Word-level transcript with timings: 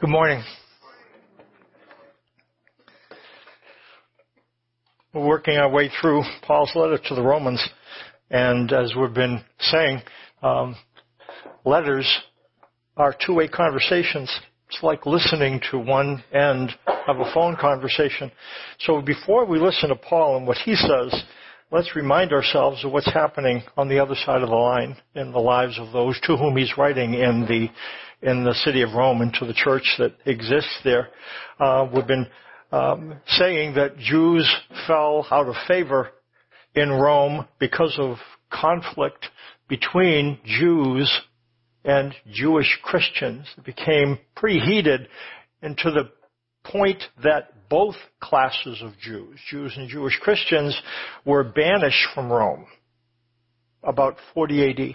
Good 0.00 0.10
morning. 0.10 0.42
We're 5.12 5.26
working 5.26 5.58
our 5.58 5.70
way 5.70 5.90
through 6.00 6.24
Paul's 6.42 6.72
letter 6.74 6.98
to 6.98 7.14
the 7.14 7.22
Romans, 7.22 7.64
and 8.30 8.72
as 8.72 8.94
we've 8.98 9.14
been 9.14 9.44
saying, 9.60 10.00
um, 10.42 10.74
letters 11.64 12.08
are 12.96 13.14
two-way 13.24 13.46
conversations. 13.46 14.28
It's 14.68 14.82
like 14.82 15.06
listening 15.06 15.60
to 15.70 15.78
one 15.78 16.24
end 16.32 16.72
of 17.06 17.20
a 17.20 17.32
phone 17.32 17.56
conversation. 17.60 18.32
So 18.80 19.02
before 19.02 19.44
we 19.44 19.60
listen 19.60 19.90
to 19.90 19.96
Paul 19.96 20.38
and 20.38 20.46
what 20.46 20.56
he 20.56 20.74
says, 20.74 21.22
let's 21.72 21.96
remind 21.96 22.32
ourselves 22.34 22.84
of 22.84 22.92
what's 22.92 23.12
happening 23.12 23.62
on 23.78 23.88
the 23.88 23.98
other 23.98 24.14
side 24.14 24.42
of 24.42 24.50
the 24.50 24.54
line 24.54 24.94
in 25.14 25.32
the 25.32 25.38
lives 25.38 25.78
of 25.78 25.90
those 25.90 26.20
to 26.20 26.36
whom 26.36 26.54
he's 26.54 26.76
writing 26.76 27.14
in 27.14 27.46
the 27.48 27.68
in 28.24 28.44
the 28.44 28.54
city 28.54 28.82
of 28.82 28.92
Rome 28.92 29.22
and 29.22 29.32
to 29.40 29.46
the 29.46 29.54
church 29.54 29.96
that 29.98 30.12
exists 30.26 30.78
there. 30.84 31.08
Uh, 31.58 31.88
we've 31.92 32.06
been 32.06 32.26
um, 32.70 33.16
saying 33.26 33.74
that 33.74 33.98
Jews 33.98 34.48
fell 34.86 35.26
out 35.30 35.48
of 35.48 35.56
favor 35.66 36.10
in 36.74 36.90
Rome 36.90 37.48
because 37.58 37.96
of 37.98 38.18
conflict 38.50 39.26
between 39.68 40.38
Jews 40.44 41.10
and 41.84 42.14
Jewish 42.30 42.78
Christians. 42.84 43.46
It 43.58 43.64
became 43.64 44.18
pretty 44.36 44.60
heated 44.60 45.08
and 45.62 45.76
to 45.78 45.90
the 45.90 46.12
point 46.64 47.02
that 47.24 47.61
both 47.72 47.96
classes 48.20 48.82
of 48.82 48.92
Jews, 49.00 49.40
Jews 49.48 49.72
and 49.78 49.88
Jewish 49.88 50.18
Christians, 50.18 50.78
were 51.24 51.42
banished 51.42 52.06
from 52.14 52.30
Rome 52.30 52.66
about 53.82 54.18
40 54.34 54.68
AD. 54.68 54.94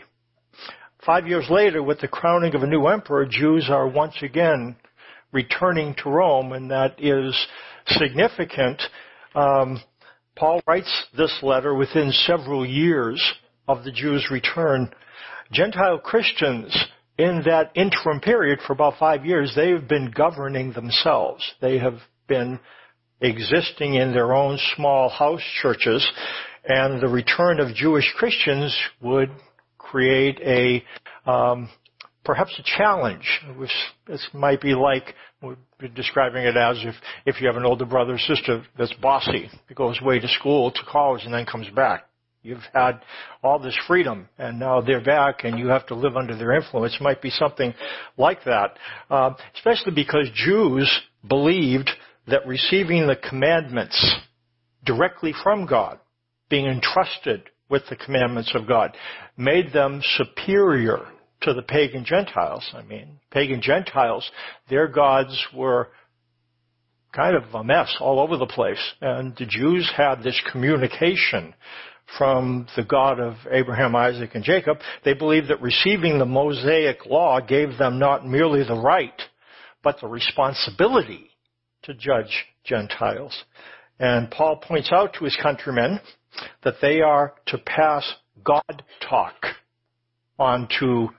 Five 1.04 1.26
years 1.26 1.48
later, 1.50 1.82
with 1.82 2.02
the 2.02 2.08
crowning 2.08 2.54
of 2.54 2.62
a 2.62 2.68
new 2.68 2.86
emperor, 2.86 3.26
Jews 3.26 3.68
are 3.72 3.88
once 3.88 4.14
again 4.22 4.76
returning 5.32 5.96
to 6.04 6.10
Rome, 6.12 6.54
and 6.54 6.70
that 6.70 7.04
is 7.04 7.36
significant. 7.88 8.80
Um, 9.34 9.82
Paul 10.36 10.62
writes 10.68 11.08
this 11.18 11.36
letter 11.42 11.74
within 11.74 12.12
several 12.12 12.64
years 12.64 13.20
of 13.68 13.86
the 13.86 13.92
Jews' 13.92 14.30
return. 14.30 14.94
Gentile 15.52 15.98
Christians, 15.98 16.78
in 17.18 17.42
that 17.46 17.72
interim 17.74 18.20
period 18.20 18.60
for 18.68 18.74
about 18.74 19.00
five 19.00 19.26
years, 19.26 19.54
they 19.56 19.72
have 19.72 19.88
been 19.88 20.12
governing 20.16 20.74
themselves. 20.74 21.44
They 21.60 21.80
have 21.80 21.96
been 22.28 22.60
existing 23.22 23.96
in 23.96 24.12
their 24.12 24.34
own 24.34 24.60
small 24.76 25.10
house 25.10 25.42
churches, 25.62 26.08
and 26.66 27.02
the 27.02 27.08
return 27.08 27.60
of 27.60 27.74
Jewish 27.76 28.12
Christians 28.18 28.76
would 29.02 29.30
create 29.78 30.40
a 30.42 30.84
um, 31.30 31.70
perhaps 32.24 32.60
a 32.60 32.78
challenge. 32.78 33.28
Which 33.58 33.72
this 34.06 34.26
might 34.34 34.62
be 34.62 34.76
like 34.76 35.16
we're 35.42 35.56
describing 35.96 36.44
it 36.44 36.58
as 36.58 36.78
if 36.84 36.96
if 37.26 37.42
you 37.42 37.48
have 37.48 37.58
an 37.58 37.66
older 37.66 37.86
brother 37.86 38.16
or 38.16 38.20
sister 38.20 38.64
that's 38.78 38.94
bossy, 39.02 39.50
goes 39.76 40.00
away 40.02 40.20
to 40.20 40.28
school 40.28 40.72
to 40.72 40.80
college 40.90 41.24
and 41.24 41.34
then 41.34 41.46
comes 41.46 41.70
back. 41.70 42.08
You've 42.44 42.64
had 42.74 43.02
all 43.44 43.60
this 43.60 43.78
freedom, 43.88 44.30
and 44.38 44.58
now 44.58 44.80
they're 44.80 45.04
back, 45.04 45.44
and 45.44 45.60
you 45.60 45.68
have 45.68 45.86
to 45.88 45.96
live 45.96 46.16
under 46.16 46.36
their 46.38 46.54
influence. 46.54 46.96
It 46.96 47.04
might 47.04 47.22
be 47.22 47.30
something 47.30 47.74
like 48.18 48.44
that, 48.46 48.78
uh, 49.10 49.34
especially 49.56 49.92
because 49.94 50.30
Jews 50.34 50.90
believed 51.28 51.90
that 52.28 52.46
receiving 52.46 53.08
the 53.08 53.16
commandments 53.16 54.16
directly 54.86 55.34
from 55.44 55.66
God, 55.66 56.00
being 56.50 56.66
entrusted 56.66 57.44
with 57.70 57.84
the 57.90 57.96
commandments 57.96 58.54
of 58.56 58.68
God, 58.68 58.96
made 59.38 59.74
them 59.74 60.02
superior 60.18 61.00
to 61.42 61.54
the 61.54 61.62
pagan 61.62 62.06
Gentiles. 62.06 62.70
I 62.74 62.82
mean, 62.84 63.20
pagan 63.32 63.62
Gentiles, 63.62 64.30
their 64.70 64.88
gods 64.88 65.46
were 65.56 65.90
kind 67.14 67.36
of 67.36 67.44
a 67.54 67.64
mess 67.64 67.96
all 68.00 68.20
over 68.20 68.38
the 68.38 68.46
place. 68.46 68.82
And 69.02 69.36
the 69.38 69.46
Jews 69.46 69.92
had 69.96 70.24
this 70.24 70.40
communication 70.52 71.54
from 72.18 72.68
the 72.76 72.84
God 72.84 73.20
of 73.20 73.34
Abraham, 73.52 73.96
Isaac, 73.96 74.32
and 74.34 74.44
Jacob. 74.44 74.78
They 75.04 75.14
believed 75.14 75.50
that 75.50 75.62
receiving 75.62 76.20
the 76.20 76.26
Mosaic 76.26 77.06
law 77.06 77.40
gave 77.42 77.78
them 77.78 78.00
not 78.00 78.26
merely 78.26 78.64
the 78.64 78.80
right, 78.80 79.20
but 79.84 80.00
the 80.00 80.08
responsibility 80.08 81.32
to 81.88 81.94
judge 81.94 82.46
Gentiles. 82.64 83.44
And 84.00 84.30
Paul 84.30 84.58
points 84.58 84.92
out 84.92 85.14
to 85.16 85.26
his 85.26 85.38
countrymen 85.42 86.00
that 86.64 86.76
they 86.82 87.02
are 87.02 87.34
to 87.48 87.58
pass 87.58 88.14
God 88.44 88.84
talk 89.10 89.34
on 90.38 90.68
to 90.80 91.10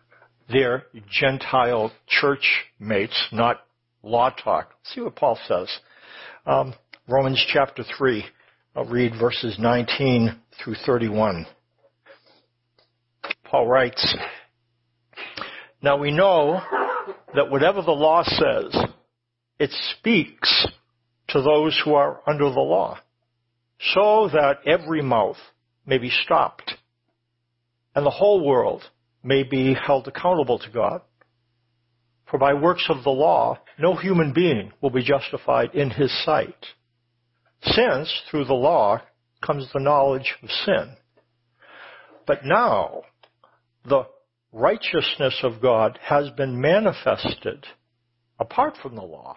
their 0.49 0.84
Gentile 1.11 1.91
church 2.07 2.65
mates, 2.78 3.28
not 3.33 3.65
law 4.03 4.31
talk. 4.31 4.75
Let's 4.78 4.95
see 4.95 5.01
what 5.01 5.17
Paul 5.17 5.39
says. 5.49 5.69
Um, 6.47 6.75
Romans 7.09 7.45
chapter 7.53 7.84
3. 7.97 8.25
I'll 8.77 8.84
read 8.84 9.12
verses 9.19 9.57
19 9.59 10.39
through 10.62 10.77
31. 10.87 11.47
Paul 13.45 13.67
writes, 13.67 14.17
Now 15.83 15.97
we 15.97 16.11
know 16.11 16.61
that 17.34 17.51
whatever 17.51 17.83
the 17.83 17.91
law 17.91 18.23
says, 18.23 18.89
it 19.59 19.71
speaks 19.99 20.67
to 21.29 21.43
those 21.43 21.81
who 21.85 21.95
are 21.95 22.21
under 22.27 22.51
the 22.51 22.61
law, 22.61 22.99
so 23.93 24.29
that 24.33 24.61
every 24.67 25.03
mouth 25.03 25.37
may 25.87 25.99
be 25.99 26.11
stopped, 26.11 26.75
and 27.95 28.05
the 28.05 28.11
whole 28.11 28.45
world 28.45 28.83
may 29.23 29.43
be 29.43 29.75
held 29.75 30.07
accountable 30.07 30.59
to 30.59 30.71
God. 30.71 31.03
For 32.31 32.39
by 32.39 32.55
works 32.55 32.87
of 32.89 33.05
the 33.05 33.11
law, 33.11 33.59
no 33.79 33.95
human 33.97 34.33
being 34.33 34.73
will 34.81 34.91
be 34.91 35.03
justified 35.03 35.75
in 35.75 35.91
his 35.91 36.13
sight, 36.25 36.67
since 37.63 38.23
through 38.31 38.45
the 38.45 38.55
law 38.55 39.01
comes 39.45 39.69
the 39.73 39.81
knowledge 39.81 40.35
of 40.43 40.51
sin. 40.51 40.97
But 42.27 42.45
now, 42.45 43.03
the 43.89 44.07
righteousness 44.53 45.41
of 45.43 45.63
God 45.63 45.99
has 46.03 46.31
been 46.31 46.61
manifested 46.61 47.67
apart 48.39 48.77
from 48.83 48.95
the 48.95 49.03
law, 49.03 49.37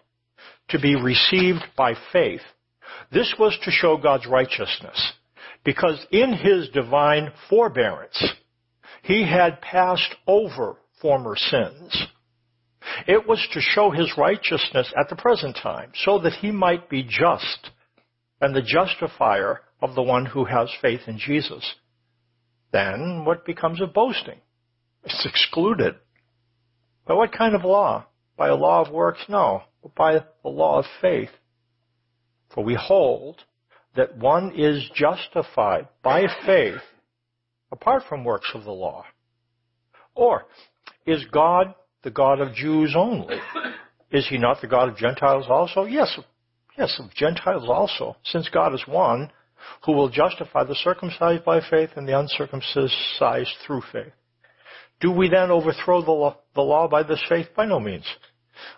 to 0.71 0.79
be 0.79 0.95
received 0.95 1.63
by 1.77 1.93
faith. 2.11 2.41
This 3.11 3.33
was 3.37 3.57
to 3.63 3.71
show 3.71 3.97
God's 3.97 4.27
righteousness 4.27 5.13
because 5.63 6.05
in 6.11 6.33
His 6.33 6.69
divine 6.69 7.31
forbearance, 7.49 8.33
he 9.03 9.27
had 9.27 9.61
passed 9.61 10.15
over 10.27 10.77
former 11.01 11.35
sins. 11.35 12.07
It 13.07 13.27
was 13.27 13.45
to 13.53 13.61
show 13.61 13.91
his 13.91 14.13
righteousness 14.17 14.91
at 14.99 15.09
the 15.09 15.15
present 15.15 15.57
time, 15.61 15.91
so 16.03 16.19
that 16.19 16.33
he 16.33 16.51
might 16.51 16.89
be 16.89 17.03
just 17.03 17.71
and 18.39 18.55
the 18.55 18.61
justifier 18.61 19.61
of 19.81 19.95
the 19.95 20.01
one 20.01 20.25
who 20.25 20.45
has 20.45 20.69
faith 20.81 21.01
in 21.07 21.17
Jesus. 21.17 21.75
Then 22.71 23.23
what 23.25 23.45
becomes 23.45 23.81
of 23.81 23.93
boasting? 23.93 24.39
It's 25.03 25.25
excluded. 25.25 25.95
By 27.07 27.15
what 27.15 27.31
kind 27.31 27.55
of 27.55 27.63
law? 27.63 28.05
By 28.37 28.47
a 28.47 28.55
law 28.55 28.83
of 28.83 28.91
works? 28.91 29.21
No, 29.27 29.63
by 29.95 30.13
the 30.43 30.49
law 30.49 30.79
of 30.79 30.85
faith. 31.01 31.29
For 32.53 32.63
we 32.63 32.75
hold 32.75 33.37
that 33.95 34.17
one 34.17 34.53
is 34.55 34.89
justified 34.95 35.87
by 36.03 36.27
faith 36.45 36.81
apart 37.71 38.03
from 38.07 38.23
works 38.23 38.51
of 38.53 38.63
the 38.63 38.71
law? 38.71 39.05
Or 40.15 40.45
is 41.05 41.25
God 41.31 41.73
the 42.03 42.11
God 42.11 42.39
of 42.39 42.53
Jews 42.53 42.93
only? 42.95 43.35
Is 44.11 44.27
he 44.27 44.37
not 44.37 44.61
the 44.61 44.67
God 44.67 44.89
of 44.89 44.97
Gentiles 44.97 45.45
also? 45.49 45.85
Yes, 45.85 46.19
yes, 46.77 46.99
of 46.99 47.13
Gentiles 47.13 47.65
also, 47.67 48.17
since 48.25 48.49
God 48.49 48.73
is 48.73 48.83
one 48.87 49.31
who 49.85 49.93
will 49.93 50.09
justify 50.09 50.63
the 50.63 50.75
circumcised 50.75 51.45
by 51.45 51.61
faith 51.69 51.91
and 51.95 52.07
the 52.07 52.17
uncircumcised 52.17 53.53
through 53.65 53.81
faith. 53.91 54.13
Do 54.99 55.11
we 55.11 55.29
then 55.29 55.49
overthrow 55.49 56.03
the 56.03 56.11
law, 56.11 56.37
the 56.55 56.61
law 56.61 56.87
by 56.87 57.03
this 57.03 57.23
faith? 57.29 57.47
By 57.55 57.65
no 57.65 57.79
means. 57.79 58.05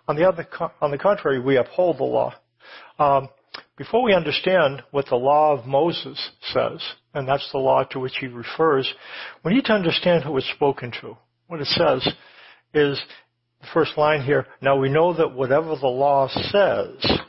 On 0.07 0.15
the 0.15 0.27
other, 0.27 0.47
on 0.81 0.91
the 0.91 0.97
contrary, 0.97 1.39
we 1.39 1.57
uphold 1.57 1.97
the 1.97 2.03
law. 2.03 2.33
Um, 2.99 3.29
before 3.77 4.03
we 4.03 4.13
understand 4.13 4.83
what 4.91 5.07
the 5.07 5.15
law 5.15 5.53
of 5.53 5.65
Moses 5.65 6.31
says, 6.53 6.81
and 7.13 7.27
that's 7.27 7.49
the 7.51 7.57
law 7.57 7.83
to 7.85 7.99
which 7.99 8.17
he 8.19 8.27
refers, 8.27 8.91
we 9.43 9.53
need 9.53 9.65
to 9.65 9.73
understand 9.73 10.23
who 10.23 10.37
it's 10.37 10.49
spoken 10.51 10.91
to. 11.01 11.17
What 11.47 11.61
it 11.61 11.67
says 11.67 12.07
is 12.73 13.01
the 13.61 13.67
first 13.73 13.97
line 13.97 14.21
here, 14.21 14.45
now 14.61 14.77
we 14.77 14.89
know 14.89 15.13
that 15.13 15.33
whatever 15.33 15.75
the 15.75 15.87
law 15.87 16.27
says, 16.27 17.19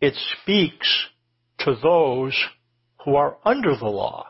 it 0.00 0.14
speaks 0.42 1.06
to 1.60 1.76
those 1.82 2.36
who 3.04 3.16
are 3.16 3.36
under 3.44 3.76
the 3.76 3.88
law. 3.88 4.26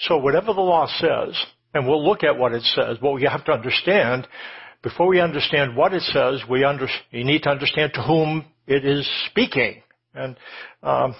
So 0.00 0.18
whatever 0.18 0.52
the 0.52 0.60
law 0.60 0.86
says, 0.98 1.36
and 1.74 1.86
we'll 1.86 2.04
look 2.04 2.24
at 2.24 2.38
what 2.38 2.52
it 2.52 2.62
says, 2.62 2.98
what 3.00 3.14
we 3.14 3.24
have 3.24 3.44
to 3.46 3.52
understand, 3.52 4.26
before 4.86 5.08
we 5.08 5.20
understand 5.20 5.76
what 5.76 5.92
it 5.92 6.02
says, 6.12 6.40
we, 6.48 6.62
under, 6.62 6.86
we 7.12 7.24
need 7.24 7.42
to 7.42 7.50
understand 7.50 7.90
to 7.92 8.00
whom 8.02 8.44
it 8.68 8.84
is 8.84 9.04
speaking. 9.28 9.82
And 10.14 10.36
um, 10.80 11.16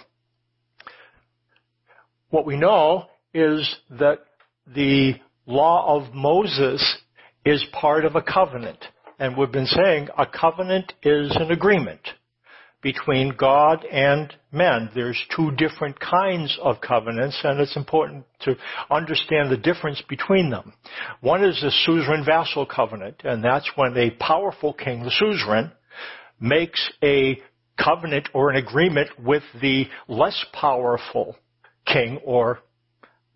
what 2.31 2.47
we 2.47 2.57
know 2.57 3.07
is 3.35 3.69
that 3.99 4.21
the 4.73 5.15
law 5.47 5.97
of 5.97 6.15
Moses 6.15 6.81
is 7.45 7.67
part 7.73 8.05
of 8.05 8.15
a 8.15 8.23
covenant. 8.23 8.79
And 9.19 9.37
we've 9.37 9.51
been 9.51 9.67
saying 9.67 10.11
a 10.17 10.27
covenant 10.27 10.93
is 11.03 11.35
an 11.35 11.51
agreement 11.51 12.03
between 12.87 13.35
God 13.37 13.85
and 13.85 14.33
men. 14.53 14.91
There's 14.95 15.21
two 15.35 15.51
different 15.57 15.99
kinds 15.99 16.57
of 16.63 16.81
covenants, 16.81 17.37
and 17.43 17.59
it's 17.59 17.75
important 17.75 18.25
to 18.43 18.55
understand 18.89 19.51
the 19.51 19.57
difference 19.57 20.01
between 20.09 20.51
them. 20.51 20.73
One 21.21 21.43
is 21.43 21.61
the 21.61 21.73
suzerain 21.85 22.25
vassal 22.25 22.65
covenant, 22.65 23.23
and 23.25 23.43
that's 23.43 23.69
when 23.75 23.97
a 23.97 24.13
powerful 24.21 24.73
king, 24.73 25.03
the 25.03 25.11
suzerain, 25.11 25.73
makes 26.39 26.93
a 27.03 27.43
covenant 27.77 28.29
or 28.33 28.51
an 28.51 28.57
agreement 28.57 29.11
with 29.19 29.43
the 29.61 29.87
less 30.07 30.45
powerful 30.53 31.35
king 31.87 32.21
or 32.25 32.61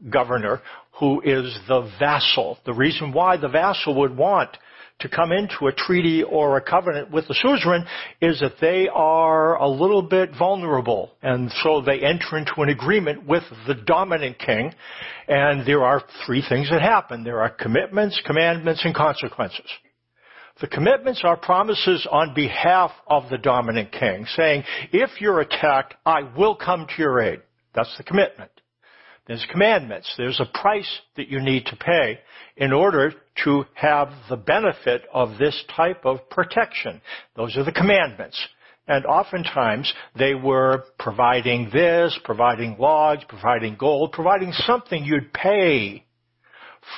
governor 0.08 0.62
who 1.00 1.23
is 1.23 1.58
the 1.67 1.91
vassal. 1.99 2.56
The 2.67 2.73
reason 2.73 3.12
why 3.12 3.37
the 3.37 3.49
vassal 3.49 3.99
would 3.99 4.17
want 4.17 4.56
to 5.00 5.08
come 5.08 5.32
into 5.32 5.67
a 5.67 5.73
treaty 5.73 6.23
or 6.23 6.56
a 6.56 6.61
covenant 6.61 7.11
with 7.11 7.26
the 7.29 7.35
suzerain 7.35 7.85
is 8.20 8.41
that 8.41 8.55
they 8.61 8.88
are 8.88 9.56
a 9.56 9.69
little 9.69 10.02
bit 10.02 10.31
vulnerable. 10.38 11.12
And 11.23 11.50
so 11.62 11.82
they 11.85 12.00
enter 12.00 12.37
into 12.37 12.55
an 12.58 12.69
agreement 12.69 13.26
with 13.26 13.43
the 13.67 13.75
dominant 13.75 14.38
king. 14.38 14.73
And 15.29 15.67
there 15.67 15.85
are 15.85 16.02
three 16.26 16.44
things 16.47 16.70
that 16.70 16.82
happen. 16.82 17.25
There 17.25 17.43
are 17.43 17.50
commitments, 17.50 18.20
commandments, 18.25 18.82
and 18.85 18.94
consequences. 18.94 19.70
The 20.61 20.67
commitments 20.67 21.23
are 21.25 21.37
promises 21.37 22.06
on 22.11 22.35
behalf 22.35 22.91
of 23.06 23.31
the 23.31 23.38
dominant 23.38 23.93
king, 23.93 24.26
saying, 24.37 24.64
if 24.93 25.20
you're 25.20 25.41
attacked, 25.41 25.94
I 26.05 26.23
will 26.37 26.55
come 26.55 26.87
to 26.87 27.03
your 27.03 27.20
aid. 27.20 27.41
That's 27.75 27.96
the 27.96 28.05
commitment. 28.05 28.50
There's 29.31 29.47
commandments. 29.49 30.12
There's 30.19 30.41
a 30.41 30.59
price 30.59 30.91
that 31.15 31.29
you 31.29 31.41
need 31.41 31.67
to 31.67 31.77
pay 31.77 32.19
in 32.56 32.73
order 32.73 33.12
to 33.44 33.65
have 33.75 34.09
the 34.29 34.37
benefit 34.37 35.03
of 35.15 35.38
this 35.38 35.65
type 35.77 36.05
of 36.05 36.29
protection. 36.31 37.00
Those 37.37 37.56
are 37.56 37.62
the 37.62 37.71
commandments. 37.71 38.44
And 38.88 39.06
oftentimes 39.06 39.94
they 40.19 40.35
were 40.35 40.82
providing 40.99 41.71
this, 41.73 42.19
providing 42.25 42.75
logs, 42.81 43.23
providing 43.29 43.77
gold, 43.79 44.11
providing 44.11 44.50
something 44.53 45.05
you'd 45.05 45.32
pay 45.32 46.05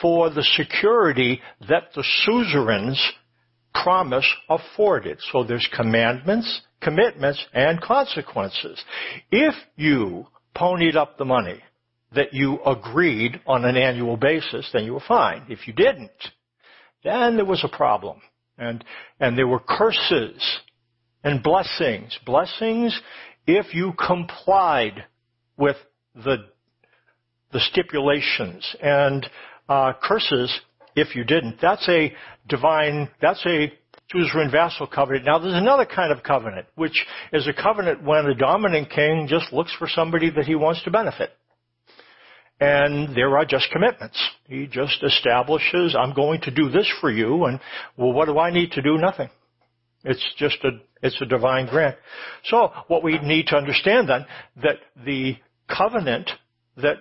for 0.00 0.30
the 0.30 0.42
security 0.56 1.42
that 1.68 1.92
the 1.94 2.04
suzerain's 2.24 3.12
promise 3.74 4.32
afforded. 4.48 5.18
So 5.32 5.44
there's 5.44 5.68
commandments, 5.76 6.62
commitments, 6.80 7.44
and 7.52 7.78
consequences. 7.78 8.82
If 9.30 9.54
you 9.76 10.28
ponied 10.56 10.96
up 10.96 11.18
the 11.18 11.26
money, 11.26 11.60
that 12.14 12.32
you 12.32 12.58
agreed 12.64 13.40
on 13.46 13.64
an 13.64 13.76
annual 13.76 14.16
basis, 14.16 14.68
then 14.72 14.84
you 14.84 14.94
were 14.94 15.00
fine. 15.06 15.44
If 15.48 15.66
you 15.66 15.72
didn't, 15.72 16.10
then 17.04 17.36
there 17.36 17.44
was 17.44 17.64
a 17.64 17.76
problem. 17.76 18.20
And, 18.58 18.84
and 19.18 19.36
there 19.36 19.46
were 19.46 19.60
curses 19.60 20.60
and 21.24 21.42
blessings. 21.42 22.18
Blessings 22.24 22.98
if 23.46 23.74
you 23.74 23.92
complied 23.92 25.04
with 25.56 25.76
the, 26.14 26.36
the 27.52 27.60
stipulations 27.60 28.76
and 28.82 29.28
uh, 29.68 29.92
curses 30.02 30.60
if 30.94 31.16
you 31.16 31.24
didn't. 31.24 31.56
That's 31.60 31.88
a 31.88 32.12
divine, 32.48 33.08
that's 33.20 33.44
a 33.46 33.72
suzerain 34.10 34.50
vassal 34.50 34.86
covenant. 34.86 35.24
Now 35.24 35.38
there's 35.38 35.54
another 35.54 35.86
kind 35.86 36.12
of 36.12 36.22
covenant, 36.22 36.66
which 36.74 37.06
is 37.32 37.48
a 37.48 37.52
covenant 37.52 38.04
when 38.04 38.26
a 38.26 38.34
dominant 38.34 38.90
king 38.90 39.26
just 39.28 39.52
looks 39.52 39.74
for 39.78 39.88
somebody 39.88 40.30
that 40.30 40.44
he 40.44 40.54
wants 40.54 40.82
to 40.84 40.90
benefit. 40.90 41.30
And 42.62 43.16
there 43.16 43.36
are 43.36 43.44
just 43.44 43.70
commitments. 43.72 44.16
He 44.46 44.68
just 44.68 45.02
establishes, 45.02 45.96
I'm 45.98 46.14
going 46.14 46.42
to 46.42 46.52
do 46.52 46.68
this 46.68 46.88
for 47.00 47.10
you, 47.10 47.46
and 47.46 47.58
well, 47.96 48.12
what 48.12 48.26
do 48.26 48.38
I 48.38 48.52
need 48.52 48.70
to 48.72 48.82
do? 48.82 48.98
Nothing. 48.98 49.30
It's 50.04 50.24
just 50.36 50.58
a, 50.62 50.70
it's 51.02 51.20
a 51.20 51.26
divine 51.26 51.66
grant. 51.66 51.96
So, 52.44 52.70
what 52.86 53.02
we 53.02 53.18
need 53.18 53.48
to 53.48 53.56
understand 53.56 54.08
then, 54.08 54.26
that 54.62 54.76
the 55.04 55.38
covenant 55.68 56.30
that 56.76 56.98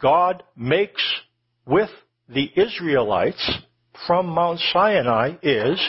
God 0.00 0.42
makes 0.56 1.02
with 1.64 1.90
the 2.28 2.50
Israelites 2.56 3.58
from 4.04 4.26
Mount 4.26 4.58
Sinai 4.72 5.34
is 5.44 5.80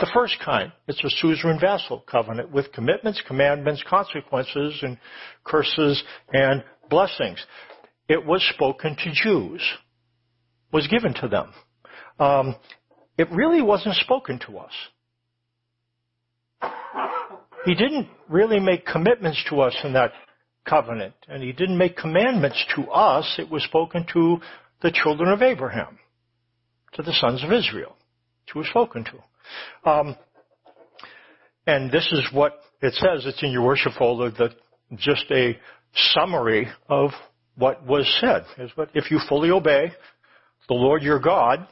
the 0.00 0.10
first 0.12 0.36
kind. 0.44 0.70
It's 0.86 1.02
a 1.02 1.08
suzerain 1.08 1.60
vassal 1.60 2.04
covenant 2.06 2.50
with 2.52 2.72
commitments, 2.72 3.22
commandments, 3.26 3.82
consequences, 3.88 4.80
and 4.82 4.98
curses 5.44 6.02
and 6.34 6.62
blessings 6.90 7.42
it 8.08 8.24
was 8.24 8.42
spoken 8.54 8.96
to 8.96 9.12
Jews, 9.12 9.62
was 10.72 10.86
given 10.88 11.14
to 11.14 11.28
them. 11.28 11.52
Um, 12.18 12.56
it 13.16 13.30
really 13.30 13.62
wasn't 13.62 13.96
spoken 13.96 14.40
to 14.46 14.58
us. 14.58 14.72
He 17.64 17.74
didn't 17.74 18.08
really 18.28 18.60
make 18.60 18.86
commitments 18.86 19.44
to 19.50 19.60
us 19.60 19.76
in 19.84 19.92
that 19.92 20.12
covenant, 20.68 21.14
and 21.28 21.42
he 21.42 21.52
didn't 21.52 21.76
make 21.76 21.96
commandments 21.96 22.64
to 22.76 22.90
us. 22.90 23.36
It 23.38 23.50
was 23.50 23.62
spoken 23.64 24.06
to 24.14 24.38
the 24.82 24.92
children 24.92 25.30
of 25.30 25.42
Abraham, 25.42 25.98
to 26.94 27.02
the 27.02 27.12
sons 27.12 27.44
of 27.44 27.52
Israel. 27.52 27.96
It 28.46 28.56
was 28.56 28.68
spoken 28.68 29.04
to. 29.04 29.90
Um, 29.90 30.16
and 31.66 31.90
this 31.90 32.08
is 32.12 32.26
what 32.32 32.60
it 32.80 32.94
says. 32.94 33.26
It's 33.26 33.42
in 33.42 33.50
your 33.50 33.66
worship 33.66 33.92
folder. 33.98 34.30
That 34.30 34.54
just 34.96 35.24
a 35.30 35.58
summary 35.94 36.68
of 36.88 37.10
what 37.58 37.84
was 37.84 38.06
said 38.20 38.44
is 38.58 38.70
what 38.76 38.90
if 38.94 39.10
you 39.10 39.18
fully 39.28 39.50
obey 39.50 39.92
the 40.68 40.74
Lord 40.74 41.02
your 41.02 41.18
God 41.18 41.66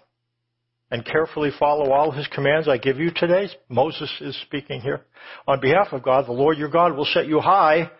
and 0.91 1.05
carefully 1.05 1.50
follow 1.59 1.93
all 1.93 2.11
his 2.11 2.27
commands 2.29 2.69
I 2.69 2.79
give 2.79 2.99
you 2.99 3.11
today, 3.15 3.49
Moses 3.69 4.11
is 4.21 4.41
speaking 4.43 4.81
here, 4.81 5.02
on 5.47 5.61
behalf 5.61 5.88
of 5.93 6.02
God, 6.02 6.26
the 6.26 6.33
Lord 6.33 6.59
your 6.59 6.69
God 6.69 6.97
will 6.97 7.05
set 7.07 7.26
you 7.26 7.40
high 7.40 7.90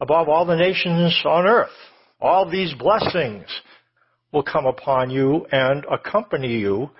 above 0.00 0.28
all 0.28 0.46
the 0.46 0.56
nations 0.56 1.20
on 1.24 1.46
earth. 1.46 1.70
All 2.20 2.48
these 2.48 2.74
blessings 2.74 3.46
will 4.32 4.42
come 4.42 4.66
upon 4.66 5.10
you 5.10 5.46
and 5.50 5.84
accompany 5.90 6.58
you 6.58 6.90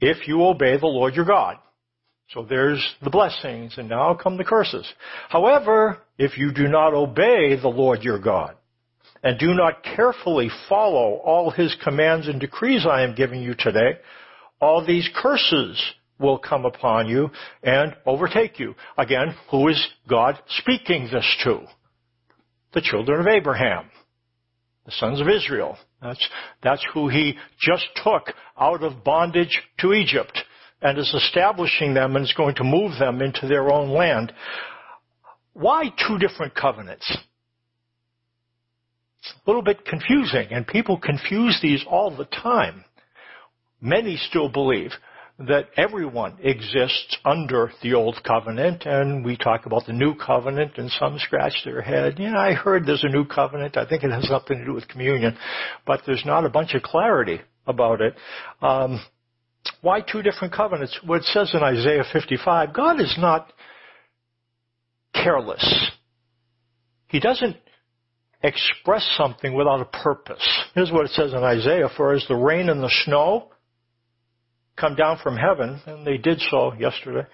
if 0.00 0.26
you 0.26 0.42
obey 0.44 0.78
the 0.78 0.86
Lord 0.86 1.14
your 1.14 1.26
God. 1.26 1.56
So 2.30 2.46
there's 2.48 2.82
the 3.02 3.10
blessings, 3.10 3.74
and 3.76 3.88
now 3.88 4.14
come 4.14 4.36
the 4.36 4.44
curses. 4.44 4.86
However, 5.28 5.98
if 6.16 6.38
you 6.38 6.52
do 6.52 6.68
not 6.68 6.94
obey 6.94 7.56
the 7.60 7.68
Lord 7.68 8.04
your 8.04 8.20
God, 8.20 8.54
and 9.22 9.38
do 9.38 9.54
not 9.54 9.82
carefully 9.82 10.50
follow 10.68 11.20
all 11.24 11.50
his 11.50 11.76
commands 11.82 12.28
and 12.28 12.40
decrees 12.40 12.86
I 12.86 13.02
am 13.02 13.14
giving 13.14 13.42
you 13.42 13.54
today, 13.54 13.98
all 14.60 14.84
these 14.84 15.08
curses 15.14 15.80
will 16.18 16.38
come 16.38 16.64
upon 16.64 17.08
you 17.08 17.30
and 17.62 17.96
overtake 18.06 18.58
you. 18.58 18.74
Again, 18.98 19.34
who 19.50 19.68
is 19.68 19.88
God 20.08 20.38
speaking 20.58 21.08
this 21.10 21.36
to? 21.44 21.60
The 22.72 22.82
children 22.82 23.20
of 23.20 23.26
Abraham, 23.26 23.90
the 24.84 24.92
sons 24.92 25.20
of 25.20 25.28
Israel. 25.28 25.76
That's, 26.00 26.28
that's 26.62 26.86
who 26.94 27.08
he 27.08 27.36
just 27.60 27.86
took 28.02 28.34
out 28.58 28.82
of 28.82 29.02
bondage 29.02 29.60
to 29.80 29.92
Egypt 29.92 30.38
and 30.82 30.98
is 30.98 31.12
establishing 31.14 31.94
them 31.94 32.16
and 32.16 32.24
is 32.24 32.34
going 32.34 32.54
to 32.56 32.64
move 32.64 32.98
them 32.98 33.20
into 33.20 33.46
their 33.46 33.70
own 33.70 33.90
land. 33.90 34.32
Why 35.52 35.84
two 36.06 36.18
different 36.18 36.54
covenants? 36.54 37.18
It's 39.22 39.34
a 39.46 39.50
little 39.50 39.62
bit 39.62 39.84
confusing, 39.84 40.48
and 40.50 40.66
people 40.66 40.98
confuse 40.98 41.58
these 41.60 41.84
all 41.88 42.14
the 42.14 42.24
time. 42.24 42.84
Many 43.80 44.16
still 44.16 44.48
believe 44.48 44.92
that 45.38 45.70
everyone 45.76 46.36
exists 46.42 47.16
under 47.24 47.72
the 47.82 47.94
old 47.94 48.22
covenant, 48.24 48.84
and 48.84 49.24
we 49.24 49.36
talk 49.36 49.64
about 49.64 49.86
the 49.86 49.92
new 49.92 50.14
covenant, 50.14 50.72
and 50.76 50.90
some 50.90 51.18
scratch 51.18 51.62
their 51.64 51.80
head. 51.80 52.18
Yeah, 52.18 52.38
I 52.38 52.52
heard 52.52 52.84
there's 52.84 53.04
a 53.04 53.08
new 53.08 53.24
covenant. 53.24 53.76
I 53.76 53.86
think 53.86 54.04
it 54.04 54.10
has 54.10 54.28
something 54.28 54.58
to 54.58 54.64
do 54.64 54.74
with 54.74 54.88
communion, 54.88 55.36
but 55.86 56.02
there's 56.06 56.24
not 56.26 56.44
a 56.44 56.50
bunch 56.50 56.74
of 56.74 56.82
clarity 56.82 57.40
about 57.66 58.02
it. 58.02 58.14
Um, 58.60 59.00
why 59.80 60.00
two 60.00 60.22
different 60.22 60.52
covenants? 60.52 60.98
What 61.04 61.20
it 61.20 61.24
says 61.24 61.52
in 61.54 61.62
Isaiah 61.62 62.04
55, 62.12 62.74
God 62.74 63.00
is 63.00 63.14
not 63.18 63.52
careless. 65.14 65.90
He 67.08 67.18
doesn't 67.18 67.56
express 68.42 69.06
something 69.16 69.54
without 69.54 69.80
a 69.80 69.84
purpose. 69.84 70.46
Here's 70.74 70.90
what 70.90 71.04
it 71.04 71.12
says 71.12 71.32
in 71.32 71.42
Isaiah, 71.42 71.88
for 71.96 72.14
as 72.14 72.24
the 72.28 72.36
rain 72.36 72.68
and 72.68 72.82
the 72.82 72.92
snow 73.04 73.50
come 74.76 74.94
down 74.94 75.18
from 75.22 75.36
heaven, 75.36 75.80
and 75.86 76.06
they 76.06 76.16
did 76.16 76.40
so 76.50 76.72
yesterday. 76.74 77.26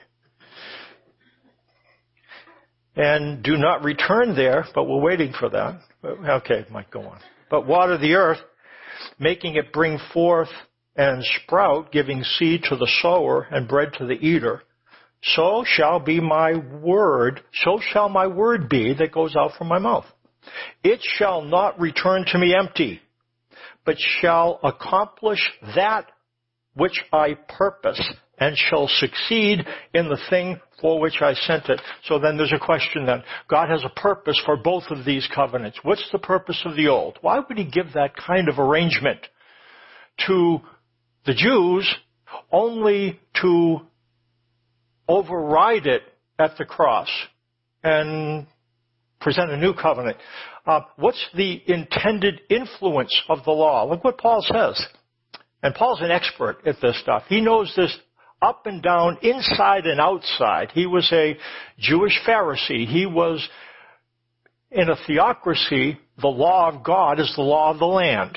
And 2.97 3.43
do 3.43 3.57
not 3.57 3.85
return 3.85 4.35
there, 4.35 4.65
but 4.75 4.85
we're 4.85 5.03
waiting 5.03 5.33
for 5.39 5.51
that. 5.51 5.81
Okay, 6.05 6.65
might 6.71 6.91
go 6.91 7.03
on. 7.03 7.21
But 7.51 7.67
water 7.67 7.99
the 7.99 8.15
earth, 8.15 8.39
making 9.19 9.57
it 9.57 9.73
bring 9.73 9.99
forth 10.13 10.49
and 10.97 11.23
sprout, 11.43 11.93
giving 11.93 12.23
seed 12.23 12.63
to 12.65 12.77
the 12.77 12.91
sower 13.03 13.47
and 13.51 13.69
bread 13.69 13.93
to 13.99 14.07
the 14.07 14.15
eater. 14.15 14.63
So 15.23 15.65
shall 15.67 16.01
be 16.01 16.21
my 16.21 16.55
word, 16.57 17.43
so 17.65 17.81
shall 17.93 18.09
my 18.09 18.27
word 18.27 18.69
be 18.69 18.95
that 18.95 19.13
goes 19.13 19.37
out 19.37 19.53
from 19.59 19.69
my 19.69 19.79
mouth. 19.79 20.07
It 20.83 21.01
shall 21.03 21.43
not 21.43 21.81
return 21.81 22.25
to 22.29 22.39
me 22.39 22.55
empty, 22.55 23.01
but 23.85 23.97
shall 23.99 24.61
accomplish 24.63 25.41
that 25.75 26.11
which 26.75 27.03
I 27.13 27.35
purpose 27.49 28.03
and 28.39 28.57
shall 28.57 28.87
succeed 28.89 29.65
in 29.95 30.09
the 30.09 30.21
thing 30.29 30.61
for 30.81 31.01
which 31.01 31.23
I 31.23 31.33
sent 31.33 31.69
it. 31.69 31.81
So 32.05 32.19
then 32.19 32.37
there's 32.37 32.53
a 32.53 32.65
question 32.65 33.07
then. 33.07 33.23
God 33.49 33.71
has 33.71 33.83
a 33.85 34.01
purpose 34.01 34.41
for 34.45 34.57
both 34.57 34.85
of 34.91 35.05
these 35.05 35.27
covenants. 35.35 35.79
What's 35.83 36.07
the 36.13 36.19
purpose 36.19 36.61
of 36.67 36.77
the 36.77 36.89
old? 36.89 37.19
Why 37.23 37.39
would 37.39 37.57
he 37.57 37.65
give 37.65 37.95
that 37.95 38.15
kind 38.15 38.49
of 38.49 38.59
arrangement 38.59 39.21
to 40.27 40.61
the 41.25 41.35
Jews 41.35 41.93
only 42.53 43.21
to 43.41 43.81
override 45.09 45.87
it 45.87 46.03
at 46.39 46.59
the 46.59 46.65
cross 46.65 47.09
and 47.83 48.47
present 49.21 49.51
a 49.51 49.57
new 49.57 49.75
covenant? 49.75 50.17
Uh, 50.67 50.81
what's 50.97 51.25
the 51.35 51.63
intended 51.67 52.41
influence 52.51 53.15
of 53.29 53.45
the 53.45 53.51
law? 53.51 53.85
Look 53.85 54.05
what 54.05 54.19
Paul 54.19 54.43
says. 54.43 54.85
And 55.63 55.75
Paul's 55.75 56.01
an 56.01 56.11
expert 56.11 56.59
at 56.67 56.77
this 56.81 57.01
stuff. 57.01 57.25
He 57.29 57.41
knows 57.41 57.73
this 57.77 57.97
up 58.43 58.67
and 58.67 58.83
down, 58.83 59.19
inside 59.23 59.87
and 59.87 60.01
outside. 60.01 60.71
He 60.73 60.87
was 60.87 61.09
a 61.13 61.37
Jewish 61.79 62.19
Pharisee. 62.27 62.87
He 62.87 63.07
was 63.07 63.47
in 64.71 64.89
a 64.89 64.97
theocracy, 65.07 65.99
the 66.21 66.29
law 66.29 66.69
of 66.69 66.85
God 66.85 67.21
is 67.21 67.33
the 67.37 67.43
law 67.43 67.71
of 67.71 67.79
the 67.79 67.87
land. 67.87 68.37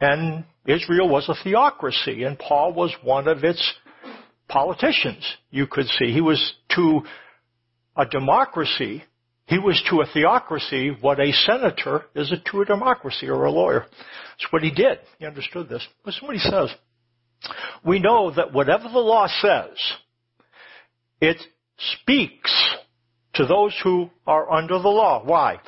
And 0.00 0.44
Israel 0.66 1.08
was 1.08 1.28
a 1.28 1.34
theocracy, 1.42 2.24
and 2.24 2.38
Paul 2.38 2.72
was 2.72 2.94
one 3.02 3.28
of 3.28 3.44
its 3.44 3.74
politicians, 4.48 5.24
you 5.50 5.66
could 5.66 5.86
see. 5.86 6.12
He 6.12 6.20
was 6.20 6.54
to 6.74 7.02
a 7.96 8.06
democracy, 8.06 9.04
he 9.46 9.58
was 9.58 9.82
to 9.90 10.00
a 10.00 10.06
theocracy 10.06 10.96
what 11.00 11.20
a 11.20 11.32
senator 11.32 12.04
is 12.14 12.32
to 12.50 12.62
a 12.62 12.64
democracy 12.64 13.28
or 13.28 13.44
a 13.44 13.50
lawyer. 13.50 13.80
That's 13.80 14.52
what 14.52 14.62
he 14.62 14.70
did. 14.70 14.98
He 15.18 15.26
understood 15.26 15.68
this. 15.68 15.86
Listen 16.04 16.26
what 16.26 16.36
he 16.36 16.40
says 16.40 16.74
we 17.84 17.98
know 17.98 18.30
that 18.30 18.52
whatever 18.52 18.84
the 18.84 18.98
law 18.98 19.26
says, 19.40 19.76
it 21.20 21.36
speaks 22.00 22.76
to 23.34 23.46
those 23.46 23.78
who 23.82 24.10
are 24.26 24.50
under 24.50 24.78
the 24.78 24.88
law. 24.88 25.22
Why? 25.24 25.58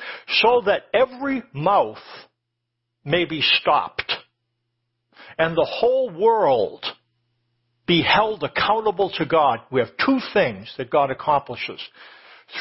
So 0.41 0.61
that 0.65 0.83
every 0.93 1.43
mouth 1.53 1.97
may 3.03 3.25
be 3.25 3.41
stopped 3.41 4.11
and 5.37 5.55
the 5.55 5.67
whole 5.69 6.09
world 6.09 6.83
be 7.85 8.01
held 8.01 8.43
accountable 8.43 9.11
to 9.17 9.25
God. 9.25 9.59
We 9.71 9.79
have 9.79 9.95
two 10.05 10.19
things 10.33 10.73
that 10.77 10.89
God 10.89 11.11
accomplishes 11.11 11.79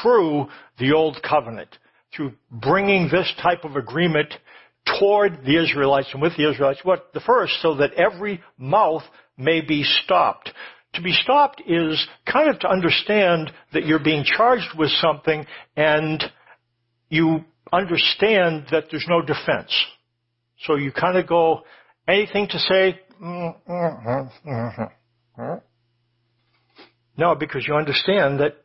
through 0.03 0.47
the 0.79 0.93
old 0.93 1.19
covenant, 1.23 1.69
through 2.15 2.33
bringing 2.51 3.09
this 3.11 3.33
type 3.43 3.65
of 3.65 3.77
agreement 3.77 4.33
toward 4.99 5.45
the 5.45 5.63
Israelites 5.63 6.09
and 6.13 6.23
with 6.23 6.37
the 6.37 6.49
Israelites. 6.51 6.81
What? 6.83 7.13
The 7.13 7.21
first, 7.21 7.55
so 7.61 7.77
that 7.77 7.95
every 7.95 8.41
mouth 8.59 9.03
may 9.37 9.61
be 9.61 9.83
stopped. 9.83 10.51
To 10.95 11.03
be 11.03 11.13
stopped 11.13 11.63
is 11.67 12.07
kind 12.31 12.49
of 12.49 12.59
to 12.61 12.69
understand 12.69 13.53
that 13.73 13.85
you're 13.85 14.03
being 14.03 14.25
charged 14.25 14.79
with 14.79 14.91
something 14.91 15.45
and 15.77 16.25
you 17.11 17.45
understand 17.73 18.67
that 18.71 18.85
there's 18.91 19.07
no 19.09 19.21
defense. 19.21 19.73
So 20.61 20.77
you 20.77 20.93
kind 20.93 21.19
of 21.19 21.27
go, 21.27 21.63
anything 22.09 22.49
to 22.49 22.59
say? 22.59 23.01
Mm, 23.23 23.55
mm, 23.69 24.31
mm, 24.47 25.61
no, 27.19 27.35
because 27.35 27.67
you 27.67 27.75
understand 27.75 28.41
that 28.41 28.57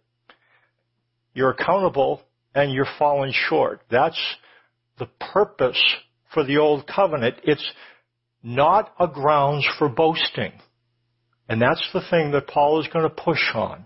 you're 1.33 1.51
accountable 1.51 2.21
and 2.53 2.71
you're 2.71 2.87
falling 2.99 3.33
short. 3.49 3.81
That's 3.89 4.19
the 4.99 5.07
purpose 5.33 5.81
for 6.33 6.43
the 6.43 6.57
old 6.57 6.87
covenant. 6.87 7.35
It's 7.43 7.71
not 8.43 8.93
a 8.99 9.07
grounds 9.07 9.67
for 9.77 9.89
boasting. 9.89 10.53
And 11.47 11.61
that's 11.61 11.85
the 11.93 12.01
thing 12.09 12.31
that 12.31 12.47
Paul 12.47 12.81
is 12.81 12.87
going 12.91 13.03
to 13.03 13.23
push 13.23 13.53
on. 13.53 13.85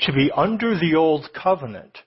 To 0.00 0.12
be 0.12 0.30
under 0.34 0.78
the 0.78 0.94
old 0.96 1.28
covenant 1.34 1.98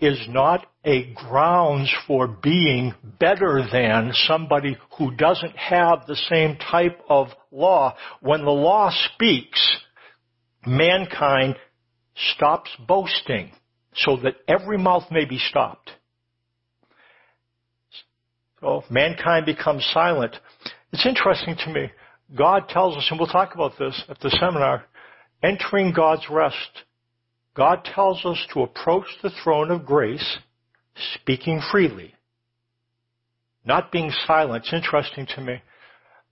is 0.00 0.18
not 0.28 0.66
a 0.84 1.12
grounds 1.14 1.92
for 2.08 2.26
being 2.26 2.92
better 3.20 3.64
than 3.72 4.10
somebody 4.26 4.76
who 4.98 5.14
doesn't 5.14 5.56
have 5.56 6.06
the 6.06 6.16
same 6.28 6.56
type 6.56 7.00
of 7.08 7.28
law. 7.52 7.94
When 8.20 8.44
the 8.44 8.50
law 8.50 8.90
speaks, 9.14 9.78
mankind 10.66 11.54
stops 12.34 12.70
boasting 12.86 13.52
so 13.94 14.16
that 14.18 14.36
every 14.48 14.78
mouth 14.78 15.04
may 15.10 15.24
be 15.24 15.38
stopped. 15.38 15.90
So 18.60 18.84
mankind 18.90 19.44
becomes 19.44 19.84
silent. 19.92 20.36
It's 20.92 21.06
interesting 21.06 21.56
to 21.64 21.72
me. 21.72 21.90
God 22.34 22.68
tells 22.68 22.96
us, 22.96 23.06
and 23.10 23.18
we'll 23.18 23.28
talk 23.28 23.54
about 23.54 23.72
this 23.78 24.02
at 24.08 24.20
the 24.20 24.30
seminar, 24.30 24.84
entering 25.42 25.92
God's 25.92 26.26
rest. 26.30 26.84
God 27.54 27.84
tells 27.84 28.24
us 28.24 28.38
to 28.54 28.62
approach 28.62 29.06
the 29.22 29.32
throne 29.42 29.70
of 29.70 29.84
grace 29.84 30.38
speaking 31.14 31.60
freely, 31.70 32.14
not 33.64 33.92
being 33.92 34.10
silent. 34.26 34.64
It's 34.64 34.72
interesting 34.72 35.26
to 35.34 35.40
me 35.40 35.62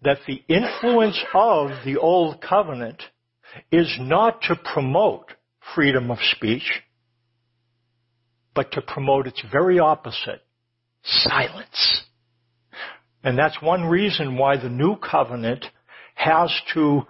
that 0.03 0.19
the 0.27 0.43
influence 0.49 1.23
of 1.35 1.71
the 1.85 1.99
old 1.99 2.41
covenant 2.41 3.03
is 3.71 3.95
not 4.01 4.41
to 4.43 4.57
promote 4.73 5.33
freedom 5.75 6.11
of 6.11 6.19
speech, 6.37 6.83
but 8.55 8.73
to 8.73 8.83
promote 8.83 9.27
its 9.27 9.43
very 9.53 9.79
opposite, 9.79 10.43
silence. 11.03 12.05
And 13.23 13.39
that's 13.39 13.61
one 13.63 13.85
reason 13.85 14.37
why 14.37 14.57
the 14.57 14.69
new 14.69 14.97
covenant 14.97 15.65
has 16.15 16.53
to 16.75 17.03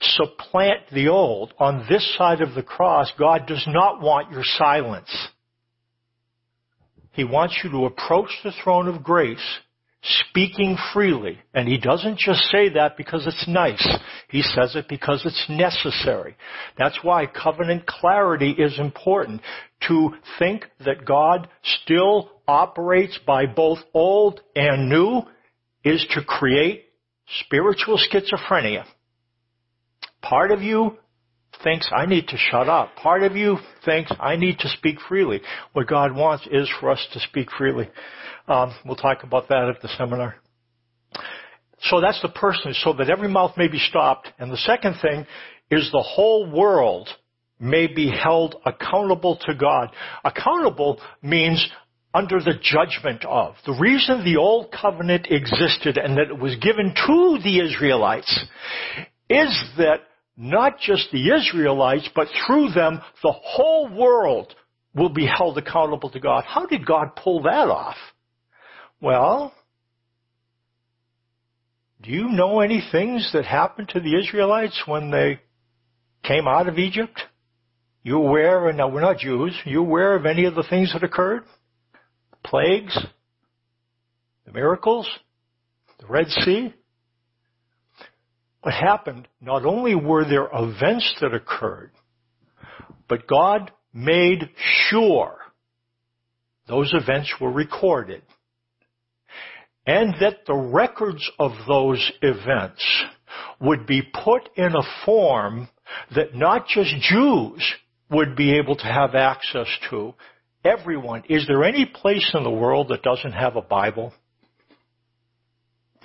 supplant 0.00 0.90
the 0.92 1.08
old. 1.08 1.52
On 1.58 1.84
this 1.88 2.16
side 2.16 2.40
of 2.40 2.54
the 2.54 2.62
cross, 2.62 3.12
God 3.18 3.46
does 3.46 3.64
not 3.66 4.00
want 4.00 4.32
your 4.32 4.44
silence. 4.44 5.28
He 7.12 7.24
wants 7.24 7.60
you 7.62 7.70
to 7.70 7.86
approach 7.86 8.30
the 8.44 8.52
throne 8.62 8.88
of 8.88 9.02
grace 9.02 9.58
speaking 10.02 10.76
freely. 10.92 11.38
And 11.54 11.68
he 11.68 11.78
doesn't 11.78 12.18
just 12.18 12.42
say 12.44 12.68
that 12.70 12.96
because 12.96 13.26
it's 13.26 13.46
nice. 13.48 13.86
He 14.28 14.42
says 14.42 14.76
it 14.76 14.86
because 14.88 15.22
it's 15.24 15.46
necessary. 15.48 16.36
That's 16.76 16.98
why 17.02 17.26
covenant 17.26 17.86
clarity 17.86 18.50
is 18.50 18.78
important. 18.78 19.42
To 19.88 20.14
think 20.38 20.66
that 20.84 21.04
God 21.04 21.48
still 21.82 22.30
operates 22.46 23.18
by 23.26 23.46
both 23.46 23.78
old 23.94 24.40
and 24.56 24.88
new 24.88 25.22
is 25.84 26.04
to 26.14 26.24
create 26.24 26.86
spiritual 27.40 27.98
schizophrenia. 27.98 28.84
Part 30.22 30.50
of 30.50 30.62
you 30.62 30.98
thinks 31.62 31.88
I 31.94 32.06
need 32.06 32.28
to 32.28 32.36
shut 32.36 32.68
up. 32.68 32.96
Part 32.96 33.22
of 33.22 33.36
you 33.36 33.58
thinks 33.84 34.12
I 34.18 34.36
need 34.36 34.58
to 34.60 34.68
speak 34.68 34.98
freely. 35.08 35.40
What 35.72 35.86
God 35.86 36.14
wants 36.14 36.46
is 36.50 36.70
for 36.80 36.90
us 36.90 37.06
to 37.12 37.20
speak 37.20 37.48
freely. 37.56 37.88
Um, 38.46 38.74
we'll 38.84 38.96
talk 38.96 39.22
about 39.22 39.48
that 39.48 39.72
at 39.74 39.82
the 39.82 39.88
seminar. 39.96 40.36
So 41.82 42.00
that's 42.00 42.20
the 42.22 42.28
person, 42.28 42.74
so 42.74 42.92
that 42.94 43.10
every 43.10 43.28
mouth 43.28 43.56
may 43.56 43.68
be 43.68 43.78
stopped. 43.78 44.28
And 44.38 44.50
the 44.50 44.56
second 44.56 44.96
thing 45.00 45.26
is 45.70 45.90
the 45.92 46.02
whole 46.02 46.50
world 46.50 47.08
may 47.60 47.86
be 47.86 48.10
held 48.10 48.56
accountable 48.64 49.38
to 49.42 49.54
God. 49.54 49.90
Accountable 50.24 51.00
means 51.22 51.68
under 52.14 52.40
the 52.40 52.54
judgment 52.60 53.24
of. 53.24 53.54
The 53.66 53.76
reason 53.78 54.24
the 54.24 54.38
old 54.38 54.72
covenant 54.72 55.28
existed 55.30 55.98
and 55.98 56.16
that 56.16 56.28
it 56.28 56.38
was 56.38 56.56
given 56.56 56.94
to 56.94 57.38
the 57.42 57.60
Israelites 57.60 58.44
is 59.28 59.64
that 59.76 60.00
not 60.38 60.78
just 60.78 61.10
the 61.12 61.34
Israelites, 61.34 62.08
but 62.14 62.28
through 62.46 62.70
them, 62.70 63.00
the 63.22 63.32
whole 63.32 63.92
world 63.94 64.54
will 64.94 65.10
be 65.10 65.26
held 65.26 65.58
accountable 65.58 66.10
to 66.10 66.20
God. 66.20 66.44
How 66.46 66.64
did 66.64 66.86
God 66.86 67.16
pull 67.16 67.42
that 67.42 67.68
off? 67.68 67.96
Well, 69.00 69.52
do 72.00 72.10
you 72.10 72.30
know 72.30 72.60
any 72.60 72.82
things 72.90 73.28
that 73.34 73.44
happened 73.44 73.90
to 73.90 74.00
the 74.00 74.18
Israelites 74.18 74.80
when 74.86 75.10
they 75.10 75.40
came 76.22 76.48
out 76.48 76.68
of 76.68 76.78
Egypt? 76.78 77.20
You 78.02 78.16
aware, 78.16 78.72
now 78.72 78.88
we're 78.88 79.00
not 79.00 79.18
Jews, 79.18 79.54
you 79.66 79.80
aware 79.80 80.14
of 80.14 80.24
any 80.24 80.46
of 80.46 80.54
the 80.54 80.62
things 80.62 80.92
that 80.94 81.04
occurred? 81.04 81.42
plagues, 82.44 82.98
the 84.46 84.52
miracles, 84.52 85.08
the 86.00 86.06
Red 86.06 86.28
Sea. 86.28 86.74
What 88.62 88.74
happened, 88.74 89.28
not 89.40 89.64
only 89.64 89.94
were 89.94 90.24
there 90.24 90.48
events 90.52 91.14
that 91.20 91.34
occurred, 91.34 91.92
but 93.08 93.26
God 93.26 93.70
made 93.92 94.50
sure 94.88 95.38
those 96.66 96.92
events 96.92 97.32
were 97.40 97.50
recorded 97.50 98.22
and 99.86 100.14
that 100.20 100.44
the 100.46 100.54
records 100.54 101.30
of 101.38 101.52
those 101.66 102.12
events 102.20 102.84
would 103.60 103.86
be 103.86 104.02
put 104.02 104.48
in 104.54 104.74
a 104.76 105.04
form 105.04 105.68
that 106.14 106.34
not 106.34 106.66
just 106.68 106.94
Jews 107.00 107.74
would 108.10 108.36
be 108.36 108.58
able 108.58 108.76
to 108.76 108.84
have 108.84 109.14
access 109.14 109.66
to, 109.88 110.14
everyone. 110.64 111.24
Is 111.28 111.46
there 111.46 111.64
any 111.64 111.86
place 111.86 112.30
in 112.34 112.44
the 112.44 112.50
world 112.50 112.88
that 112.88 113.02
doesn't 113.02 113.32
have 113.32 113.56
a 113.56 113.62
Bible? 113.62 114.12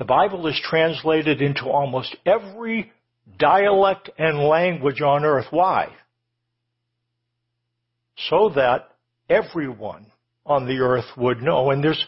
The 0.04 0.08
Bible 0.08 0.48
is 0.48 0.60
translated 0.62 1.42
into 1.42 1.70
almost 1.70 2.14
every 2.26 2.92
dialect 3.40 4.10
and 4.18 4.38
language 4.38 5.00
on 5.00 5.24
earth. 5.24 5.46
Why? 5.50 5.94
So 8.28 8.52
that 8.54 8.90
everyone 9.30 10.08
on 10.46 10.68
the 10.68 10.80
earth 10.80 11.06
would 11.16 11.42
know. 11.42 11.72
And 11.72 11.82
there's 11.82 12.06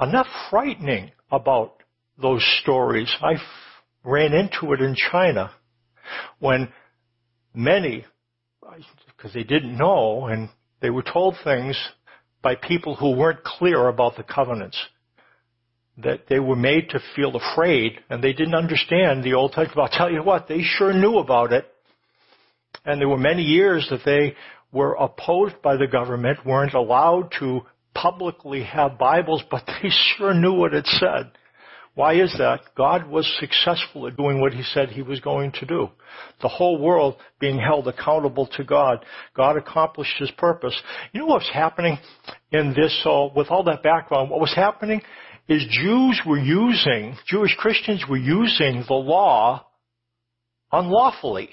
enough 0.00 0.28
frightening 0.48 1.10
about 1.28 1.82
those 2.22 2.46
stories. 2.62 3.12
I 3.20 3.34
ran 4.04 4.32
into 4.32 4.72
it 4.72 4.80
in 4.80 4.94
China 5.10 5.50
when 6.38 6.68
many, 7.52 8.06
because 9.08 9.34
they 9.34 9.42
didn't 9.42 9.76
know 9.76 10.26
and 10.26 10.50
they 10.80 10.90
were 10.90 11.02
told 11.02 11.34
things 11.42 11.76
by 12.42 12.54
people 12.54 12.94
who 12.94 13.16
weren't 13.16 13.42
clear 13.42 13.88
about 13.88 14.16
the 14.16 14.22
covenants 14.22 14.78
that 16.02 16.24
they 16.28 16.38
were 16.38 16.56
made 16.56 16.90
to 16.90 17.00
feel 17.16 17.34
afraid 17.36 18.00
and 18.08 18.22
they 18.22 18.32
didn't 18.32 18.54
understand 18.54 19.24
the 19.24 19.34
Old 19.34 19.52
Testament. 19.52 19.90
I'll 19.90 19.98
tell 19.98 20.10
you 20.10 20.22
what, 20.22 20.48
they 20.48 20.62
sure 20.62 20.92
knew 20.92 21.18
about 21.18 21.52
it. 21.52 21.66
And 22.84 23.00
there 23.00 23.08
were 23.08 23.18
many 23.18 23.42
years 23.42 23.86
that 23.90 24.04
they 24.04 24.34
were 24.72 24.94
opposed 24.94 25.60
by 25.62 25.76
the 25.76 25.86
government, 25.86 26.44
weren't 26.46 26.74
allowed 26.74 27.32
to 27.40 27.62
publicly 27.94 28.62
have 28.62 28.98
Bibles, 28.98 29.42
but 29.50 29.64
they 29.82 29.90
sure 29.90 30.34
knew 30.34 30.52
what 30.52 30.74
it 30.74 30.86
said. 30.86 31.32
Why 31.94 32.14
is 32.14 32.32
that? 32.38 32.60
God 32.76 33.08
was 33.08 33.26
successful 33.40 34.06
at 34.06 34.16
doing 34.16 34.40
what 34.40 34.54
He 34.54 34.62
said 34.62 34.90
He 34.90 35.02
was 35.02 35.18
going 35.18 35.50
to 35.52 35.66
do. 35.66 35.88
The 36.40 36.46
whole 36.46 36.78
world 36.78 37.16
being 37.40 37.58
held 37.58 37.88
accountable 37.88 38.46
to 38.56 38.62
God. 38.62 39.04
God 39.34 39.56
accomplished 39.56 40.14
His 40.20 40.30
purpose. 40.38 40.80
You 41.12 41.20
know 41.20 41.26
what's 41.26 41.50
happening 41.52 41.98
in 42.52 42.72
this, 42.72 42.96
so 43.02 43.32
with 43.34 43.48
all 43.50 43.64
that 43.64 43.82
background, 43.82 44.30
what 44.30 44.38
was 44.38 44.54
happening 44.54 45.02
is 45.48 45.64
Jews 45.70 46.20
were 46.26 46.38
using, 46.38 47.16
Jewish 47.26 47.54
Christians 47.56 48.04
were 48.08 48.18
using 48.18 48.84
the 48.86 48.94
law 48.94 49.66
unlawfully. 50.70 51.50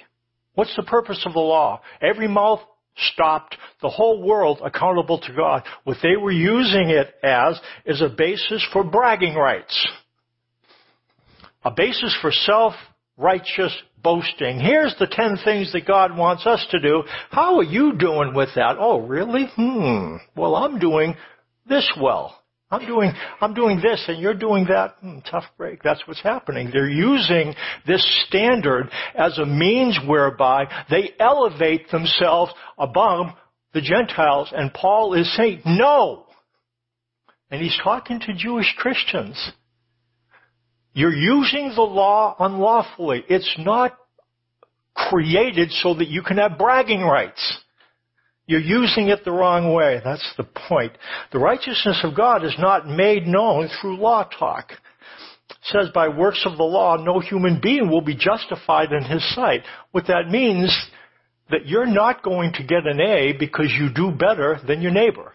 What's 0.53 0.75
the 0.75 0.83
purpose 0.83 1.23
of 1.25 1.33
the 1.33 1.39
law? 1.39 1.81
Every 2.01 2.27
mouth 2.27 2.61
stopped 2.97 3.57
the 3.81 3.89
whole 3.89 4.21
world 4.21 4.61
accountable 4.63 5.19
to 5.19 5.33
God. 5.33 5.63
What 5.83 5.97
they 6.01 6.15
were 6.15 6.31
using 6.31 6.89
it 6.89 7.13
as 7.23 7.59
is 7.85 8.01
a 8.01 8.09
basis 8.09 8.65
for 8.71 8.83
bragging 8.83 9.35
rights. 9.35 9.87
A 11.63 11.71
basis 11.71 12.17
for 12.21 12.31
self-righteous 12.31 13.75
boasting. 14.01 14.59
Here's 14.59 14.95
the 14.99 15.07
ten 15.07 15.37
things 15.43 15.73
that 15.73 15.87
God 15.87 16.15
wants 16.15 16.45
us 16.45 16.65
to 16.71 16.79
do. 16.79 17.03
How 17.31 17.57
are 17.57 17.63
you 17.63 17.97
doing 17.97 18.33
with 18.33 18.49
that? 18.55 18.75
Oh, 18.79 18.99
really? 18.99 19.47
Hmm. 19.55 20.17
Well, 20.35 20.55
I'm 20.55 20.79
doing 20.79 21.15
this 21.67 21.91
well. 21.99 22.39
I'm 22.75 22.88
doing, 22.88 23.13
I'm 23.41 23.53
doing 23.53 23.82
this 23.82 24.03
and 24.08 24.22
you're 24.22 24.34
doing 24.34 24.65
that. 24.65 24.96
Hmm, 25.01 25.20
tough 25.29 25.46
break. 25.58 25.82
That's 25.84 26.01
what's 26.08 26.22
happening. 26.22 26.70
They're 26.72 26.89
using 26.89 27.53
this 27.88 28.05
standard 28.27 28.89
as 29.15 29.38
a 29.38 29.46
means 29.46 30.00
whereby 30.05 30.65
they 30.89 31.12
elevate 31.20 31.89
themselves 31.89 32.51
above 32.77 33.27
the 33.74 33.82
Gentiles. 33.82 34.51
And 34.55 34.74
Paul 34.74 35.13
is 35.13 35.34
saying, 35.36 35.62
no. 35.65 36.26
And 37.49 37.62
he's 37.62 37.78
talking 37.84 38.19
to 38.21 38.34
Jewish 38.34 38.73
Christians. 38.78 39.52
You're 40.93 41.13
using 41.13 41.73
the 41.76 41.82
law 41.82 42.36
unlawfully. 42.39 43.23
It's 43.30 43.56
not 43.60 43.97
created 44.95 45.71
so 45.71 45.93
that 45.95 46.08
you 46.08 46.21
can 46.21 46.38
have 46.38 46.58
bragging 46.58 47.02
rights. 47.02 47.60
You're 48.47 48.60
using 48.60 49.08
it 49.08 49.25
the 49.25 49.31
wrong 49.31 49.73
way. 49.73 50.01
That's 50.03 50.34
the 50.38 50.43
point. 50.43 50.93
The 51.31 51.39
righteousness 51.39 52.01
of 52.03 52.15
God 52.15 52.45
is 52.45 52.55
not 52.60 52.88
made 52.88 53.25
known 53.25 53.69
through 53.81 53.97
law 53.97 54.23
talk. 54.23 54.71
It 55.49 55.58
says 55.63 55.89
by 55.93 56.10
works 56.10 56.43
of 56.45 56.58
the 56.58 56.63
law, 56.63 56.97
no 56.97 57.19
human 57.19 57.60
being 57.62 57.89
will 57.89 58.01
be 58.01 58.15
justified 58.15 58.91
in 58.91 59.03
his 59.03 59.23
sight. 59.34 59.62
What 59.91 60.08
that 60.08 60.29
means 60.29 60.71
that 61.49 61.65
you're 61.65 61.88
not 61.88 62.23
going 62.23 62.53
to 62.53 62.63
get 62.63 62.86
an 62.86 62.99
A 62.99 63.34
because 63.34 63.71
you 63.71 63.89
do 63.93 64.12
better 64.12 64.60
than 64.67 64.81
your 64.81 64.91
neighbor. 64.91 65.34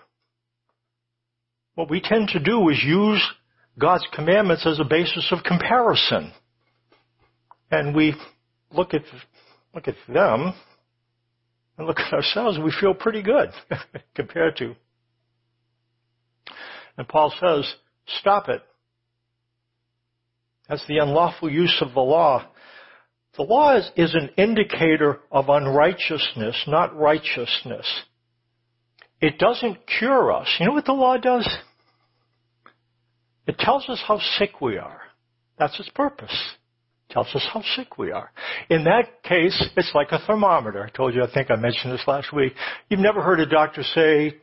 What 1.75 1.91
we 1.91 2.01
tend 2.01 2.29
to 2.29 2.41
do 2.41 2.69
is 2.69 2.83
use 2.85 3.25
God's 3.79 4.07
commandments 4.13 4.67
as 4.67 4.79
a 4.79 4.85
basis 4.85 5.29
of 5.33 5.43
comparison. 5.43 6.33
And 7.71 7.95
we 7.95 8.15
look 8.73 8.95
at, 8.95 9.03
look 9.75 9.89
at 9.89 9.95
them 10.13 10.55
and 11.81 11.87
look 11.87 11.99
at 11.99 12.13
ourselves, 12.13 12.59
we 12.59 12.71
feel 12.79 12.93
pretty 12.93 13.23
good 13.23 13.49
compared 14.15 14.55
to. 14.59 14.77
And 16.99 17.09
Paul 17.09 17.33
says, 17.41 17.75
stop 18.19 18.51
it. 18.51 18.61
That's 20.69 20.87
the 20.87 20.99
unlawful 20.99 21.51
use 21.51 21.79
of 21.81 21.95
the 21.95 22.01
law. 22.01 22.47
The 23.39 23.45
law 23.45 23.79
is, 23.79 23.91
is 23.97 24.15
an 24.15 24.29
indicator 24.37 25.21
of 25.33 25.49
unrighteousness, 25.49 26.65
not 26.67 26.95
righteousness. 26.95 27.87
It 29.23 29.39
doesn't 29.39 29.79
cure 29.87 30.33
us. 30.33 30.49
You 30.61 30.67
know 30.67 30.73
what 30.73 30.85
the 30.85 30.93
law 30.93 31.17
does? 31.17 31.49
It 33.47 33.59
tells 33.59 33.89
us 33.89 34.03
how 34.07 34.21
sick 34.39 34.61
we 34.61 34.77
are. 34.77 35.01
That's 35.59 35.81
its 35.81 35.89
purpose 35.89 36.37
tells 37.11 37.35
us 37.35 37.47
how 37.53 37.63
sick 37.77 37.99
we 37.99 38.13
are. 38.13 38.31
In 38.69 38.85
that 38.85 39.23
case, 39.23 39.63
it's 39.77 39.93
like 39.95 40.09
a 40.13 40.19
thermometer. 40.27 40.85
I 40.85 40.91
told 40.91 41.15
you, 41.15 41.23
I 41.23 41.33
think 41.33 41.51
I 41.51 41.57
mentioned 41.57 41.93
this 41.93 42.05
last 42.07 42.33
week. 42.33 42.55
You've 42.89 43.01
never 43.01 43.23
heard 43.23 43.41
a 43.41 43.47
doctor 43.47 43.83
say, 43.83 44.37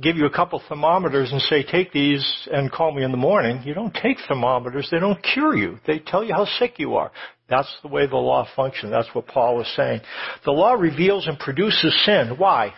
give 0.00 0.16
you 0.16 0.26
a 0.26 0.30
couple 0.30 0.62
thermometers 0.68 1.32
and 1.32 1.40
say, 1.42 1.62
take 1.62 1.92
these 1.92 2.24
and 2.52 2.70
call 2.70 2.92
me 2.92 3.02
in 3.02 3.10
the 3.10 3.16
morning. 3.16 3.62
You 3.64 3.74
don't 3.74 3.94
take 3.94 4.18
thermometers. 4.28 4.88
They 4.90 5.00
don't 5.00 5.20
cure 5.22 5.56
you. 5.56 5.78
They 5.86 5.98
tell 5.98 6.22
you 6.22 6.34
how 6.34 6.44
sick 6.58 6.74
you 6.78 6.94
are. 6.96 7.10
That's 7.48 7.72
the 7.82 7.88
way 7.88 8.06
the 8.06 8.16
law 8.16 8.46
functions. 8.54 8.92
That's 8.92 9.12
what 9.14 9.26
Paul 9.26 9.56
was 9.56 9.72
saying. 9.74 10.00
The 10.44 10.52
law 10.52 10.72
reveals 10.72 11.26
and 11.26 11.38
produces 11.38 11.96
sin. 12.04 12.34
Why? 12.36 12.74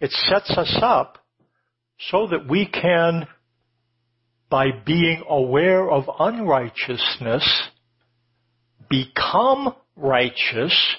It 0.00 0.10
sets 0.10 0.50
us 0.50 0.78
up 0.80 1.18
so 2.10 2.28
that 2.28 2.48
we 2.48 2.66
can 2.66 3.26
by 4.50 4.70
being 4.86 5.22
aware 5.28 5.90
of 5.90 6.04
unrighteousness, 6.18 7.68
become 8.88 9.74
righteous 9.96 10.96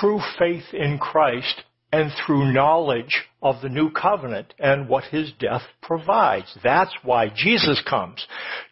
through 0.00 0.20
faith 0.38 0.74
in 0.74 0.98
Christ 0.98 1.62
and 1.92 2.12
through 2.24 2.52
knowledge 2.52 3.24
of 3.42 3.56
the 3.62 3.68
new 3.68 3.90
covenant 3.90 4.54
and 4.58 4.88
what 4.88 5.04
his 5.04 5.32
death 5.40 5.62
provides. 5.82 6.56
That's 6.62 6.94
why 7.02 7.32
Jesus 7.34 7.82
comes 7.88 8.24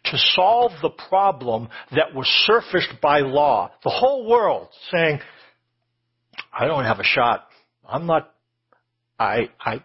to 0.05 0.17
solve 0.35 0.71
the 0.81 0.91
problem 1.09 1.69
that 1.91 2.13
was 2.13 2.27
surfaced 2.45 3.01
by 3.01 3.19
law. 3.19 3.71
The 3.83 3.89
whole 3.89 4.29
world 4.29 4.69
saying, 4.91 5.19
I 6.57 6.65
don't 6.65 6.85
have 6.85 6.99
a 6.99 7.03
shot. 7.03 7.45
I'm 7.87 8.05
not, 8.05 8.31
I, 9.17 9.49
I 9.59 9.83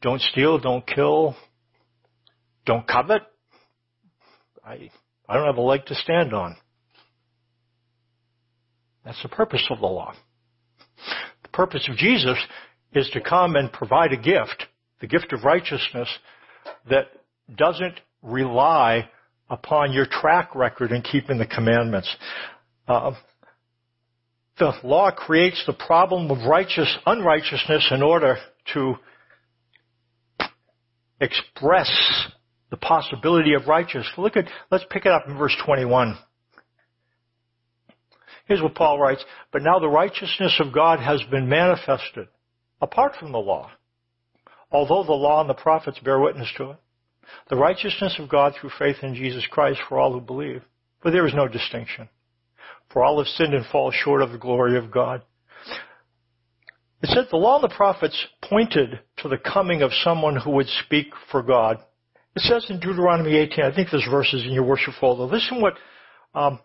don't 0.00 0.20
steal, 0.20 0.58
don't 0.58 0.86
kill, 0.86 1.36
don't 2.66 2.86
covet. 2.86 3.22
I, 4.64 4.90
I 5.28 5.34
don't 5.34 5.46
have 5.46 5.56
a 5.56 5.62
leg 5.62 5.86
to 5.86 5.94
stand 5.94 6.32
on. 6.32 6.56
That's 9.04 9.22
the 9.22 9.28
purpose 9.28 9.66
of 9.70 9.80
the 9.80 9.86
law. 9.86 10.14
The 11.42 11.48
purpose 11.48 11.88
of 11.88 11.96
Jesus 11.96 12.38
is 12.92 13.08
to 13.10 13.20
come 13.20 13.56
and 13.56 13.72
provide 13.72 14.12
a 14.12 14.16
gift, 14.16 14.66
the 15.00 15.06
gift 15.06 15.32
of 15.32 15.44
righteousness, 15.44 16.08
that 16.88 17.06
doesn't 17.56 17.98
rely 18.22 19.08
upon 19.50 19.92
your 19.92 20.06
track 20.06 20.54
record 20.54 20.92
in 20.92 21.02
keeping 21.02 21.38
the 21.38 21.46
commandments. 21.46 22.14
Uh, 22.86 23.12
the 24.58 24.72
law 24.84 25.10
creates 25.10 25.62
the 25.66 25.72
problem 25.72 26.30
of 26.30 26.46
righteous 26.46 26.96
unrighteousness 27.06 27.88
in 27.90 28.02
order 28.02 28.36
to 28.74 28.94
express 31.20 31.90
the 32.72 32.76
possibility 32.78 33.52
of 33.52 33.68
righteousness. 33.68 34.10
Look 34.16 34.36
at, 34.36 34.46
let's 34.70 34.86
pick 34.90 35.04
it 35.04 35.12
up 35.12 35.28
in 35.28 35.36
verse 35.36 35.54
21. 35.64 36.16
Here's 38.46 38.62
what 38.62 38.74
Paul 38.74 38.98
writes, 38.98 39.22
but 39.52 39.62
now 39.62 39.78
the 39.78 39.90
righteousness 39.90 40.58
of 40.58 40.72
God 40.72 40.98
has 40.98 41.22
been 41.30 41.50
manifested 41.50 42.28
apart 42.80 43.12
from 43.20 43.30
the 43.30 43.38
law. 43.38 43.70
Although 44.70 45.04
the 45.04 45.12
law 45.12 45.42
and 45.42 45.50
the 45.50 45.54
prophets 45.54 45.98
bear 46.02 46.18
witness 46.18 46.50
to 46.56 46.70
it. 46.70 46.76
The 47.50 47.56
righteousness 47.56 48.16
of 48.18 48.30
God 48.30 48.54
through 48.58 48.70
faith 48.78 48.96
in 49.02 49.14
Jesus 49.14 49.46
Christ 49.50 49.80
for 49.86 50.00
all 50.00 50.14
who 50.14 50.20
believe. 50.20 50.62
For 51.02 51.10
there 51.10 51.26
is 51.26 51.34
no 51.34 51.46
distinction. 51.48 52.08
For 52.90 53.04
all 53.04 53.18
have 53.18 53.26
sinned 53.26 53.52
and 53.52 53.66
fall 53.66 53.92
short 53.92 54.22
of 54.22 54.32
the 54.32 54.38
glory 54.38 54.78
of 54.78 54.90
God. 54.90 55.22
It 57.02 57.10
said 57.10 57.26
the 57.30 57.36
law 57.36 57.60
and 57.60 57.70
the 57.70 57.74
prophets 57.74 58.26
pointed 58.42 59.00
to 59.18 59.28
the 59.28 59.36
coming 59.36 59.82
of 59.82 59.90
someone 59.92 60.36
who 60.36 60.52
would 60.52 60.68
speak 60.86 61.08
for 61.30 61.42
God. 61.42 61.78
It 62.34 62.42
says 62.42 62.66
in 62.70 62.80
Deuteronomy 62.80 63.36
18, 63.36 63.64
I 63.64 63.74
think 63.74 63.88
there's 63.90 64.08
verses 64.10 64.44
in 64.44 64.52
your 64.52 64.64
worship 64.64 64.94
folder. 65.00 65.24
Listen 65.24 65.60
what 65.60 65.74
um, 66.34 66.60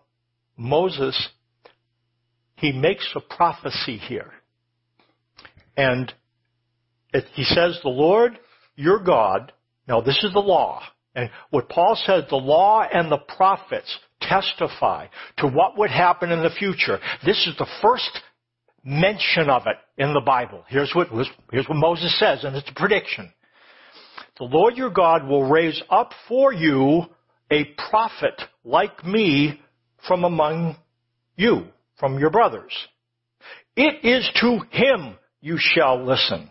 Moses, 0.56 1.28
he 2.56 2.72
makes 2.72 3.08
a 3.14 3.20
prophecy 3.20 3.98
here. 3.98 4.32
And 5.76 6.12
it, 7.12 7.24
he 7.34 7.44
says, 7.44 7.78
the 7.82 7.90
Lord, 7.90 8.38
your 8.76 8.98
God, 8.98 9.52
now 9.86 10.00
this 10.00 10.22
is 10.24 10.32
the 10.32 10.40
law. 10.40 10.82
And 11.14 11.30
what 11.50 11.68
Paul 11.68 12.00
said, 12.06 12.26
the 12.30 12.36
law 12.36 12.82
and 12.82 13.10
the 13.10 13.18
prophets 13.18 13.98
testify 14.20 15.06
to 15.38 15.48
what 15.48 15.76
would 15.78 15.90
happen 15.90 16.30
in 16.30 16.42
the 16.42 16.50
future. 16.50 16.98
This 17.24 17.46
is 17.46 17.56
the 17.58 17.68
first 17.82 18.10
mention 18.84 19.50
of 19.50 19.62
it 19.66 19.76
in 20.02 20.14
the 20.14 20.20
Bible. 20.20 20.64
Here's 20.68 20.92
what, 20.94 21.08
here's 21.50 21.68
what 21.68 21.76
Moses 21.76 22.18
says, 22.18 22.44
and 22.44 22.56
it's 22.56 22.70
a 22.70 22.74
prediction. 22.74 23.32
The 24.38 24.44
Lord 24.44 24.76
your 24.76 24.90
God 24.90 25.26
will 25.26 25.48
raise 25.48 25.82
up 25.90 26.12
for 26.28 26.52
you 26.52 27.02
a 27.50 27.64
prophet 27.90 28.40
like 28.64 29.04
me 29.04 29.60
from 30.06 30.24
among 30.24 30.76
you, 31.36 31.64
from 31.98 32.18
your 32.18 32.30
brothers. 32.30 32.72
It 33.74 34.04
is 34.04 34.28
to 34.40 34.60
him 34.70 35.16
you 35.40 35.56
shall 35.58 36.04
listen. 36.04 36.50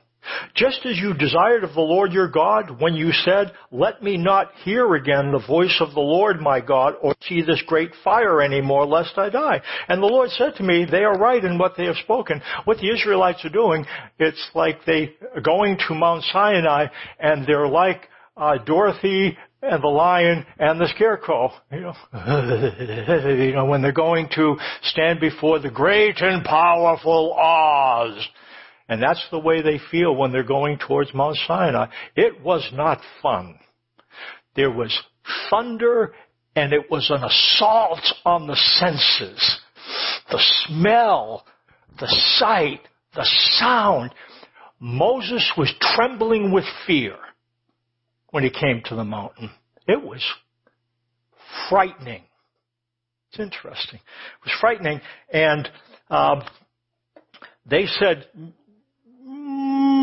Just 0.56 0.86
as 0.86 0.98
you 0.98 1.13
desired 1.13 1.63
of 1.63 1.74
the 1.74 1.82
Lord 1.82 2.12
your 2.12 2.28
God 2.28 2.80
when 2.80 2.96
you 2.96 3.12
said, 3.12 3.52
Let 3.72 4.02
me 4.02 4.18
not 4.18 4.52
hear 4.63 4.96
again 4.96 5.32
the 5.32 5.46
voice 5.46 5.78
of 5.80 5.94
the 5.94 6.00
Lord 6.00 6.40
my 6.40 6.60
God 6.60 6.96
or 7.02 7.16
see 7.22 7.42
this 7.42 7.62
great 7.68 7.92
fire 8.04 8.42
anymore 8.42 8.86
lest 8.86 9.18
I 9.18 9.30
die. 9.30 9.62
And 9.88 10.02
the 10.02 10.08
Lord 10.08 10.30
said 10.32 10.56
to 10.56 10.63
me, 10.63 10.86
They 10.90 11.04
are 11.04 11.18
right 11.18 11.44
in 11.44 11.58
what 11.58 11.76
they 11.78 11.86
have 11.86 11.98
spoken. 11.98 12.42
What 12.66 12.78
the 12.78 12.92
Israelites 12.92 13.44
are 13.46 13.50
doing, 13.50 13.86
it's 14.20 14.50
like 14.54 14.86
they 14.86 15.16
are 15.36 15.42
going 15.42 15.78
to 15.88 15.96
Mount 15.96 16.24
Sinai 16.32 16.88
and 17.20 17.46
they're 17.46 17.68
like 17.68 18.02
uh, 18.36 18.58
Dorothy 18.66 19.38
and 19.62 19.84
the 19.84 19.88
lion 19.88 20.46
and 20.60 20.80
the 20.80 20.88
scarecrow. 20.96 21.52
You 21.72 21.82
know, 21.82 21.94
you 23.28 23.54
know, 23.54 23.66
when 23.66 23.82
they're 23.82 23.92
going 23.92 24.30
to 24.36 24.58
stand 24.84 25.20
before 25.20 25.60
the 25.60 25.70
great 25.70 26.18
and 26.20 26.44
powerful 26.44 27.34
Oz. 27.34 28.28
And 28.89 29.02
that's 29.02 29.26
the 29.32 29.39
way 29.39 29.62
they 29.62 29.80
feel 29.91 30.15
when 30.15 30.32
they're 30.32 30.43
going 30.43 30.78
towards 30.78 31.13
Mount 31.13 31.38
Sinai. 31.47 31.88
It 32.15 32.41
was 32.41 32.69
not 32.73 33.02
fun. 33.21 33.60
There 34.56 34.71
was 34.71 34.97
thunder 35.50 36.13
and 36.56 36.73
it 36.73 36.89
was 36.89 37.10
an 37.12 37.23
assault 37.23 38.04
on 38.26 38.47
the 38.47 38.56
senses. 38.56 39.60
The 40.32 40.41
smell, 40.65 41.45
the 42.00 42.08
sight, 42.38 42.82
the 43.13 43.28
sound. 43.60 44.13
Moses 44.80 45.52
was 45.58 45.73
trembling 45.80 46.52
with 46.52 46.65
fear 46.86 47.15
when 48.32 48.43
he 48.43 48.50
came 48.50 48.82
to 48.86 48.95
the 48.95 49.04
mountain. 49.04 49.52
It 49.88 50.02
was 50.02 50.23
frightening. 51.69 52.23
It's 53.30 53.39
interesting. 53.39 54.00
It 54.00 54.45
was 54.45 54.54
frightening, 54.60 55.02
and 55.32 55.69
uh, 56.10 56.41
they 57.65 57.86
said, 57.86 58.28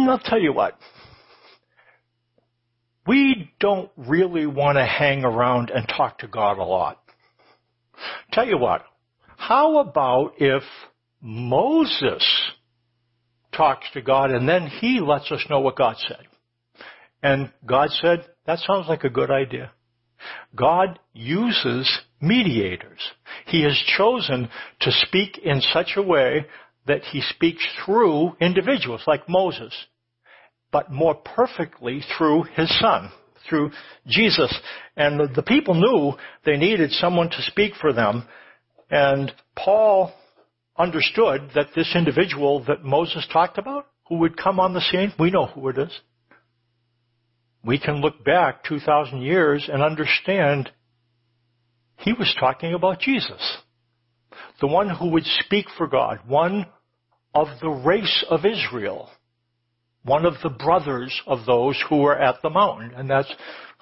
"I'll 0.09 0.19
tell 0.19 0.41
you 0.41 0.53
what. 0.53 0.79
We 3.07 3.53
don't 3.61 3.91
really 3.97 4.47
want 4.47 4.79
to 4.79 4.85
hang 4.85 5.25
around 5.25 5.71
and 5.71 5.87
talk 5.87 6.19
to 6.19 6.29
God 6.29 6.59
a 6.59 6.65
lot. 6.65 7.01
Tell 8.33 8.47
you 8.47 8.59
what. 8.59 8.85
How 9.37 9.79
about 9.79 10.35
if 10.39 10.63
Moses 11.21 12.25
talks 13.53 13.87
to 13.93 14.01
God 14.01 14.31
and 14.31 14.49
then 14.49 14.67
he 14.67 15.01
lets 15.01 15.31
us 15.31 15.45
know 15.51 15.61
what 15.61 15.77
God 15.77 15.97
said?" 15.99 16.27
And 17.23 17.51
God 17.65 17.91
said, 17.91 18.27
that 18.47 18.59
sounds 18.59 18.87
like 18.87 19.05
a 19.05 19.09
good 19.09 19.31
idea. 19.31 19.73
God 20.55 20.99
uses 21.15 21.91
mediators. 22.21 23.01
He 23.47 23.63
has 23.63 23.77
chosen 23.97 24.49
to 24.81 24.93
speak 24.93 25.39
in 25.39 25.61
such 25.61 25.93
a 25.97 26.03
way 26.03 26.47
that 26.87 27.03
he 27.05 27.23
speaks 27.23 27.67
through 27.85 28.37
individuals 28.41 29.05
like 29.07 29.29
Moses, 29.29 29.75
but 30.75 30.93
more 30.93 31.15
perfectly 31.15 32.03
through 32.19 32.43
his 32.55 32.69
son, 32.81 33.11
through 33.49 33.71
Jesus. 34.07 34.55
And 34.95 35.35
the, 35.35 35.43
people 35.43 35.75
knew 35.75 36.13
they 36.45 36.59
needed 36.59 36.91
someone 36.91 37.31
to 37.31 37.43
speak 37.43 37.73
for 37.81 37.95
them. 37.95 38.29
And 38.91 39.33
Paul 39.57 40.13
understood 40.77 41.51
that 41.55 41.69
this 41.75 41.95
individual 41.97 42.63
that 42.65 42.85
Moses 42.85 43.27
talked 43.33 43.57
about, 43.57 43.87
who 44.09 44.19
would 44.19 44.37
come 44.37 44.61
on 44.61 44.75
the 44.75 44.83
scene, 44.83 45.15
we 45.19 45.31
know 45.31 45.47
who 45.47 45.71
it 45.71 45.79
is 45.79 45.93
we 47.65 47.79
can 47.79 48.01
look 48.01 48.25
back 48.25 48.65
2,000 48.65 49.23
years 49.23 49.69
and 49.73 49.83
understand 49.83 50.71
he 51.99 52.13
was 52.13 52.35
talking 52.39 52.75
about 52.75 53.01
Jesus. 53.01 53.59
The 54.61 54.67
one 54.67 54.91
who 54.91 55.11
would 55.11 55.25
speak 55.25 55.67
for 55.77 55.87
God, 55.87 56.21
one 56.27 56.67
of 57.35 57.49
the 57.61 57.71
race 57.71 58.25
of 58.29 58.41
Israel, 58.45 59.09
one 60.05 60.27
of 60.27 60.35
the 60.43 60.51
brothers 60.51 61.21
of 61.27 61.47
those 61.47 61.83
who 61.89 61.99
were 62.03 62.19
at 62.19 62.43
the 62.43 62.51
mountain, 62.51 62.93
and 62.95 63.09
that's 63.09 63.33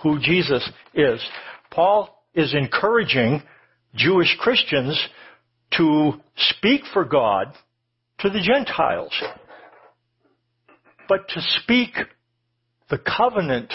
who 0.03 0.19
Jesus 0.21 0.69
is. 0.95 1.21
Paul 1.71 2.25
is 2.35 2.55
encouraging 2.55 3.43
Jewish 3.95 4.37
Christians 4.39 5.01
to 5.77 6.13
speak 6.37 6.83
for 6.93 7.05
God 7.05 7.53
to 8.21 8.31
the 8.31 8.41
Gentiles, 8.41 9.13
but 11.09 11.29
to 11.29 11.41
speak 11.63 11.91
the 12.89 12.99
covenant 12.99 13.73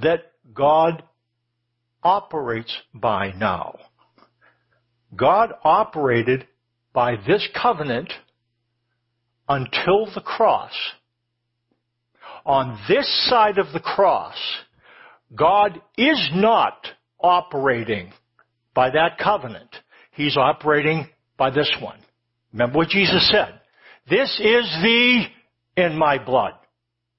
that 0.00 0.32
God 0.54 1.02
operates 2.02 2.74
by 2.94 3.32
now. 3.32 3.76
God 5.14 5.52
operated 5.62 6.46
by 6.92 7.16
this 7.16 7.46
covenant 7.60 8.12
until 9.48 10.06
the 10.14 10.22
cross. 10.24 10.72
On 12.44 12.78
this 12.88 13.06
side 13.28 13.58
of 13.58 13.66
the 13.72 13.80
cross, 13.80 14.36
God 15.34 15.80
is 15.96 16.30
not 16.34 16.86
operating 17.20 18.12
by 18.74 18.90
that 18.90 19.18
covenant. 19.18 19.74
He's 20.12 20.36
operating 20.36 21.08
by 21.36 21.50
this 21.50 21.70
one. 21.80 21.98
Remember 22.52 22.78
what 22.78 22.88
Jesus 22.88 23.30
said. 23.30 23.60
This 24.10 24.28
is 24.40 24.64
the 24.82 25.24
in 25.76 25.96
my 25.96 26.22
blood 26.22 26.52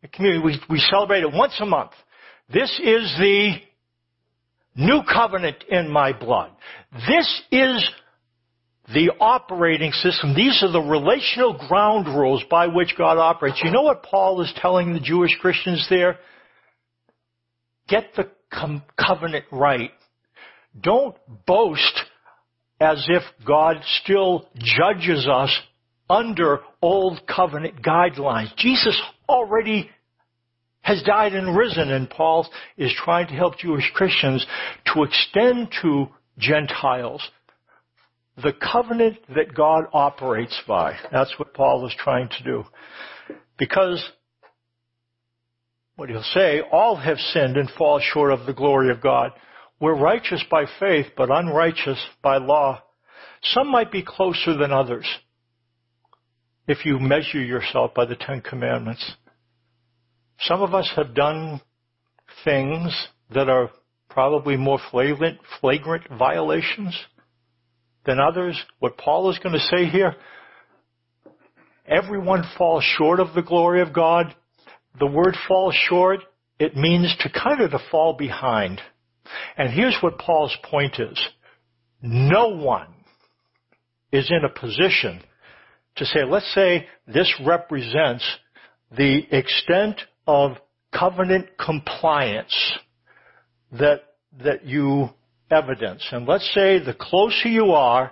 The 0.01 0.09
communion, 0.09 0.43
we, 0.43 0.59
we 0.69 0.79
celebrate 0.91 1.21
it 1.21 1.33
once 1.33 1.53
a 1.59 1.65
month. 1.65 1.91
This 2.53 2.69
is 2.83 3.15
the 3.19 3.53
new 4.75 5.01
covenant 5.11 5.63
in 5.69 5.89
my 5.89 6.13
blood. 6.13 6.51
This 7.07 7.41
is 7.51 7.89
the 8.91 9.11
operating 9.19 9.91
system. 9.91 10.35
These 10.35 10.61
are 10.61 10.71
the 10.71 10.81
relational 10.81 11.57
ground 11.67 12.07
rules 12.07 12.43
by 12.49 12.67
which 12.67 12.95
God 12.97 13.17
operates. 13.17 13.61
You 13.63 13.71
know 13.71 13.83
what 13.83 14.03
Paul 14.03 14.41
is 14.41 14.53
telling 14.57 14.93
the 14.93 14.99
Jewish 14.99 15.37
Christians 15.39 15.85
there? 15.89 16.17
Get 17.87 18.13
the 18.15 18.29
com- 18.51 18.83
covenant 18.97 19.45
right. 19.51 19.91
Don't 20.79 21.15
boast 21.45 22.01
as 22.79 23.05
if 23.07 23.23
God 23.45 23.77
still 24.01 24.49
judges 24.57 25.27
us 25.27 25.57
under 26.09 26.59
old 26.81 27.21
covenant 27.25 27.81
guidelines. 27.81 28.53
Jesus 28.57 28.99
already 29.29 29.89
has 30.81 31.01
died 31.03 31.33
and 31.33 31.55
risen, 31.55 31.89
and 31.89 32.09
Paul 32.09 32.49
is 32.77 32.93
trying 32.93 33.27
to 33.27 33.33
help 33.33 33.57
Jewish 33.57 33.89
Christians 33.93 34.45
to 34.93 35.03
extend 35.03 35.69
to 35.81 36.07
Gentiles 36.37 37.21
the 38.37 38.53
covenant 38.53 39.17
that 39.35 39.53
God 39.53 39.85
operates 39.93 40.59
by. 40.67 40.97
That's 41.11 41.37
what 41.37 41.53
Paul 41.53 41.85
is 41.85 41.95
trying 41.97 42.29
to 42.29 42.43
do. 42.43 42.63
Because 43.57 44.03
what 45.95 46.09
he'll 46.09 46.23
say, 46.23 46.61
all 46.71 46.95
have 46.95 47.17
sinned 47.17 47.57
and 47.57 47.69
fall 47.77 47.99
short 47.99 48.31
of 48.31 48.45
the 48.45 48.53
glory 48.53 48.89
of 48.89 49.01
God. 49.01 49.31
We're 49.79 49.95
righteous 49.95 50.43
by 50.49 50.65
faith, 50.79 51.07
but 51.15 51.29
unrighteous 51.29 52.03
by 52.21 52.37
law. 52.37 52.81
Some 53.43 53.69
might 53.69 53.91
be 53.91 54.03
closer 54.03 54.57
than 54.57 54.71
others 54.71 55.05
if 56.67 56.85
you 56.85 56.97
measure 56.99 57.43
yourself 57.43 57.93
by 57.93 58.05
the 58.05 58.15
Ten 58.15 58.41
Commandments. 58.41 59.15
Some 60.39 60.61
of 60.61 60.73
us 60.73 60.91
have 60.95 61.13
done 61.13 61.61
things 62.43 63.07
that 63.33 63.49
are 63.49 63.69
probably 64.09 64.55
more 64.57 64.79
flagrant, 64.89 65.39
flagrant 65.59 66.07
violations 66.17 66.97
than 68.05 68.19
others. 68.19 68.61
What 68.79 68.97
Paul 68.97 69.29
is 69.29 69.39
going 69.39 69.53
to 69.53 69.59
say 69.59 69.85
here, 69.85 70.15
everyone 71.87 72.43
falls 72.57 72.83
short 72.97 73.19
of 73.19 73.33
the 73.33 73.41
glory 73.41 73.81
of 73.81 73.93
God. 73.93 74.33
The 74.99 75.07
word 75.07 75.35
fall 75.47 75.71
short, 75.71 76.19
it 76.59 76.75
means 76.75 77.15
to 77.19 77.29
kind 77.29 77.61
of 77.61 77.71
to 77.71 77.79
fall 77.91 78.13
behind. 78.13 78.81
And 79.57 79.71
here's 79.71 79.97
what 80.01 80.19
Paul's 80.19 80.55
point 80.63 80.99
is. 80.99 81.19
No 82.01 82.49
one 82.49 82.93
is 84.11 84.29
in 84.29 84.43
a 84.43 84.59
position 84.59 85.21
to 85.95 86.05
say, 86.05 86.23
let's 86.27 86.53
say 86.53 86.87
this 87.07 87.33
represents 87.45 88.25
the 88.95 89.21
extent 89.31 90.01
of 90.27 90.57
covenant 90.97 91.49
compliance 91.57 92.73
that, 93.71 94.01
that 94.43 94.65
you 94.65 95.09
evidence. 95.53 96.05
And 96.11 96.27
let's 96.27 96.49
say 96.53 96.79
the 96.79 96.95
closer 96.99 97.49
you 97.49 97.71
are, 97.71 98.11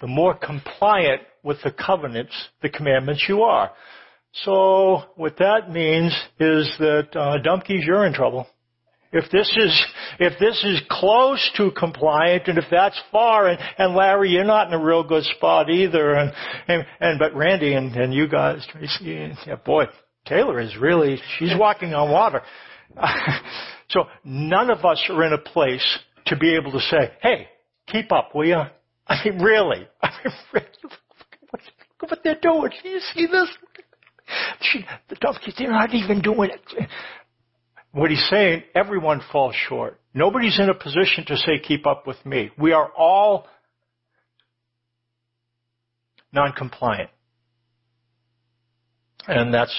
the 0.00 0.06
more 0.06 0.34
compliant 0.34 1.22
with 1.42 1.58
the 1.64 1.72
covenants, 1.72 2.34
the 2.62 2.68
commandments 2.68 3.24
you 3.28 3.42
are. 3.42 3.70
So 4.44 5.02
what 5.16 5.38
that 5.38 5.70
means 5.70 6.12
is 6.38 6.70
that 6.78 7.08
uh, 7.14 7.38
Dumpkins, 7.42 7.84
you're 7.84 8.06
in 8.06 8.12
trouble. 8.12 8.46
If 9.10 9.30
this 9.30 9.50
is 9.56 9.86
if 10.18 10.38
this 10.38 10.62
is 10.64 10.82
close 10.90 11.50
to 11.56 11.70
compliant, 11.70 12.46
and 12.46 12.58
if 12.58 12.66
that's 12.70 13.00
far, 13.10 13.48
and, 13.48 13.58
and 13.78 13.94
Larry, 13.94 14.30
you're 14.30 14.44
not 14.44 14.66
in 14.66 14.74
a 14.74 14.84
real 14.84 15.02
good 15.02 15.24
spot 15.24 15.70
either, 15.70 16.12
and 16.12 16.30
and, 16.68 16.86
and 17.00 17.18
but 17.18 17.34
Randy 17.34 17.72
and, 17.72 17.94
and 17.96 18.12
you 18.12 18.28
guys, 18.28 18.66
Tracy, 18.70 19.32
yeah, 19.46 19.56
boy, 19.56 19.84
Taylor 20.26 20.60
is 20.60 20.76
really 20.76 21.18
she's 21.38 21.54
walking 21.56 21.94
on 21.94 22.10
water. 22.10 22.42
so 23.88 24.04
none 24.24 24.70
of 24.70 24.84
us 24.84 25.02
are 25.08 25.24
in 25.24 25.32
a 25.32 25.38
place 25.38 25.98
to 26.28 26.36
be 26.36 26.54
able 26.54 26.72
to 26.72 26.80
say, 26.80 27.12
"Hey, 27.20 27.48
keep 27.86 28.12
up, 28.12 28.34
will 28.34 28.46
you?" 28.46 28.62
I 29.06 29.24
mean, 29.24 29.42
really. 29.42 29.88
I 30.02 30.10
mean, 30.24 30.34
really, 30.52 30.66
what, 31.50 31.62
what 32.00 32.20
they're 32.22 32.38
doing. 32.40 32.70
Do 32.82 32.88
you 32.88 33.00
see 33.14 33.26
this? 33.26 33.48
She, 34.60 34.84
the 35.08 35.16
donkeys, 35.16 35.54
they're 35.58 35.70
not 35.70 35.94
even 35.94 36.20
doing 36.20 36.50
it. 36.50 36.88
What 37.92 38.10
he's 38.10 38.26
saying, 38.28 38.64
everyone 38.74 39.22
falls 39.32 39.54
short. 39.68 39.98
Nobody's 40.12 40.58
in 40.60 40.68
a 40.68 40.74
position 40.74 41.24
to 41.26 41.36
say, 41.36 41.58
keep 41.58 41.86
up 41.86 42.06
with 42.06 42.24
me. 42.26 42.50
We 42.58 42.72
are 42.72 42.90
all 42.96 43.46
non-compliant. 46.32 47.10
And 49.26 49.52
that's 49.52 49.74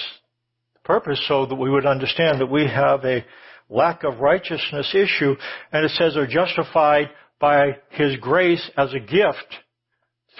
the 0.74 0.80
purpose 0.80 1.24
so 1.28 1.46
that 1.46 1.54
we 1.54 1.70
would 1.70 1.86
understand 1.86 2.40
that 2.40 2.50
we 2.50 2.66
have 2.66 3.04
a 3.04 3.24
lack 3.70 4.04
of 4.04 4.20
righteousness 4.20 4.94
issue, 4.94 5.34
and 5.72 5.84
it 5.84 5.92
says 5.92 6.16
are 6.16 6.26
justified 6.26 7.08
by 7.40 7.76
His 7.90 8.16
grace 8.16 8.70
as 8.76 8.92
a 8.92 9.00
gift 9.00 9.54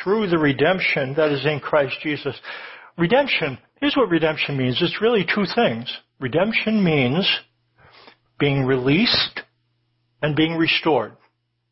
through 0.03 0.29
the 0.29 0.39
redemption 0.39 1.15
that 1.17 1.31
is 1.31 1.45
in 1.47 1.61
Christ 1.61 1.97
Jesus. 2.03 2.39
Redemption, 2.99 3.59
here's 3.81 3.97
what 3.97 4.11
redemption 4.11 4.57
means. 4.59 4.79
It's 4.81 5.01
really 5.01 5.25
two 5.25 5.45
things. 5.55 5.91
Redemption 6.19 6.85
means 6.85 7.27
being 8.39 8.65
released 8.65 9.41
and 10.23 10.37
being 10.37 10.57
restored. 10.57 11.13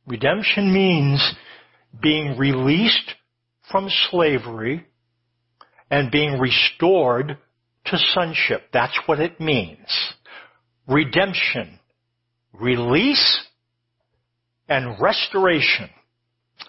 Redemption 0.06 0.72
means 0.72 1.34
being 2.00 2.38
released 2.38 3.14
from 3.70 3.88
slavery 4.10 4.86
and 5.90 6.10
being 6.10 6.38
restored 6.38 7.38
to 7.86 7.98
sonship. 8.14 8.62
That's 8.72 8.98
what 9.06 9.20
it 9.20 9.40
means. 9.40 9.88
Redemption, 10.88 11.78
release, 12.52 13.46
and 14.68 15.00
restoration. 15.00 15.90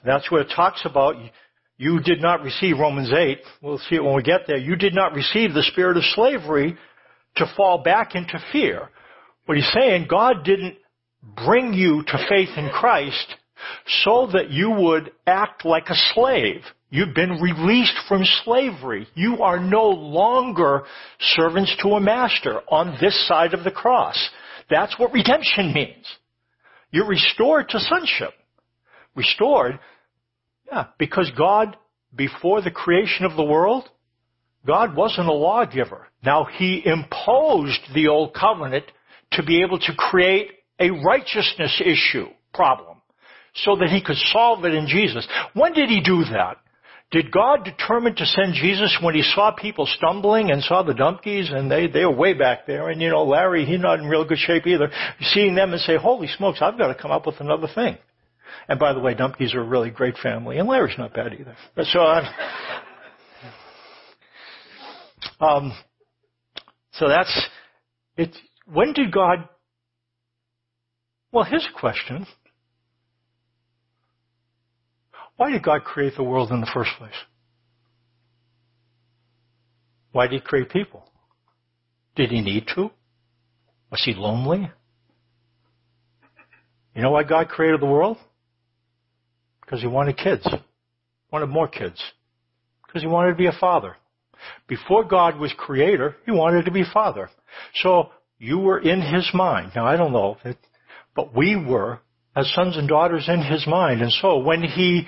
That's 0.06 0.30
what 0.30 0.42
it 0.42 0.54
talks 0.56 0.82
about. 0.86 1.16
You 1.78 2.00
did 2.02 2.22
not 2.22 2.44
receive 2.44 2.78
Romans 2.78 3.12
8. 3.12 3.40
We'll 3.62 3.78
see 3.78 3.96
it 3.96 4.04
when 4.04 4.16
we 4.16 4.22
get 4.22 4.42
there. 4.48 4.58
You 4.58 4.76
did 4.76 4.94
not 4.94 5.14
receive 5.14 5.54
the 5.54 5.64
spirit 5.64 5.98
of 5.98 6.04
slavery 6.14 6.78
to 7.38 7.54
fall 7.56 7.82
back 7.84 8.16
into 8.16 8.40
fear. 8.52 8.90
What 9.46 9.58
he's 9.58 9.72
saying, 9.74 10.08
God 10.10 10.44
didn't 10.44 10.76
bring 11.46 11.74
you 11.74 12.04
to 12.06 12.26
faith 12.30 12.50
in 12.58 12.70
Christ 12.70 13.36
so 14.04 14.30
that 14.34 14.50
you 14.50 14.72
would 14.72 15.12
act 15.28 15.66
like 15.66 15.90
a 15.90 15.96
slave. 16.14 16.62
You've 16.90 17.14
been 17.14 17.40
released 17.42 17.98
from 18.08 18.24
slavery. 18.44 19.08
You 19.14 19.42
are 19.44 19.60
no 19.60 19.90
longer 19.90 20.84
servants 21.20 21.76
to 21.84 21.90
a 21.90 22.00
master 22.00 22.62
on 22.68 22.98
this 23.00 23.28
side 23.28 23.54
of 23.54 23.64
the 23.64 23.72
cross. 23.72 24.30
That's 24.70 24.98
what 24.98 25.14
redemption 25.14 25.74
means. 25.74 26.06
You're 26.92 27.08
restored 27.08 27.70
to 27.70 27.80
sonship. 27.80 28.34
Restored 29.16 29.80
yeah, 30.72 30.86
because 30.98 31.32
God, 31.38 31.78
before 32.16 32.62
the 32.62 32.72
creation 32.72 33.26
of 33.26 33.36
the 33.36 33.44
world, 33.44 33.90
God 34.66 34.96
wasn't 34.96 35.28
a 35.28 35.34
lawgiver. 35.34 36.08
Now 36.24 36.46
He 36.46 36.84
imposed 36.86 37.80
the 37.94 38.08
old 38.08 38.34
covenant 38.34 38.86
to 39.34 39.44
be 39.44 39.64
able 39.64 39.80
to 39.80 39.96
create 39.98 40.52
a 40.80 40.92
righteousness 40.92 41.82
issue 41.84 42.28
problem 42.54 42.99
so 43.64 43.76
that 43.78 43.90
He 43.90 44.02
could 44.02 44.18
solve 44.32 44.66
it 44.66 44.74
in 44.74 44.88
Jesus. 44.88 45.28
When 45.54 45.74
did 45.74 45.90
He 45.90 46.02
do 46.02 46.24
that? 46.32 46.58
Did 47.12 47.32
God 47.32 47.66
determine 47.66 48.16
to 48.16 48.26
send 48.26 48.54
Jesus 48.54 48.96
when 49.02 49.16
he 49.16 49.24
saw 49.24 49.52
people 49.52 49.88
stumbling 49.88 50.52
and 50.52 50.62
saw 50.62 50.84
the 50.84 50.94
donkeys 50.94 51.50
and 51.52 51.70
they, 51.70 51.88
they 51.88 52.06
were 52.06 52.16
way 52.16 52.34
back 52.34 52.68
there 52.68 52.90
and 52.90 53.02
you 53.02 53.10
know, 53.10 53.24
Larry, 53.24 53.66
he's 53.66 53.80
not 53.80 54.00
in 54.00 54.06
real 54.06 54.26
good 54.26 54.38
shape 54.38 54.68
either. 54.68 54.92
Seeing 55.22 55.56
them 55.56 55.74
and 55.74 55.82
say, 55.82 55.98
holy 55.98 56.28
smokes, 56.28 56.60
I've 56.62 56.78
got 56.78 56.90
to 56.90 57.02
come 57.02 57.10
up 57.10 57.26
with 57.26 57.40
another 57.40 57.68
thing. 57.74 57.98
And 58.68 58.80
by 58.80 58.94
the 58.94 59.00
way, 59.00 59.16
Dumpkins 59.16 59.56
are 59.56 59.62
a 59.62 59.68
really 59.68 59.90
great 59.90 60.18
family, 60.18 60.58
and 60.58 60.68
Larry's 60.68 60.98
not 60.98 61.14
bad 61.14 61.34
either. 61.34 61.56
So, 61.84 62.02
uh, 62.02 62.32
um, 65.40 65.74
so 66.94 67.08
that's 67.08 67.48
it. 68.18 68.36
When 68.72 68.94
did 68.94 69.12
God? 69.12 69.50
Well, 71.32 71.46
his 71.46 71.68
question. 71.80 72.28
Why 75.40 75.52
did 75.52 75.64
God 75.64 75.86
create 75.86 76.18
the 76.18 76.24
world 76.24 76.52
in 76.52 76.60
the 76.60 76.70
first 76.74 76.90
place? 76.98 77.14
Why 80.12 80.28
did 80.28 80.42
he 80.42 80.46
create 80.46 80.70
people? 80.70 81.10
Did 82.18 82.30
he 82.30 82.42
need 82.42 82.66
to? 82.76 82.92
Was 83.90 84.04
he 84.04 84.14
lonely? 84.16 84.70
You 86.94 87.02
know 87.02 87.12
why 87.12 87.24
God 87.24 87.48
created 87.48 87.80
the 87.80 87.86
world? 87.86 88.18
Because 89.62 89.80
he 89.80 89.88
wanted 89.88 90.18
kids. 90.18 90.46
Wanted 91.32 91.48
more 91.48 91.70
kids. 91.70 92.04
Because 92.86 93.02
he 93.02 93.08
wanted 93.08 93.30
to 93.30 93.38
be 93.38 93.48
a 93.48 93.58
father. 93.62 93.96
Before 94.68 95.06
God 95.06 95.40
was 95.40 95.54
creator, 95.56 96.18
he 96.26 96.32
wanted 96.32 96.66
to 96.66 96.72
be 96.72 96.84
father. 96.84 97.30
So 97.76 98.10
you 98.40 98.58
were 98.58 98.80
in 98.80 99.00
his 99.00 99.30
mind. 99.34 99.72
Now 99.74 99.86
I 99.86 99.96
don't 99.96 100.12
know, 100.12 100.36
but 101.16 101.34
we 101.34 101.56
were 101.56 102.02
as 102.36 102.54
sons 102.54 102.76
and 102.76 102.90
daughters 102.90 103.30
in 103.30 103.42
his 103.42 103.66
mind. 103.66 104.02
And 104.02 104.12
so 104.12 104.40
when 104.40 104.64
he 104.64 105.08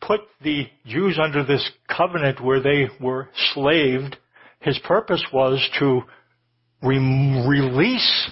put 0.00 0.20
the 0.42 0.66
Jews 0.86 1.18
under 1.22 1.44
this 1.44 1.68
covenant 1.88 2.42
where 2.42 2.60
they 2.60 2.88
were 3.00 3.28
slaved, 3.52 4.16
his 4.60 4.78
purpose 4.84 5.24
was 5.32 5.66
to 5.78 6.02
re- 6.82 7.44
release 7.46 8.30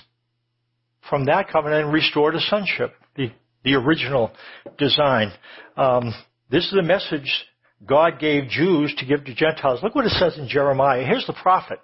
from 1.09 1.27
that 1.27 1.49
covenant 1.51 1.85
and 1.85 1.93
restore 1.93 2.31
to 2.31 2.41
sonship. 2.41 2.95
The 3.17 3.31
the 3.65 3.75
original 3.75 4.31
design. 4.79 5.33
Um, 5.77 6.15
this 6.51 6.65
is 6.65 6.73
the 6.73 6.83
message 6.83 7.45
God 7.87 8.19
gave 8.19 8.49
Jews 8.49 8.95
to 8.99 9.07
give 9.07 9.25
to 9.25 9.35
Gentiles. 9.35 9.81
Look 9.83 9.95
what 9.95 10.07
it 10.07 10.13
says 10.13 10.39
in 10.39 10.49
Jeremiah. 10.49 11.05
Here's 11.05 11.27
the 11.27 11.37
prophet. 11.43 11.79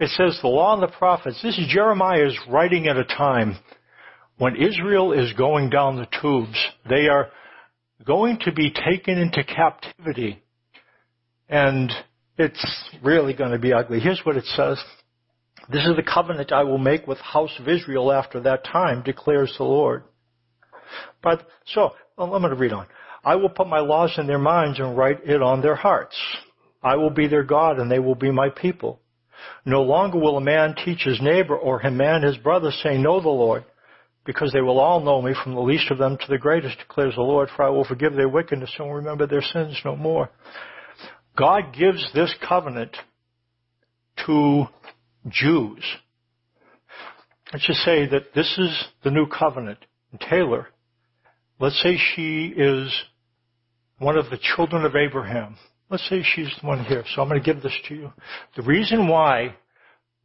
It 0.00 0.08
says 0.10 0.38
the 0.42 0.48
law 0.48 0.74
and 0.74 0.82
the 0.82 0.88
prophets. 0.88 1.40
This 1.42 1.58
is 1.58 1.68
Jeremiah's 1.68 2.36
writing 2.48 2.88
at 2.88 2.96
a 2.96 3.04
time 3.04 3.56
when 4.38 4.56
Israel 4.56 5.12
is 5.12 5.32
going 5.34 5.70
down 5.70 5.96
the 5.96 6.08
tubes. 6.20 6.58
They 6.88 7.06
are 7.08 7.28
going 8.06 8.38
to 8.42 8.52
be 8.52 8.70
taken 8.70 9.18
into 9.18 9.44
captivity. 9.44 10.42
And 11.48 11.92
it's 12.38 12.90
really 13.02 13.34
going 13.34 13.52
to 13.52 13.58
be 13.58 13.72
ugly. 13.72 14.00
Here's 14.00 14.20
what 14.24 14.36
it 14.36 14.44
says. 14.44 14.82
This 15.70 15.86
is 15.86 15.96
the 15.96 16.02
covenant 16.02 16.52
I 16.52 16.64
will 16.64 16.78
make 16.78 17.06
with 17.06 17.18
house 17.18 17.52
of 17.58 17.68
Israel 17.68 18.12
after 18.12 18.40
that 18.40 18.64
time, 18.64 19.02
declares 19.02 19.54
the 19.56 19.64
Lord. 19.64 20.04
But 21.22 21.46
so 21.66 21.92
well, 22.16 22.34
I'm 22.34 22.42
going 22.42 22.54
to 22.54 22.60
read 22.60 22.72
on. 22.72 22.86
I 23.24 23.36
will 23.36 23.48
put 23.48 23.66
my 23.66 23.80
laws 23.80 24.14
in 24.18 24.26
their 24.26 24.38
minds 24.38 24.78
and 24.78 24.96
write 24.96 25.20
it 25.24 25.42
on 25.42 25.62
their 25.62 25.74
hearts. 25.74 26.16
I 26.82 26.96
will 26.96 27.10
be 27.10 27.26
their 27.26 27.42
God 27.42 27.78
and 27.78 27.90
they 27.90 27.98
will 27.98 28.14
be 28.14 28.30
my 28.30 28.50
people. 28.50 29.00
No 29.64 29.82
longer 29.82 30.18
will 30.18 30.36
a 30.36 30.42
man 30.42 30.74
teach 30.84 31.02
his 31.02 31.20
neighbor 31.20 31.56
or 31.56 31.80
a 31.80 31.90
man 31.90 32.22
his 32.22 32.36
brother 32.36 32.70
saying, 32.82 33.02
know 33.02 33.20
the 33.20 33.28
Lord, 33.28 33.64
because 34.24 34.52
they 34.52 34.60
will 34.60 34.78
all 34.78 35.00
know 35.00 35.20
me 35.20 35.34
from 35.42 35.54
the 35.54 35.60
least 35.60 35.90
of 35.90 35.98
them 35.98 36.16
to 36.16 36.26
the 36.28 36.38
greatest, 36.38 36.78
declares 36.78 37.14
the 37.14 37.22
Lord, 37.22 37.48
for 37.54 37.64
I 37.64 37.70
will 37.70 37.84
forgive 37.84 38.14
their 38.14 38.28
wickedness 38.28 38.72
and 38.78 38.92
remember 38.92 39.26
their 39.26 39.42
sins 39.42 39.80
no 39.84 39.96
more. 39.96 40.30
God 41.36 41.74
gives 41.76 42.12
this 42.14 42.34
covenant 42.46 42.96
to 44.26 44.64
Jews. 45.28 45.84
Let's 47.52 47.66
just 47.66 47.80
say 47.80 48.06
that 48.06 48.34
this 48.34 48.56
is 48.58 48.84
the 49.02 49.10
new 49.10 49.26
covenant. 49.26 49.78
And 50.10 50.20
Taylor 50.20 50.68
Let's 51.60 51.80
say 51.82 51.96
she 52.14 52.46
is 52.48 52.92
one 53.98 54.18
of 54.18 54.28
the 54.28 54.38
children 54.56 54.84
of 54.84 54.96
Abraham. 54.96 55.56
Let's 55.88 56.08
say 56.08 56.22
she's 56.22 56.52
the 56.60 56.66
one 56.66 56.84
here. 56.84 57.04
So 57.14 57.22
I'm 57.22 57.28
going 57.28 57.40
to 57.40 57.52
give 57.52 57.62
this 57.62 57.78
to 57.88 57.94
you. 57.94 58.12
The 58.56 58.62
reason 58.62 59.06
why 59.06 59.54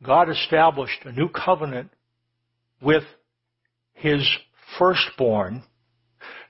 God 0.03 0.29
established 0.29 1.05
a 1.05 1.11
new 1.11 1.29
covenant 1.29 1.91
with 2.81 3.03
his 3.99 4.27
firstborn 4.77 5.63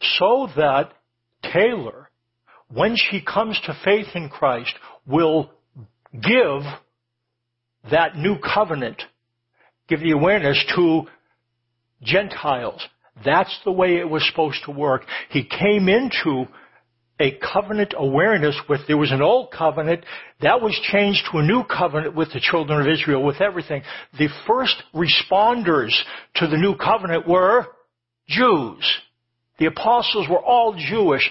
so 0.02 0.48
that 0.56 0.92
Taylor, 1.44 2.10
when 2.72 2.96
she 2.96 3.22
comes 3.22 3.60
to 3.66 3.80
faith 3.84 4.08
in 4.16 4.30
Christ, 4.30 4.74
will 5.06 5.52
give 6.14 6.62
that 7.92 8.16
new 8.16 8.38
covenant, 8.40 9.02
give 9.88 10.00
the 10.00 10.12
awareness 10.12 10.64
to 10.76 11.04
Gentiles. 12.02 12.86
That's 13.26 13.58
the 13.66 13.72
way 13.72 13.98
it 13.98 14.10
was 14.10 14.26
supposed 14.30 14.64
to 14.66 14.72
work. 14.72 15.04
He 15.30 15.44
came 15.44 15.90
into 15.90 16.46
a 17.20 17.38
covenant 17.54 17.94
awareness 17.98 18.56
with, 18.70 18.82
there 18.88 18.98
was 18.98 19.12
an 19.12 19.22
old 19.22 19.52
covenant, 19.52 20.06
that 20.42 20.62
was 20.62 20.78
changed 20.92 21.28
to 21.32 21.40
a 21.40 21.44
new 21.44 21.64
covenant 21.64 22.16
with 22.16 22.32
the 22.34 22.40
children 22.40 22.80
of 22.80 22.88
Israel, 22.88 23.24
with 23.24 23.42
everything. 23.42 23.84
The 24.18 24.30
first 24.48 24.82
responders 24.94 25.92
to 26.36 26.48
the 26.48 26.58
new 26.58 26.76
covenant 26.76 27.28
were 27.28 27.68
Jews. 28.28 29.00
The 29.58 29.66
apostles 29.66 30.28
were 30.30 30.40
all 30.40 30.76
Jewish. 30.78 31.30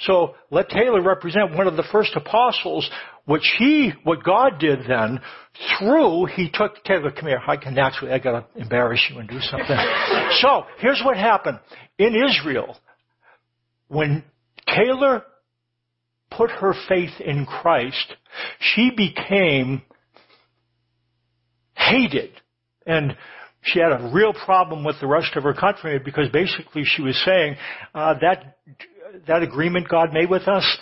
So 0.00 0.34
let 0.50 0.68
Taylor 0.68 1.00
represent 1.00 1.54
one 1.54 1.66
of 1.66 1.76
the 1.76 1.84
first 1.90 2.14
apostles, 2.14 2.88
which 3.24 3.48
he, 3.58 3.92
what 4.02 4.24
God 4.24 4.58
did 4.58 4.80
then, 4.86 5.20
through, 5.78 6.26
he 6.26 6.50
took, 6.52 6.82
Taylor, 6.84 7.12
come 7.12 7.28
here, 7.28 7.40
I 7.46 7.56
can 7.56 7.74
naturally, 7.74 8.12
I 8.12 8.18
gotta 8.18 8.44
embarrass 8.56 9.00
you 9.08 9.20
and 9.20 9.28
do 9.28 9.40
something. 9.40 9.76
so, 10.40 10.64
here's 10.78 11.00
what 11.02 11.16
happened. 11.16 11.60
In 11.96 12.14
Israel, 12.28 12.76
when 13.88 14.24
Taylor 14.68 15.24
put 16.30 16.50
her 16.50 16.74
faith 16.88 17.20
in 17.20 17.46
Christ, 17.46 18.14
she 18.58 18.90
became 18.96 19.82
hated. 21.76 22.30
And 22.86 23.16
she 23.62 23.78
had 23.78 23.92
a 23.92 24.10
real 24.12 24.32
problem 24.32 24.84
with 24.84 24.96
the 25.00 25.06
rest 25.06 25.36
of 25.36 25.44
her 25.44 25.54
country 25.54 25.98
because 26.04 26.28
basically 26.30 26.84
she 26.84 27.02
was 27.02 27.20
saying, 27.24 27.56
uh, 27.94 28.14
that, 28.20 28.58
that 29.26 29.42
agreement 29.42 29.88
God 29.88 30.12
made 30.12 30.28
with 30.28 30.46
us, 30.48 30.78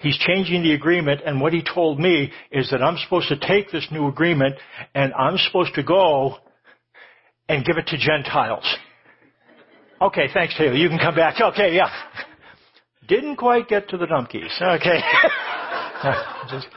He's 0.00 0.16
changing 0.16 0.62
the 0.62 0.72
agreement 0.72 1.20
and 1.26 1.40
what 1.40 1.52
he 1.52 1.62
told 1.62 2.00
me 2.00 2.32
is 2.50 2.70
that 2.70 2.82
I'm 2.82 2.96
supposed 2.96 3.28
to 3.28 3.36
take 3.36 3.70
this 3.70 3.86
new 3.92 4.08
agreement 4.08 4.56
and 4.94 5.12
I'm 5.12 5.36
supposed 5.36 5.74
to 5.74 5.82
go 5.82 6.36
and 7.50 7.64
give 7.66 7.76
it 7.76 7.86
to 7.88 7.98
Gentiles. 7.98 8.64
Okay, 10.00 10.28
thanks 10.32 10.56
Taylor. 10.56 10.74
You 10.74 10.88
can 10.88 10.98
come 10.98 11.14
back. 11.14 11.38
Okay, 11.38 11.76
yeah. 11.76 11.90
Didn't 13.10 13.36
quite 13.36 13.66
get 13.66 13.88
to 13.88 13.96
the 13.96 14.06
donkeys. 14.06 14.56
Okay. 14.62 15.00
Just, 16.48 16.68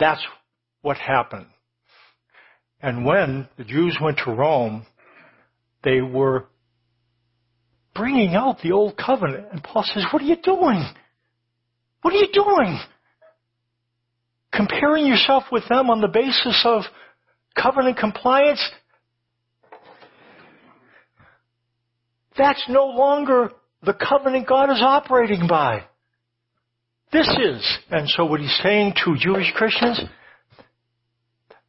that's 0.00 0.26
what 0.80 0.96
happened. 0.96 1.48
And 2.80 3.04
when 3.04 3.46
the 3.58 3.64
Jews 3.64 3.98
went 4.00 4.20
to 4.24 4.32
Rome, 4.32 4.86
they 5.84 6.00
were 6.00 6.46
bringing 7.94 8.34
out 8.34 8.56
the 8.62 8.72
old 8.72 8.96
covenant. 8.96 9.48
And 9.52 9.62
Paul 9.62 9.84
says, 9.84 10.06
what 10.14 10.22
are 10.22 10.26
you 10.26 10.36
doing? 10.42 10.82
What 12.00 12.14
are 12.14 12.16
you 12.16 12.28
doing? 12.32 12.78
Comparing 14.50 15.04
yourself 15.04 15.44
with 15.52 15.68
them 15.68 15.90
on 15.90 16.00
the 16.00 16.08
basis 16.08 16.62
of 16.64 16.84
covenant 17.54 17.98
compliance? 17.98 18.66
That's 22.38 22.64
no 22.70 22.86
longer 22.86 23.50
the 23.82 23.94
covenant 23.94 24.46
God 24.46 24.70
is 24.70 24.82
operating 24.82 25.46
by. 25.46 25.84
This 27.12 27.28
is. 27.28 27.78
And 27.90 28.08
so 28.08 28.24
what 28.26 28.40
he's 28.40 28.58
saying 28.62 28.94
to 29.04 29.16
Jewish 29.18 29.52
Christians, 29.54 30.00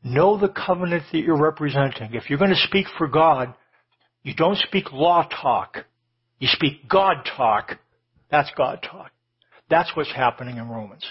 know 0.03 0.37
the 0.37 0.49
covenant 0.49 1.03
that 1.11 1.19
you're 1.19 1.41
representing. 1.41 2.13
If 2.13 2.29
you're 2.29 2.39
going 2.39 2.51
to 2.51 2.67
speak 2.67 2.87
for 2.97 3.07
God, 3.07 3.53
you 4.23 4.33
don't 4.33 4.57
speak 4.57 4.91
law 4.91 5.27
talk. 5.41 5.85
You 6.39 6.47
speak 6.51 6.89
God 6.89 7.17
talk. 7.37 7.77
That's 8.29 8.51
God 8.57 8.85
talk. 8.89 9.11
That's 9.69 9.95
what's 9.95 10.11
happening 10.13 10.57
in 10.57 10.67
Romans. 10.67 11.05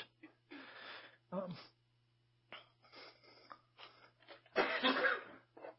Um, 1.33 1.55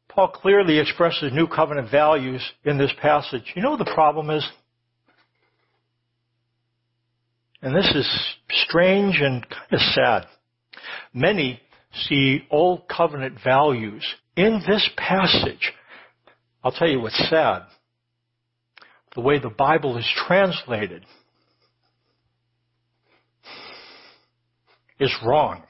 Paul 0.08 0.30
clearly 0.30 0.80
expresses 0.80 1.32
new 1.34 1.48
covenant 1.48 1.92
values 1.92 2.44
in 2.66 2.78
this 2.78 2.92
passage. 3.02 3.54
You 3.56 3.62
know 3.62 3.78
the 3.78 3.90
problem 3.94 4.30
is? 4.30 4.48
And 7.62 7.76
this 7.76 7.92
is 7.94 8.08
strange 8.68 9.20
and 9.20 9.48
kind 9.50 9.74
of 9.74 9.80
sad. 9.94 10.26
Many 11.14 11.62
see 11.94 12.44
old 12.50 12.88
covenant 12.88 13.38
values 13.44 14.06
in 14.36 14.62
this 14.68 14.88
passage. 14.96 15.74
I'll 16.64 16.72
tell 16.72 16.88
you 16.88 17.02
what's 17.02 17.30
sad. 17.30 17.64
The 19.16 19.22
way 19.22 19.40
the 19.40 19.50
Bible 19.50 19.98
is 19.98 20.08
translated 20.28 21.04
is 25.00 25.14
wrong. 25.26 25.64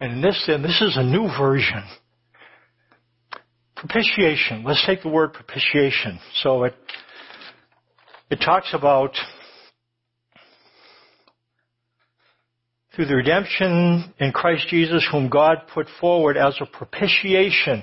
And 0.00 0.22
this, 0.22 0.44
and 0.48 0.64
this 0.64 0.80
is 0.80 0.96
a 0.96 1.02
new 1.02 1.28
version. 1.38 1.82
Propitiation. 3.76 4.64
Let's 4.64 4.84
take 4.86 5.02
the 5.02 5.08
word 5.08 5.32
propitiation. 5.32 6.18
So 6.42 6.64
it, 6.64 6.74
it 8.30 8.36
talks 8.36 8.72
about 8.72 9.12
through 12.94 13.06
the 13.06 13.16
redemption 13.16 14.12
in 14.18 14.32
Christ 14.32 14.68
Jesus 14.68 15.06
whom 15.10 15.28
God 15.28 15.62
put 15.72 15.86
forward 16.00 16.36
as 16.36 16.56
a 16.60 16.66
propitiation 16.66 17.82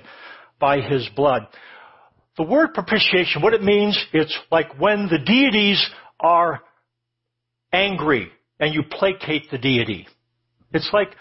by 0.59 0.79
his 0.81 1.09
blood. 1.15 1.47
The 2.37 2.43
word 2.43 2.73
propitiation, 2.73 3.41
what 3.41 3.53
it 3.53 3.63
means, 3.63 3.97
it's 4.13 4.37
like 4.51 4.79
when 4.79 5.07
the 5.07 5.19
deities 5.19 5.83
are 6.19 6.61
angry 7.73 8.31
and 8.59 8.73
you 8.73 8.83
placate 8.89 9.51
the 9.51 9.57
deity. 9.57 10.07
It's 10.73 10.89
like 10.93 11.15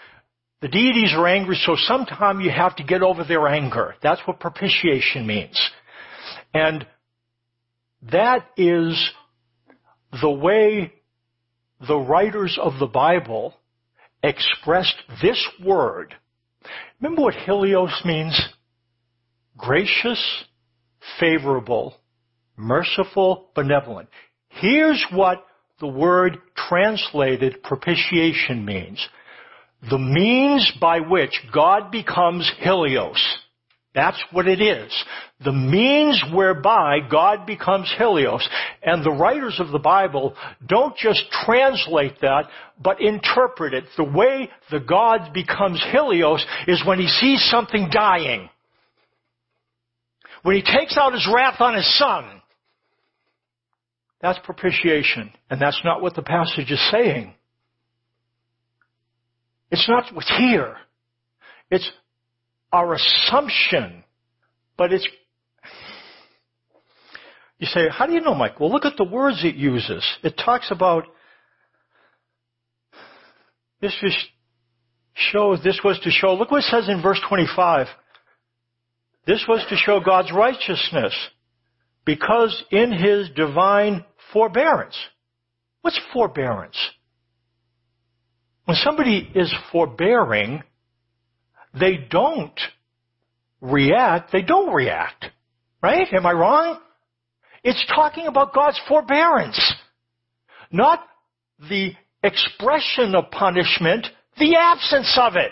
the 0.61 0.67
deities 0.67 1.13
are 1.15 1.27
angry, 1.27 1.55
so 1.55 1.75
sometime 1.75 2.39
you 2.39 2.51
have 2.51 2.75
to 2.77 2.83
get 2.83 3.01
over 3.01 3.23
their 3.23 3.47
anger. 3.47 3.95
That's 4.01 4.21
what 4.25 4.39
propitiation 4.39 5.25
means. 5.25 5.59
And 6.53 6.85
that 8.11 8.45
is 8.55 9.11
the 10.21 10.29
way 10.29 10.93
the 11.87 11.97
writers 11.97 12.59
of 12.61 12.73
the 12.79 12.87
Bible 12.87 13.55
expressed 14.23 14.95
this 15.21 15.45
word. 15.63 16.15
Remember 16.99 17.23
what 17.23 17.33
hileos 17.33 18.01
means? 18.05 18.39
Gracious, 19.57 20.43
favorable, 21.19 21.97
merciful, 22.55 23.49
benevolent. 23.55 24.09
Here's 24.49 25.03
what 25.11 25.45
the 25.79 25.87
word 25.87 26.37
translated 26.55 27.63
propitiation 27.63 28.63
means. 28.65 29.05
The 29.89 29.97
means 29.97 30.71
by 30.79 30.99
which 30.99 31.41
God 31.51 31.91
becomes 31.91 32.49
hileos. 32.59 33.19
That's 33.93 34.21
what 34.31 34.47
it 34.47 34.61
is. 34.61 34.91
The 35.43 35.51
means 35.51 36.23
whereby 36.33 36.99
God 37.09 37.45
becomes 37.45 37.93
hileos. 37.97 38.47
And 38.81 39.03
the 39.03 39.11
writers 39.11 39.59
of 39.59 39.71
the 39.71 39.79
Bible 39.79 40.35
don't 40.65 40.95
just 40.95 41.23
translate 41.43 42.21
that, 42.21 42.43
but 42.81 43.01
interpret 43.01 43.73
it. 43.73 43.83
The 43.97 44.05
way 44.05 44.49
the 44.69 44.79
God 44.79 45.33
becomes 45.33 45.83
hileos 45.91 46.45
is 46.67 46.81
when 46.85 46.99
he 46.99 47.07
sees 47.07 47.43
something 47.51 47.89
dying. 47.91 48.49
When 50.43 50.55
he 50.55 50.61
takes 50.61 50.95
out 50.97 51.13
his 51.13 51.27
wrath 51.31 51.59
on 51.59 51.75
his 51.75 51.97
son. 51.97 52.41
That's 54.21 54.39
propitiation. 54.43 55.31
And 55.49 55.61
that's 55.61 55.81
not 55.83 56.01
what 56.01 56.15
the 56.15 56.21
passage 56.21 56.71
is 56.71 56.91
saying. 56.91 57.33
It's 59.69 59.87
not 59.89 60.13
what's 60.13 60.31
here. 60.37 60.77
It's 61.69 61.89
our 62.71 62.93
assumption, 62.93 64.03
but 64.77 64.93
it's 64.93 65.07
you 67.61 67.67
say, 67.67 67.89
how 67.91 68.07
do 68.07 68.13
you 68.13 68.21
know, 68.21 68.33
Mike? 68.33 68.59
Well, 68.59 68.71
look 68.71 68.85
at 68.85 68.97
the 68.97 69.03
words 69.03 69.41
it 69.43 69.53
uses. 69.53 70.03
It 70.23 70.33
talks 70.43 70.71
about 70.71 71.03
this 73.79 73.95
this 74.01 75.79
was 75.83 75.99
to 76.03 76.09
show. 76.09 76.33
Look 76.33 76.49
what 76.49 76.63
it 76.63 76.69
says 76.71 76.89
in 76.89 77.03
verse 77.03 77.21
25. 77.29 77.85
This 79.27 79.45
was 79.47 79.63
to 79.69 79.75
show 79.75 79.99
God's 79.99 80.31
righteousness 80.31 81.13
because 82.03 82.63
in 82.71 82.91
His 82.91 83.29
divine 83.35 84.05
forbearance. 84.33 84.97
What's 85.81 85.99
forbearance? 86.13 86.77
When 88.65 88.77
somebody 88.77 89.29
is 89.35 89.53
forbearing, 89.71 90.63
they 91.79 91.97
don't 92.09 92.59
react, 93.61 94.31
they 94.31 94.41
don't 94.41 94.73
react. 94.73 95.25
Right? 95.81 96.07
Am 96.13 96.25
I 96.25 96.31
wrong? 96.31 96.79
It's 97.63 97.83
talking 97.93 98.27
about 98.27 98.53
God's 98.53 98.79
forbearance, 98.87 99.73
not 100.71 101.03
the 101.69 101.93
expression 102.23 103.15
of 103.15 103.31
punishment, 103.31 104.07
the 104.37 104.55
absence 104.55 105.17
of 105.19 105.35
it. 105.35 105.51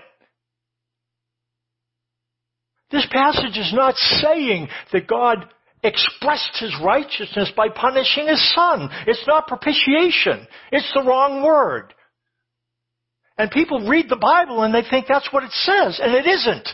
This 2.92 3.06
passage 3.12 3.58
is 3.58 3.72
not 3.74 3.96
saying 3.96 4.70
that 4.92 5.08
God 5.08 5.48
expressed 5.84 6.58
his 6.60 6.74
righteousness 6.84 7.52
by 7.56 7.70
punishing 7.70 8.28
his 8.28 8.54
son. 8.54 8.90
It's 9.08 9.26
not 9.28 9.48
propitiation. 9.48 10.48
It's 10.72 10.92
the 10.94 11.04
wrong 11.04 11.44
word. 11.44 11.94
And 13.40 13.50
people 13.50 13.88
read 13.88 14.10
the 14.10 14.18
Bible 14.18 14.64
and 14.64 14.76
they 14.76 14.84
think 14.88 15.08
that's 15.08 15.32
what 15.32 15.46
it 15.46 15.52
says, 15.52 15.98
and 16.04 16.14
it 16.14 16.28
isn't. 16.28 16.68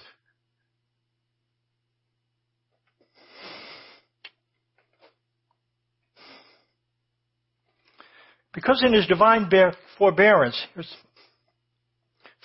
Because 8.51 8.81
in 8.83 8.93
his 8.93 9.05
divine 9.05 9.47
bear, 9.47 9.75
forbearance, 9.99 10.59
it's 10.75 10.89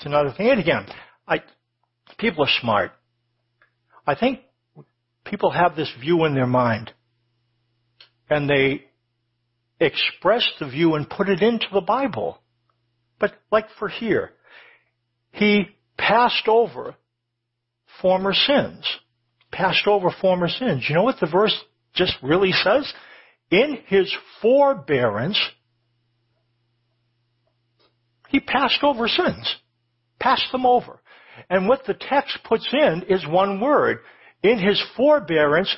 another 0.04 0.34
thing. 0.36 0.50
And 0.50 0.60
again, 0.60 0.86
I, 1.26 1.38
people 2.18 2.44
are 2.44 2.60
smart. 2.60 2.90
I 4.06 4.16
think 4.16 4.40
people 5.24 5.50
have 5.50 5.76
this 5.76 5.90
view 5.98 6.26
in 6.26 6.34
their 6.34 6.46
mind, 6.46 6.92
and 8.28 8.50
they 8.50 8.84
express 9.80 10.46
the 10.58 10.68
view 10.68 10.96
and 10.96 11.08
put 11.08 11.30
it 11.30 11.40
into 11.40 11.68
the 11.72 11.80
Bible. 11.80 12.38
But 13.20 13.34
like 13.52 13.66
for 13.78 13.88
here, 13.88 14.30
he 15.30 15.66
passed 15.96 16.48
over 16.48 16.96
former 18.02 18.32
sins. 18.32 18.84
Passed 19.52 19.86
over 19.86 20.10
former 20.20 20.48
sins. 20.48 20.86
You 20.88 20.94
know 20.94 21.02
what 21.02 21.20
the 21.20 21.28
verse 21.30 21.56
just 21.94 22.14
really 22.22 22.52
says? 22.52 22.92
In 23.50 23.78
his 23.86 24.12
forbearance, 24.40 25.38
he 28.28 28.40
passed 28.40 28.82
over 28.82 29.06
sins. 29.06 29.56
Passed 30.18 30.50
them 30.52 30.64
over. 30.64 31.00
And 31.48 31.68
what 31.68 31.84
the 31.84 31.94
text 31.94 32.38
puts 32.44 32.68
in 32.72 33.04
is 33.08 33.26
one 33.26 33.60
word. 33.60 33.98
In 34.42 34.58
his 34.58 34.82
forbearance, 34.96 35.74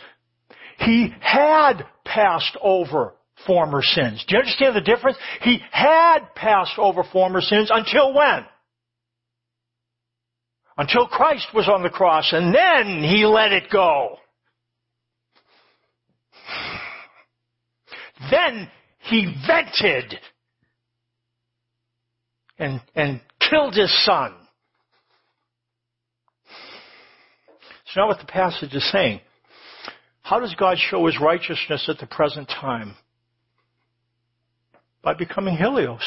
he 0.79 1.13
had 1.21 1.87
passed 2.05 2.57
over 2.61 3.15
former 3.47 3.83
sins. 3.83 4.25
Do 4.27 4.35
you 4.35 4.41
understand 4.41 4.77
the 4.77 4.81
difference? 4.81 5.17
He 5.43 5.61
had 5.71 6.35
passed 6.35 6.79
over 6.79 7.05
former 7.05 7.41
sins 7.41 7.71
until 7.73 8.15
when? 8.15 8.45
Until 10.79 11.07
Christ 11.07 11.49
was 11.55 11.69
on 11.69 11.83
the 11.83 11.91
cross, 11.91 12.33
and 12.33 12.55
then 12.55 13.03
he 13.03 13.27
let 13.27 13.53
it 13.53 13.71
go. 13.71 14.17
Then 18.31 18.71
he 19.01 19.35
vented 19.47 20.15
and, 22.59 22.81
and 22.95 23.21
killed 23.51 23.75
his 23.75 23.93
son. 24.05 24.35
It's 27.85 27.97
not 27.97 28.09
what 28.09 28.21
the 28.21 28.27
passage 28.27 28.73
is 28.73 28.91
saying. 28.91 29.21
How 30.23 30.39
does 30.39 30.55
God 30.55 30.79
show 30.79 31.05
his 31.07 31.21
righteousness 31.21 31.87
at 31.89 31.99
the 31.99 32.07
present 32.07 32.49
time? 32.49 32.95
By 35.03 35.15
becoming 35.15 35.57
hileos. 35.57 36.03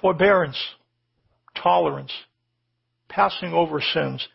Forbearance. 0.00 0.58
Tolerance. 1.60 2.12
Passing 3.08 3.52
over 3.52 3.80
sins. 3.80 4.26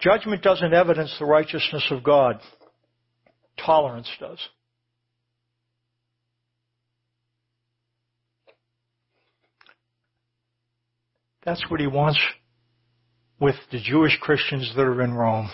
Judgment 0.00 0.42
doesn't 0.42 0.74
evidence 0.74 1.14
the 1.18 1.24
righteousness 1.24 1.86
of 1.90 2.02
God. 2.02 2.40
Tolerance 3.58 4.08
does. 4.20 4.38
That's 11.44 11.64
what 11.70 11.78
he 11.78 11.86
wants 11.86 12.18
with 13.38 13.54
the 13.70 13.80
Jewish 13.80 14.18
Christians 14.20 14.72
that 14.74 14.82
are 14.82 15.00
in 15.00 15.14
Rome. 15.14 15.48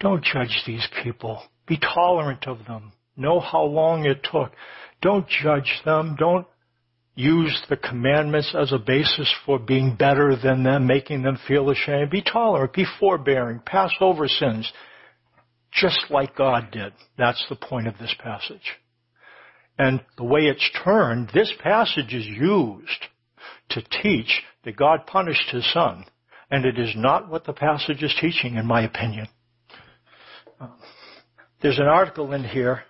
Don't 0.00 0.24
judge 0.24 0.62
these 0.66 0.86
people. 1.02 1.42
Be 1.66 1.78
tolerant 1.78 2.46
of 2.46 2.58
them. 2.66 2.92
Know 3.16 3.40
how 3.40 3.64
long 3.64 4.04
it 4.04 4.26
took. 4.30 4.52
Don't 5.00 5.28
judge 5.28 5.80
them. 5.84 6.16
Don't 6.18 6.46
use 7.14 7.60
the 7.68 7.76
commandments 7.76 8.54
as 8.58 8.72
a 8.72 8.78
basis 8.78 9.32
for 9.44 9.58
being 9.58 9.96
better 9.96 10.34
than 10.36 10.62
them, 10.62 10.86
making 10.86 11.22
them 11.22 11.38
feel 11.46 11.70
ashamed. 11.70 12.10
Be 12.10 12.22
tolerant. 12.22 12.72
Be 12.72 12.86
forbearing. 12.98 13.60
Pass 13.64 13.92
over 14.00 14.26
sins. 14.28 14.70
Just 15.72 16.10
like 16.10 16.36
God 16.36 16.70
did. 16.70 16.92
That's 17.16 17.44
the 17.48 17.56
point 17.56 17.86
of 17.86 17.98
this 17.98 18.14
passage. 18.18 18.78
And 19.78 20.00
the 20.16 20.24
way 20.24 20.42
it's 20.42 20.70
turned, 20.84 21.30
this 21.32 21.52
passage 21.62 22.12
is 22.12 22.26
used 22.26 23.06
to 23.70 23.82
teach 24.02 24.42
that 24.64 24.76
God 24.76 25.06
punished 25.06 25.50
his 25.50 25.70
son 25.72 26.04
and 26.52 26.66
it 26.66 26.78
is 26.78 26.92
not 26.94 27.30
what 27.30 27.44
the 27.44 27.54
passage 27.54 28.02
is 28.02 28.14
teaching, 28.20 28.56
in 28.56 28.66
my 28.66 28.82
opinion. 28.82 29.26
There's 31.62 31.78
an 31.78 31.86
article 31.86 32.32
in 32.32 32.42
here. 32.42 32.82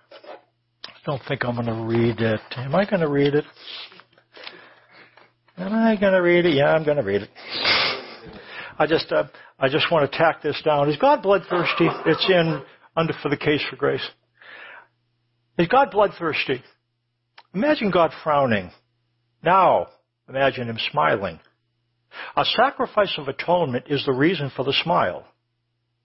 I 0.87 0.91
don't 1.05 1.21
think 1.27 1.45
I'm 1.45 1.53
going 1.53 1.67
to 1.67 1.85
read 1.85 2.19
it. 2.19 2.39
Am 2.57 2.73
I 2.73 2.89
going 2.89 3.01
to 3.01 3.07
read 3.07 3.35
it? 3.35 3.45
Am 5.59 5.71
I 5.71 5.95
going 5.95 6.13
to 6.13 6.21
read 6.21 6.47
it? 6.47 6.55
Yeah, 6.55 6.73
I'm 6.73 6.83
going 6.83 6.97
to 6.97 7.03
read 7.03 7.21
it. 7.21 7.29
I 8.79 8.87
just, 8.87 9.11
uh, 9.11 9.25
I 9.59 9.69
just 9.69 9.91
want 9.91 10.11
to 10.11 10.17
tack 10.17 10.41
this 10.41 10.59
down. 10.65 10.89
Is 10.89 10.97
God 10.97 11.21
bloodthirsty? 11.21 11.87
It's 12.07 12.27
in 12.27 12.63
under 12.97 13.13
for 13.21 13.29
the 13.29 13.37
case 13.37 13.61
for 13.69 13.75
grace. 13.75 14.01
Is 15.59 15.67
God 15.67 15.91
bloodthirsty? 15.91 16.63
Imagine 17.53 17.91
God 17.91 18.09
frowning. 18.23 18.71
Now, 19.43 19.85
imagine 20.27 20.67
him 20.67 20.79
smiling. 20.91 21.39
A 22.35 22.43
sacrifice 22.43 23.13
of 23.19 23.27
atonement 23.27 23.85
is 23.87 24.03
the 24.03 24.13
reason 24.13 24.51
for 24.55 24.65
the 24.65 24.73
smile. 24.83 25.27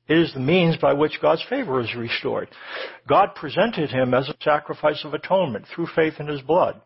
It 0.09 0.16
is 0.16 0.32
the 0.32 0.40
means 0.40 0.76
by 0.78 0.94
which 0.94 1.20
God's 1.20 1.44
favor 1.48 1.80
is 1.80 1.94
restored. 1.94 2.48
God 3.06 3.34
presented 3.34 3.90
him 3.90 4.14
as 4.14 4.28
a 4.28 4.36
sacrifice 4.42 5.04
of 5.04 5.14
atonement 5.14 5.66
through 5.66 5.88
faith 5.94 6.14
in 6.18 6.26
his 6.26 6.40
blood. 6.40 6.80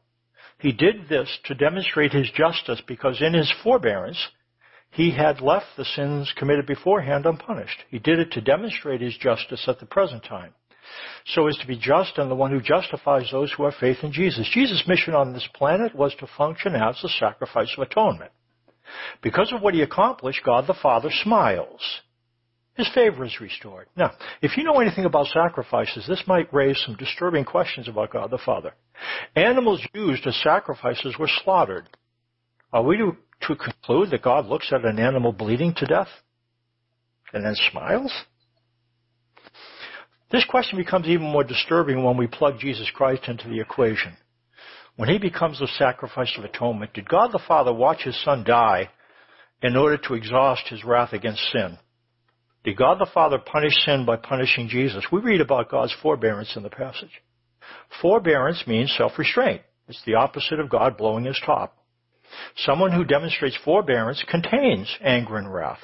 He 0.59 0.73
did 0.73 1.09
this 1.09 1.39
to 1.45 1.55
demonstrate 1.55 2.13
his 2.13 2.31
justice 2.31 2.83
because 2.87 3.21
in 3.21 3.35
his 3.35 3.53
forbearance, 3.63 4.29
he 4.91 5.11
had 5.11 5.41
left 5.41 5.67
the 5.77 5.85
sins 5.85 6.33
committed 6.37 6.67
beforehand 6.67 7.25
unpunished. 7.25 7.85
He 7.91 7.99
did 7.99 8.19
it 8.19 8.33
to 8.33 8.41
demonstrate 8.41 9.01
his 9.01 9.17
justice 9.17 9.65
at 9.67 9.81
the 9.81 9.87
present 9.87 10.25
time. 10.25 10.53
So 11.27 11.47
as 11.47 11.57
to 11.59 11.67
be 11.67 11.79
just 11.79 12.19
and 12.19 12.31
the 12.31 12.35
one 12.35 12.51
who 12.51 12.61
justifies 12.61 13.31
those 13.31 13.53
who 13.53 13.65
have 13.65 13.75
faith 13.81 13.99
in 14.03 14.13
Jesus. 14.13 14.51
Jesus' 14.53 14.85
mission 14.87 15.15
on 15.15 15.33
this 15.33 15.49
planet 15.55 15.95
was 15.95 16.15
to 16.17 16.27
function 16.37 16.75
as 16.75 17.01
the 17.01 17.09
sacrifice 17.09 17.73
of 17.77 17.83
atonement. 17.83 18.33
Because 19.23 19.53
of 19.53 19.63
what 19.63 19.75
he 19.75 19.83
accomplished, 19.83 20.45
God 20.45 20.67
the 20.67 20.75
Father 20.75 21.11
smiles. 21.11 21.81
His 22.75 22.89
favor 22.95 23.25
is 23.25 23.41
restored. 23.41 23.87
Now, 23.97 24.13
if 24.41 24.57
you 24.57 24.65
know 24.65 24.81
anything 24.81 25.05
about 25.05 25.27
sacrifices, 25.27 26.07
this 26.09 26.23
might 26.27 26.53
raise 26.55 26.81
some 26.85 26.97
disturbing 26.97 27.45
questions 27.45 27.89
about 27.89 28.13
God 28.13 28.31
the 28.31 28.39
Father. 28.39 28.73
Animals 29.37 29.87
used 29.95 30.27
as 30.27 30.37
sacrifices 30.43 31.19
were 31.19 31.29
slaughtered. 31.45 31.89
Are 32.73 32.83
we 32.83 32.97
to, 32.97 33.17
to 33.43 33.57
conclude 33.57 34.11
that 34.11 34.23
God 34.23 34.47
looks 34.47 34.73
at 34.73 34.85
an 34.85 34.99
animal 34.99 35.33
bleeding 35.33 35.75
to 35.75 35.87
death 35.87 36.09
and 37.35 37.45
then 37.45 37.55
smiles? 37.71 38.13
This 40.31 40.47
question 40.47 40.79
becomes 40.79 41.07
even 41.09 41.31
more 41.31 41.45
disturbing 41.45 42.03
when 42.03 42.17
we 42.17 42.27
plug 42.27 42.59
Jesus 42.59 42.91
Christ 42.95 43.25
into 43.29 43.49
the 43.49 43.61
equation 43.61 44.17
when 44.97 45.09
he 45.09 45.19
becomes 45.19 45.59
the 45.59 45.69
sacrifice 45.79 46.33
of 46.37 46.45
atonement, 46.45 46.93
did 46.93 47.09
God 47.09 47.33
the 47.33 47.43
Father 47.47 47.73
watch 47.73 48.03
his 48.03 48.21
son 48.23 48.45
die 48.45 48.91
in 49.63 49.77
order 49.77 49.97
to 49.97 50.15
exhaust 50.15 50.69
his 50.69 50.85
wrath 50.85 51.13
against 51.13 51.43
sin? 51.51 51.79
Did 52.65 52.77
God 52.77 52.99
the 52.99 53.11
Father 53.13 53.39
punish 53.39 53.75
sin 53.85 54.05
by 54.07 54.17
punishing 54.17 54.69
Jesus? 54.69 55.05
We 55.11 55.21
read 55.21 55.41
about 55.41 55.71
God's 55.71 55.95
forbearance 56.03 56.55
in 56.57 56.63
the 56.63 56.71
passage. 56.71 57.23
Forbearance 58.01 58.65
means 58.67 58.95
self-restraint. 58.97 59.63
It's 59.89 60.03
the 60.07 60.15
opposite 60.15 60.61
of 60.61 60.71
God 60.71 60.97
blowing 60.97 61.25
his 61.25 61.41
top. 61.45 61.77
Someone 62.57 62.93
who 62.93 63.05
demonstrates 63.05 63.59
forbearance 63.65 64.25
contains 64.29 64.97
anger 65.01 65.37
and 65.37 65.53
wrath. 65.53 65.81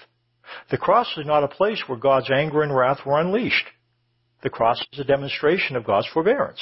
The 0.71 0.79
cross 0.79 1.09
is 1.19 1.27
not 1.27 1.45
a 1.45 1.49
place 1.49 1.83
where 1.87 1.99
God's 1.99 2.31
anger 2.31 2.63
and 2.63 2.75
wrath 2.75 3.01
were 3.05 3.21
unleashed. 3.21 3.67
The 4.43 4.51
cross 4.51 4.81
is 4.93 5.01
a 5.01 5.05
demonstration 5.05 5.77
of 5.77 5.85
God's 5.85 6.09
forbearance 6.15 6.61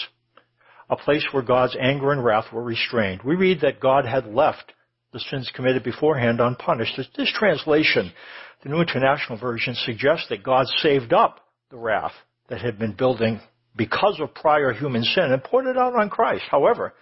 a 0.88 0.96
place 0.96 1.26
where 1.32 1.42
God's 1.42 1.76
anger 1.80 2.12
and 2.12 2.24
wrath 2.24 2.52
were 2.52 2.62
restrained. 2.62 3.22
We 3.22 3.34
read 3.34 3.60
that 3.60 3.80
God 3.80 4.04
had 4.04 4.26
left 4.26 4.72
the 5.12 5.20
sins 5.20 5.50
committed 5.54 5.82
beforehand 5.82 6.40
unpunished. 6.40 6.98
This, 7.16 7.32
translation, 7.32 8.12
the 8.62 8.68
New 8.68 8.80
International 8.80 9.38
Version, 9.38 9.74
suggests 9.74 10.28
that 10.28 10.42
God 10.42 10.66
saved 10.78 11.12
up 11.12 11.40
the 11.70 11.78
wrath 11.78 12.12
that 12.48 12.60
had 12.60 12.78
been 12.78 12.92
building 12.92 13.40
because 13.76 14.18
of 14.20 14.34
prior 14.34 14.72
human 14.72 15.04
sin 15.04 15.32
and 15.32 15.42
poured 15.42 15.66
it 15.66 15.76
out 15.76 15.94
on 15.94 16.10
Christ. 16.10 16.44
However, 16.50 16.94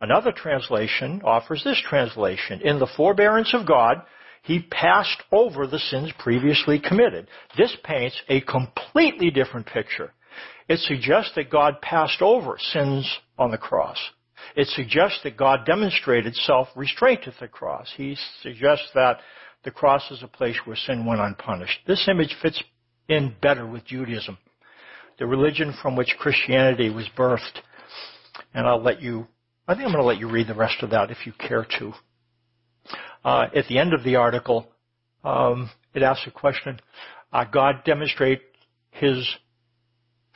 another 0.00 0.32
translation 0.32 1.22
offers 1.24 1.62
this 1.64 1.80
translation. 1.88 2.60
In 2.62 2.78
the 2.78 2.90
forbearance 2.96 3.54
of 3.54 3.66
God, 3.66 4.02
he 4.42 4.62
passed 4.70 5.22
over 5.30 5.66
the 5.66 5.78
sins 5.78 6.12
previously 6.18 6.80
committed. 6.80 7.28
This 7.56 7.76
paints 7.84 8.20
a 8.28 8.40
completely 8.40 9.30
different 9.30 9.66
picture 9.66 10.12
it 10.68 10.78
suggests 10.80 11.32
that 11.34 11.50
God 11.50 11.80
passed 11.80 12.20
over 12.20 12.58
sins 12.60 13.10
on 13.38 13.50
the 13.50 13.58
cross. 13.58 13.98
It 14.56 14.68
suggests 14.68 15.20
that 15.24 15.36
God 15.36 15.66
demonstrated 15.66 16.34
self-restraint 16.34 17.26
at 17.26 17.34
the 17.40 17.48
cross. 17.48 17.92
He 17.96 18.16
suggests 18.42 18.88
that 18.94 19.18
the 19.64 19.70
cross 19.70 20.10
is 20.10 20.22
a 20.22 20.28
place 20.28 20.56
where 20.64 20.76
sin 20.76 21.04
went 21.04 21.20
unpunished. 21.20 21.80
This 21.86 22.08
image 22.08 22.34
fits 22.40 22.62
in 23.08 23.34
better 23.40 23.66
with 23.66 23.84
Judaism, 23.84 24.38
the 25.18 25.26
religion 25.26 25.74
from 25.82 25.96
which 25.96 26.14
Christianity 26.18 26.90
was 26.90 27.08
birthed. 27.16 27.60
And 28.54 28.66
I'll 28.66 28.82
let 28.82 29.02
you, 29.02 29.26
I 29.66 29.74
think 29.74 29.86
I'm 29.86 29.92
going 29.92 30.02
to 30.02 30.08
let 30.08 30.18
you 30.18 30.30
read 30.30 30.46
the 30.46 30.54
rest 30.54 30.82
of 30.82 30.90
that 30.90 31.10
if 31.10 31.26
you 31.26 31.32
care 31.32 31.66
to. 31.78 31.92
Uh, 33.24 33.48
at 33.54 33.66
the 33.68 33.78
end 33.78 33.92
of 33.94 34.04
the 34.04 34.16
article, 34.16 34.68
um, 35.24 35.70
it 35.94 36.02
asks 36.02 36.26
a 36.26 36.30
question. 36.30 36.80
Uh, 37.32 37.44
God 37.44 37.82
demonstrate 37.84 38.40
his 38.90 39.28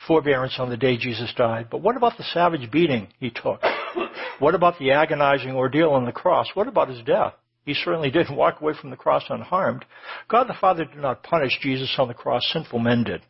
forbearance 0.07 0.55
on 0.59 0.69
the 0.69 0.77
day 0.77 0.97
Jesus 0.97 1.33
died. 1.35 1.67
But 1.71 1.81
what 1.81 1.97
about 1.97 2.17
the 2.17 2.23
savage 2.33 2.69
beating 2.69 3.07
he 3.19 3.29
took? 3.29 3.61
What 4.39 4.55
about 4.55 4.77
the 4.79 4.91
agonizing 4.91 5.51
ordeal 5.51 5.91
on 5.91 6.05
the 6.05 6.11
cross? 6.11 6.47
What 6.53 6.67
about 6.67 6.89
his 6.89 7.01
death? 7.03 7.33
He 7.65 7.73
certainly 7.73 8.11
didn't 8.11 8.35
walk 8.43 8.61
away 8.61 8.73
from 8.79 8.89
the 8.89 8.97
cross 8.97 9.23
unharmed. 9.29 9.85
God 10.27 10.47
the 10.47 10.55
Father 10.59 10.85
did 10.85 10.97
not 10.97 11.23
punish 11.23 11.57
Jesus 11.61 11.93
on 11.97 12.07
the 12.07 12.13
cross, 12.13 12.43
sinful 12.51 12.79
men 12.79 13.03
did. 13.03 13.21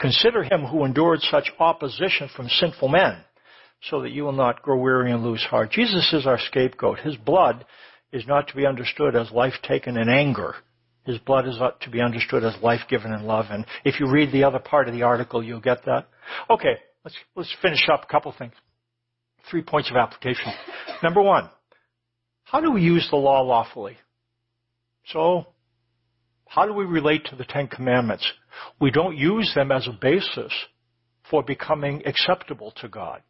Consider 0.00 0.44
him 0.44 0.64
who 0.64 0.84
endured 0.84 1.20
such 1.20 1.50
opposition 1.58 2.28
from 2.34 2.48
sinful 2.48 2.88
men, 2.88 3.24
so 3.82 4.02
that 4.02 4.12
you 4.12 4.22
will 4.22 4.32
not 4.32 4.62
grow 4.62 4.78
weary 4.78 5.12
and 5.12 5.22
lose 5.22 5.42
heart. 5.42 5.70
Jesus 5.70 6.12
is 6.12 6.26
our 6.26 6.38
scapegoat. 6.38 7.00
His 7.00 7.16
blood 7.16 7.64
is 8.12 8.26
not 8.26 8.48
to 8.48 8.56
be 8.56 8.66
understood 8.66 9.16
as 9.16 9.30
life 9.30 9.54
taken 9.62 9.96
in 9.96 10.08
anger. 10.08 10.54
His 11.04 11.18
blood 11.18 11.46
is 11.46 11.58
to 11.80 11.90
be 11.90 12.00
understood 12.00 12.44
as 12.44 12.60
life 12.62 12.80
given 12.88 13.12
in 13.12 13.24
love. 13.24 13.46
And 13.50 13.64
if 13.84 14.00
you 14.00 14.10
read 14.10 14.32
the 14.32 14.44
other 14.44 14.58
part 14.58 14.88
of 14.88 14.94
the 14.94 15.02
article, 15.02 15.42
you'll 15.42 15.60
get 15.60 15.84
that. 15.84 16.08
Okay, 16.50 16.76
let's, 17.04 17.16
let's 17.36 17.54
finish 17.62 17.88
up 17.92 18.04
a 18.04 18.12
couple 18.12 18.34
things. 18.36 18.54
Three 19.50 19.62
points 19.62 19.90
of 19.90 19.96
application. 19.96 20.52
Number 21.02 21.22
one, 21.22 21.50
how 22.44 22.60
do 22.60 22.70
we 22.70 22.82
use 22.82 23.06
the 23.10 23.16
law 23.16 23.40
lawfully? 23.42 23.96
So, 25.06 25.46
how 26.48 26.66
do 26.66 26.72
we 26.72 26.84
relate 26.84 27.26
to 27.26 27.36
the 27.36 27.44
Ten 27.44 27.68
Commandments? 27.68 28.30
We 28.80 28.90
don't 28.90 29.16
use 29.16 29.52
them 29.54 29.72
as 29.72 29.86
a 29.86 29.98
basis 30.00 30.52
for 31.30 31.42
becoming 31.42 32.02
acceptable 32.06 32.72
to 32.80 32.88
God. 32.88 33.22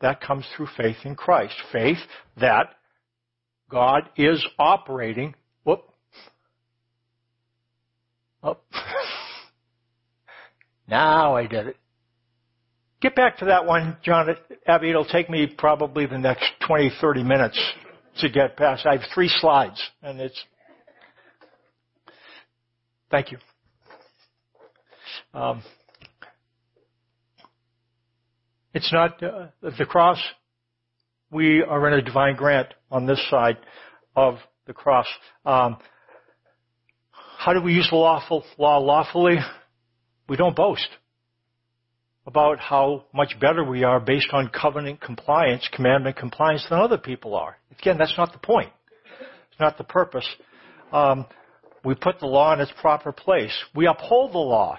That 0.00 0.20
comes 0.20 0.44
through 0.56 0.68
faith 0.76 0.96
in 1.04 1.14
Christ. 1.14 1.54
Faith 1.72 1.98
that 2.38 2.74
God 3.70 4.08
is 4.16 4.44
operating. 4.58 5.34
Whoop. 5.64 5.84
Up. 8.42 8.64
now 10.88 11.34
I 11.34 11.46
did 11.46 11.68
it. 11.68 11.76
Get 13.00 13.14
back 13.14 13.38
to 13.38 13.46
that 13.46 13.66
one, 13.66 13.98
John. 14.02 14.34
Abby, 14.66 14.88
it'll 14.88 15.04
take 15.04 15.28
me 15.28 15.46
probably 15.46 16.06
the 16.06 16.18
next 16.18 16.46
20, 16.66 16.92
30 16.98 17.24
minutes 17.24 17.60
to 18.20 18.30
get 18.30 18.56
past. 18.56 18.86
I 18.86 18.92
have 18.92 19.02
three 19.14 19.28
slides, 19.28 19.82
and 20.02 20.18
it's. 20.18 20.42
Thank 23.10 23.32
you. 23.32 23.38
Um, 25.34 25.62
it's 28.72 28.90
not 28.92 29.22
uh, 29.22 29.48
the 29.60 29.84
cross. 29.84 30.18
We 31.30 31.62
are 31.62 31.86
in 31.88 31.94
a 31.98 32.02
divine 32.02 32.36
grant 32.36 32.68
on 32.90 33.06
this 33.06 33.22
side 33.28 33.58
of 34.14 34.36
the 34.66 34.72
cross. 34.72 35.06
Um, 35.44 35.76
how 37.38 37.52
do 37.52 37.60
we 37.60 37.74
use 37.74 37.88
the 37.90 37.96
lawful 37.96 38.44
law 38.56 38.78
lawfully? 38.78 39.36
We 40.28 40.36
don't 40.36 40.56
boast 40.56 40.88
about 42.26 42.58
how 42.58 43.04
much 43.14 43.38
better 43.40 43.62
we 43.62 43.84
are 43.84 44.00
based 44.00 44.28
on 44.32 44.48
covenant 44.48 45.00
compliance, 45.00 45.68
commandment 45.72 46.16
compliance 46.16 46.66
than 46.68 46.80
other 46.80 46.98
people 46.98 47.34
are. 47.34 47.56
Again, 47.78 47.98
that's 47.98 48.16
not 48.18 48.32
the 48.32 48.38
point. 48.38 48.70
It's 49.50 49.60
not 49.60 49.78
the 49.78 49.84
purpose. 49.84 50.28
Um, 50.92 51.26
we 51.84 51.94
put 51.94 52.18
the 52.18 52.26
law 52.26 52.52
in 52.52 52.60
its 52.60 52.72
proper 52.80 53.12
place. 53.12 53.52
We 53.74 53.86
uphold 53.86 54.32
the 54.32 54.38
law. 54.38 54.78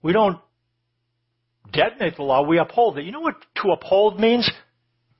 We 0.00 0.12
don't 0.12 0.38
detonate 1.72 2.16
the 2.16 2.22
law. 2.22 2.46
We 2.46 2.58
uphold 2.58 2.98
it. 2.98 3.04
You 3.04 3.10
know 3.10 3.20
what 3.20 3.36
to 3.62 3.70
uphold 3.70 4.20
means? 4.20 4.48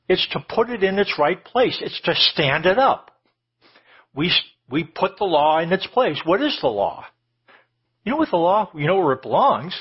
It's 0.08 0.26
to 0.32 0.44
put 0.48 0.70
it 0.70 0.84
in 0.84 0.98
its 0.98 1.14
right 1.18 1.42
place. 1.42 1.78
It's 1.80 2.00
to 2.02 2.14
stand 2.14 2.66
it 2.66 2.78
up. 2.78 3.10
We, 4.14 4.30
we 4.70 4.84
put 4.84 5.18
the 5.18 5.24
law 5.24 5.58
in 5.58 5.72
its 5.72 5.86
place. 5.88 6.20
What 6.24 6.40
is 6.42 6.56
the 6.60 6.68
law? 6.68 7.04
You 8.04 8.12
know 8.12 8.18
what 8.18 8.30
the 8.30 8.36
law, 8.36 8.70
you 8.74 8.86
know 8.86 8.98
where 8.98 9.14
it 9.14 9.22
belongs. 9.22 9.74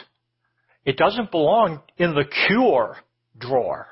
It 0.85 0.97
doesn't 0.97 1.31
belong 1.31 1.81
in 1.97 2.13
the 2.13 2.25
cure 2.47 2.97
drawer. 3.37 3.87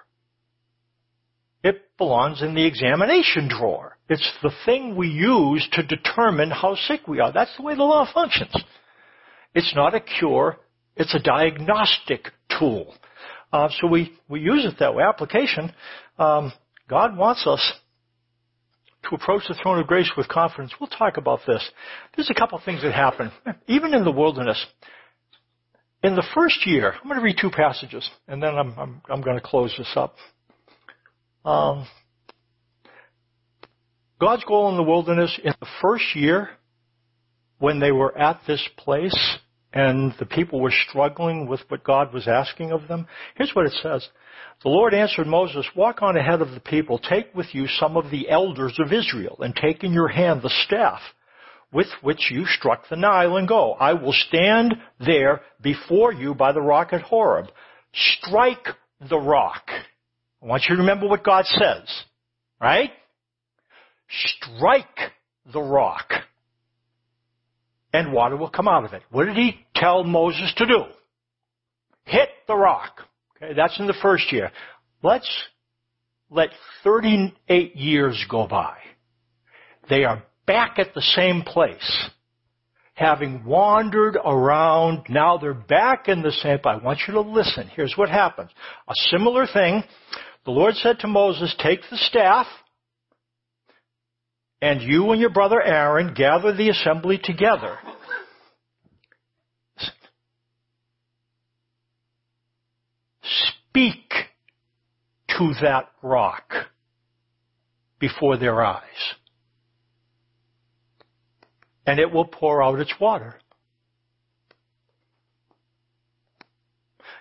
It 1.64 1.98
belongs 1.98 2.42
in 2.42 2.56
the 2.56 2.66
examination 2.66 3.48
drawer. 3.48 3.98
It's 4.10 4.30
the 4.42 4.52
thing 4.66 4.96
we 4.96 5.08
use 5.08 5.68
to 5.74 5.84
determine 5.84 6.52
how 6.52 6.76
sick 6.76 7.08
we 7.08 7.20
are. 7.20 7.32
That's 7.32 7.56
the 7.56 7.64
way 7.64 7.76
the 7.76 7.84
law 7.84 8.08
functions. 8.12 8.56
It's 9.54 9.74
not 9.76 9.94
a 9.94 10.00
cure, 10.00 10.58
it's 10.96 11.14
a 11.14 11.20
diagnostic 11.20 12.28
tool. 12.58 12.94
Uh, 13.54 13.70
so 13.80 13.88
we, 13.88 14.14
we 14.28 14.40
use 14.40 14.66
it 14.66 14.80
that 14.80 14.96
way. 14.96 15.04
Application, 15.04 15.72
um, 16.18 16.52
God 16.90 17.16
wants 17.18 17.46
us 17.46 17.74
to 19.10 19.16
approach 19.16 19.44
the 19.48 19.56
throne 19.62 19.80
of 19.80 19.88
grace 19.88 20.12
with 20.16 20.28
confidence. 20.28 20.74
We'll 20.80 20.90
talk 20.90 21.18
about 21.18 21.40
this. 21.46 21.68
There's 22.16 22.30
a 22.30 22.40
couple 22.40 22.60
things 22.64 22.82
that 22.84 22.94
happen, 22.94 23.32
even 23.68 23.94
in 23.94 24.04
the 24.04 24.12
wilderness. 24.12 24.64
In 26.04 26.16
the 26.16 26.26
first 26.34 26.66
year, 26.66 26.94
I'm 26.94 27.08
going 27.08 27.20
to 27.20 27.24
read 27.24 27.38
two 27.40 27.52
passages, 27.52 28.10
and 28.28 28.42
then 28.42 28.56
I'm, 28.56 28.78
I'm, 28.78 29.02
I'm 29.08 29.22
going 29.22 29.38
to 29.38 29.42
close 29.42 29.74
this 29.78 29.92
up. 29.96 30.16
Um, 31.46 31.88
God's 34.20 34.44
goal 34.46 34.70
in 34.70 34.78
the 34.78 34.84
wilderness 34.84 35.40
in 35.44 35.54
the 35.60 35.68
first 35.82 36.16
year, 36.16 36.50
when 37.60 37.80
they 37.80 37.92
were 37.92 38.18
at 38.18 38.42
this 38.48 38.68
place 38.78 39.38
and 39.74 40.14
the 40.20 40.26
people 40.26 40.60
were 40.60 40.74
struggling 40.90 41.48
with 41.48 41.62
what 41.70 41.84
God 41.84 42.14
was 42.14 42.28
asking 42.28 42.72
of 42.72 42.88
them, 42.88 43.08
here's 43.36 43.52
what 43.54 43.68
it 43.68 43.74
says. 43.84 44.08
The 44.64 44.70
Lord 44.70 44.94
answered 44.94 45.28
Moses, 45.28 45.66
Walk 45.76 46.02
on 46.02 46.18
ahead 46.18 46.42
of 46.42 46.52
the 46.52 46.60
people, 46.60 46.98
take 46.98 47.34
with 47.36 47.54
you 47.54 47.68
some 47.68 47.96
of 47.96 48.10
the 48.10 48.30
elders 48.30 48.78
of 48.80 48.92
Israel, 48.92 49.38
and 49.40 49.56
take 49.56 49.84
in 49.84 49.94
your 49.94 50.08
hand 50.08 50.42
the 50.42 50.54
staff 50.66 51.02
with 51.74 51.88
which 52.02 52.30
you 52.32 52.46
struck 52.46 52.90
the 52.90 52.96
Nile 52.96 53.38
and 53.38 53.48
go. 53.48 53.74
I 53.74 53.94
will 53.94 54.14
stand 54.14 54.76
there 55.00 55.42
before 55.62 56.14
you 56.14 56.34
by 56.34 56.52
the 56.52 56.62
rock 56.62 56.94
at 56.94 57.02
Horeb. 57.02 57.48
Strike 57.94 58.68
the 59.10 59.20
rock. 59.20 59.64
I 59.70 60.46
want 60.46 60.64
you 60.68 60.76
to 60.76 60.82
remember 60.82 61.08
what 61.08 61.24
God 61.24 61.46
says. 61.46 61.88
Right? 62.60 62.92
Strike 64.10 65.00
the 65.52 65.62
rock. 65.62 66.12
And 67.94 68.14
water 68.14 68.38
will 68.38 68.50
come 68.50 68.68
out 68.68 68.86
of 68.86 68.94
it. 68.94 69.04
What 69.12 69.26
did 69.26 69.36
he 69.36 69.66
tell 69.76 70.04
Moses 70.04 70.54
to 70.58 70.66
do? 70.66 70.84
Hit 72.06 72.30
the 72.48 72.56
rock. 72.56 73.02
Okay, 73.36 73.54
that's 73.54 73.80
in 73.80 73.88
the 73.88 73.96
first 74.02 74.32
year. 74.32 74.52
Let's 75.04 75.30
let 76.30 76.50
38 76.84 77.76
years 77.76 78.26
go 78.30 78.48
by. 78.48 78.78
They 79.90 80.06
are 80.06 80.24
back 80.52 80.80
at 80.80 80.94
the 80.94 81.02
same 81.02 81.44
place. 81.44 82.10
Having 82.94 83.46
wandered 83.46 84.18
around, 84.18 85.06
now 85.08 85.38
they're 85.38 85.54
back 85.54 86.10
in 86.10 86.22
the 86.22 86.32
same 86.32 86.60
place. 86.60 86.78
I 86.82 86.84
want 86.84 87.00
you 87.08 87.14
to 87.14 87.22
listen. 87.22 87.70
Here's 87.74 87.94
what 87.96 88.10
happens. 88.10 88.52
A 88.88 88.94
similar 89.10 89.48
thing. 89.48 89.84
The 90.44 90.52
Lord 90.52 90.76
said 90.76 91.00
to 91.00 91.08
Moses, 91.08 91.56
take 91.58 91.80
the 91.90 91.98
staff, 91.98 92.48
and 94.62 94.82
you 94.82 95.12
and 95.12 95.22
your 95.22 95.30
brother 95.30 95.62
Aaron 95.62 96.14
gather 96.14 96.54
the 96.54 96.70
assembly 96.70 97.20
together. 97.24 97.78
Speak 103.70 104.12
to 105.30 105.54
that 105.62 105.90
rock 106.04 106.52
before 108.00 108.38
their 108.38 108.62
eyes 108.62 109.16
and 111.86 112.00
it 112.00 112.12
will 112.12 112.26
pour 112.26 112.64
out 112.64 112.80
its 112.80 112.94
water. 113.00 113.36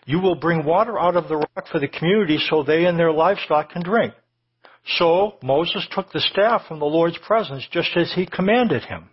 You 0.06 0.20
will 0.20 0.34
bring 0.34 0.64
water 0.64 0.98
out 0.98 1.16
of 1.16 1.28
the 1.28 1.36
rock 1.36 1.68
for 1.70 1.78
the 1.78 1.88
community 1.88 2.38
so 2.48 2.62
they 2.62 2.84
and 2.86 2.98
their 2.98 3.12
livestock 3.12 3.70
can 3.70 3.82
drink. 3.82 4.14
So 4.98 5.36
Moses 5.42 5.86
took 5.92 6.10
the 6.10 6.20
staff 6.20 6.62
from 6.66 6.78
the 6.78 6.86
Lord's 6.86 7.18
presence 7.18 7.66
just 7.70 7.90
as 7.96 8.12
he 8.14 8.26
commanded 8.26 8.82
him. 8.82 9.10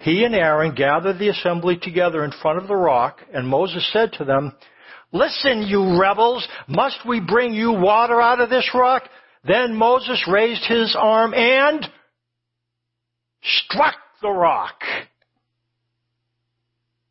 He 0.00 0.24
and 0.24 0.34
Aaron 0.34 0.74
gathered 0.74 1.18
the 1.18 1.28
assembly 1.28 1.76
together 1.76 2.24
in 2.24 2.32
front 2.42 2.58
of 2.58 2.66
the 2.66 2.76
rock, 2.76 3.20
and 3.32 3.46
Moses 3.46 3.88
said 3.92 4.12
to 4.14 4.24
them, 4.24 4.52
Listen, 5.12 5.62
you 5.62 6.00
rebels, 6.00 6.46
must 6.66 7.06
we 7.06 7.20
bring 7.20 7.52
you 7.52 7.72
water 7.72 8.20
out 8.20 8.40
of 8.40 8.50
this 8.50 8.68
rock? 8.74 9.04
Then 9.46 9.74
Moses 9.74 10.26
raised 10.30 10.64
his 10.64 10.96
arm 10.98 11.34
and 11.34 11.86
struck 13.42 13.94
the 14.26 14.32
rock 14.32 14.80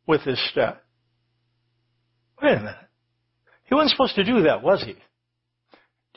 with 0.06 0.20
his 0.22 0.40
staff. 0.50 0.76
Wait 2.42 2.52
a 2.52 2.58
minute. 2.58 2.76
He 3.64 3.74
wasn't 3.74 3.92
supposed 3.92 4.14
to 4.16 4.24
do 4.24 4.42
that, 4.42 4.62
was 4.62 4.82
he? 4.84 4.92
Do 4.92 4.98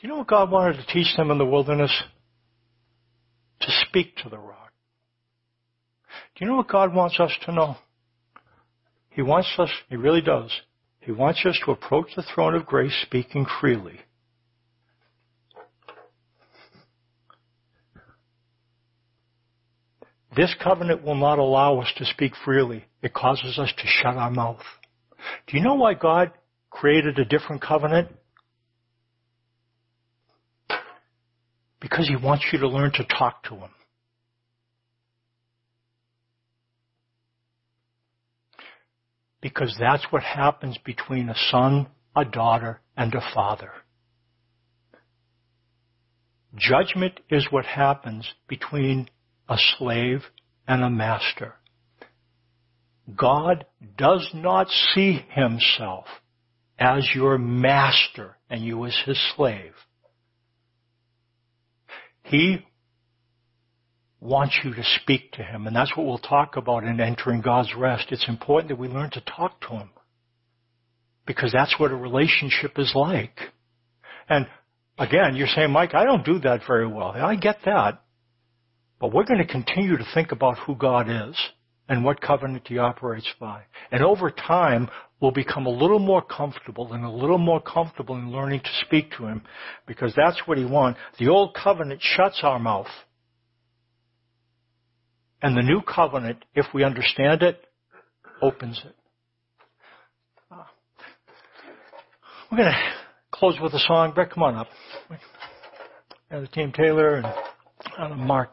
you 0.02 0.08
know 0.10 0.18
what 0.18 0.26
God 0.26 0.50
wanted 0.50 0.76
to 0.76 0.86
teach 0.92 1.16
them 1.16 1.30
in 1.30 1.38
the 1.38 1.46
wilderness? 1.46 1.90
To 3.62 3.66
speak 3.88 4.16
to 4.16 4.28
the 4.28 4.38
rock. 4.38 4.72
Do 6.34 6.44
you 6.44 6.50
know 6.50 6.56
what 6.56 6.68
God 6.68 6.94
wants 6.94 7.18
us 7.18 7.32
to 7.46 7.52
know? 7.52 7.76
He 9.10 9.22
wants 9.22 9.48
us, 9.58 9.70
He 9.88 9.96
really 9.96 10.22
does. 10.22 10.50
He 11.00 11.12
wants 11.12 11.44
us 11.46 11.58
to 11.64 11.72
approach 11.72 12.08
the 12.14 12.22
throne 12.22 12.54
of 12.54 12.66
grace 12.66 12.94
speaking 13.02 13.46
freely. 13.60 14.00
This 20.36 20.54
covenant 20.62 21.02
will 21.02 21.16
not 21.16 21.38
allow 21.38 21.80
us 21.80 21.92
to 21.96 22.04
speak 22.04 22.32
freely. 22.44 22.84
It 23.02 23.12
causes 23.12 23.58
us 23.58 23.72
to 23.76 23.86
shut 23.86 24.16
our 24.16 24.30
mouth. 24.30 24.62
Do 25.46 25.56
you 25.56 25.62
know 25.62 25.74
why 25.74 25.94
God 25.94 26.30
created 26.70 27.18
a 27.18 27.24
different 27.24 27.62
covenant? 27.62 28.08
Because 31.80 32.08
He 32.08 32.16
wants 32.16 32.44
you 32.52 32.60
to 32.60 32.68
learn 32.68 32.92
to 32.92 33.04
talk 33.04 33.42
to 33.44 33.56
Him. 33.56 33.70
Because 39.40 39.74
that's 39.80 40.04
what 40.10 40.22
happens 40.22 40.78
between 40.84 41.28
a 41.28 41.34
son, 41.50 41.88
a 42.14 42.24
daughter, 42.24 42.80
and 42.96 43.14
a 43.14 43.22
father. 43.34 43.72
Judgment 46.54 47.20
is 47.30 47.46
what 47.50 47.64
happens 47.64 48.34
between 48.48 49.08
a 49.50 49.56
slave 49.76 50.20
and 50.66 50.82
a 50.82 50.88
master. 50.88 51.54
God 53.14 53.66
does 53.98 54.30
not 54.32 54.68
see 54.94 55.24
himself 55.30 56.06
as 56.78 57.06
your 57.14 57.36
master 57.36 58.36
and 58.48 58.64
you 58.64 58.86
as 58.86 58.96
his 59.04 59.20
slave. 59.34 59.72
He 62.22 62.64
wants 64.20 64.56
you 64.62 64.72
to 64.72 64.82
speak 65.02 65.32
to 65.32 65.42
him, 65.42 65.66
and 65.66 65.74
that's 65.74 65.96
what 65.96 66.06
we'll 66.06 66.18
talk 66.18 66.56
about 66.56 66.84
in 66.84 67.00
entering 67.00 67.40
God's 67.40 67.74
rest. 67.74 68.06
It's 68.10 68.28
important 68.28 68.68
that 68.68 68.78
we 68.78 68.86
learn 68.86 69.10
to 69.10 69.20
talk 69.22 69.60
to 69.62 69.68
him 69.68 69.90
because 71.26 71.52
that's 71.52 71.74
what 71.78 71.90
a 71.90 71.96
relationship 71.96 72.78
is 72.78 72.92
like. 72.94 73.36
And 74.28 74.46
again, 74.96 75.34
you're 75.34 75.48
saying, 75.48 75.72
Mike, 75.72 75.94
I 75.94 76.04
don't 76.04 76.24
do 76.24 76.38
that 76.40 76.60
very 76.68 76.86
well. 76.86 77.08
I 77.10 77.34
get 77.34 77.58
that. 77.64 78.02
But 79.00 79.12
we're 79.12 79.24
going 79.24 79.44
to 79.44 79.50
continue 79.50 79.96
to 79.96 80.04
think 80.14 80.30
about 80.30 80.58
who 80.58 80.76
God 80.76 81.08
is 81.08 81.36
and 81.88 82.04
what 82.04 82.20
covenant 82.20 82.68
he 82.68 82.78
operates 82.78 83.26
by. 83.40 83.62
And 83.90 84.04
over 84.04 84.30
time, 84.30 84.90
we'll 85.20 85.32
become 85.32 85.66
a 85.66 85.70
little 85.70 85.98
more 85.98 86.22
comfortable 86.22 86.92
and 86.92 87.04
a 87.04 87.10
little 87.10 87.38
more 87.38 87.60
comfortable 87.60 88.14
in 88.14 88.30
learning 88.30 88.60
to 88.60 88.70
speak 88.86 89.10
to 89.16 89.26
him 89.26 89.42
because 89.86 90.14
that's 90.14 90.40
what 90.46 90.58
he 90.58 90.64
wants. 90.64 91.00
The 91.18 91.28
old 91.28 91.54
covenant 91.54 92.00
shuts 92.02 92.40
our 92.42 92.58
mouth. 92.58 92.86
And 95.42 95.56
the 95.56 95.62
new 95.62 95.80
covenant, 95.80 96.44
if 96.54 96.66
we 96.74 96.84
understand 96.84 97.42
it, 97.42 97.64
opens 98.42 98.80
it. 98.84 98.94
We're 102.50 102.58
going 102.58 102.72
to 102.72 102.92
close 103.30 103.56
with 103.62 103.72
a 103.74 103.78
song. 103.78 104.12
Brett, 104.12 104.30
come 104.30 104.42
on 104.42 104.56
up. 104.56 104.66
And 106.30 106.42
the 106.44 106.48
team 106.48 106.72
Taylor 106.72 107.16
and 107.16 107.26
uh, 107.96 108.14
Mark. 108.16 108.50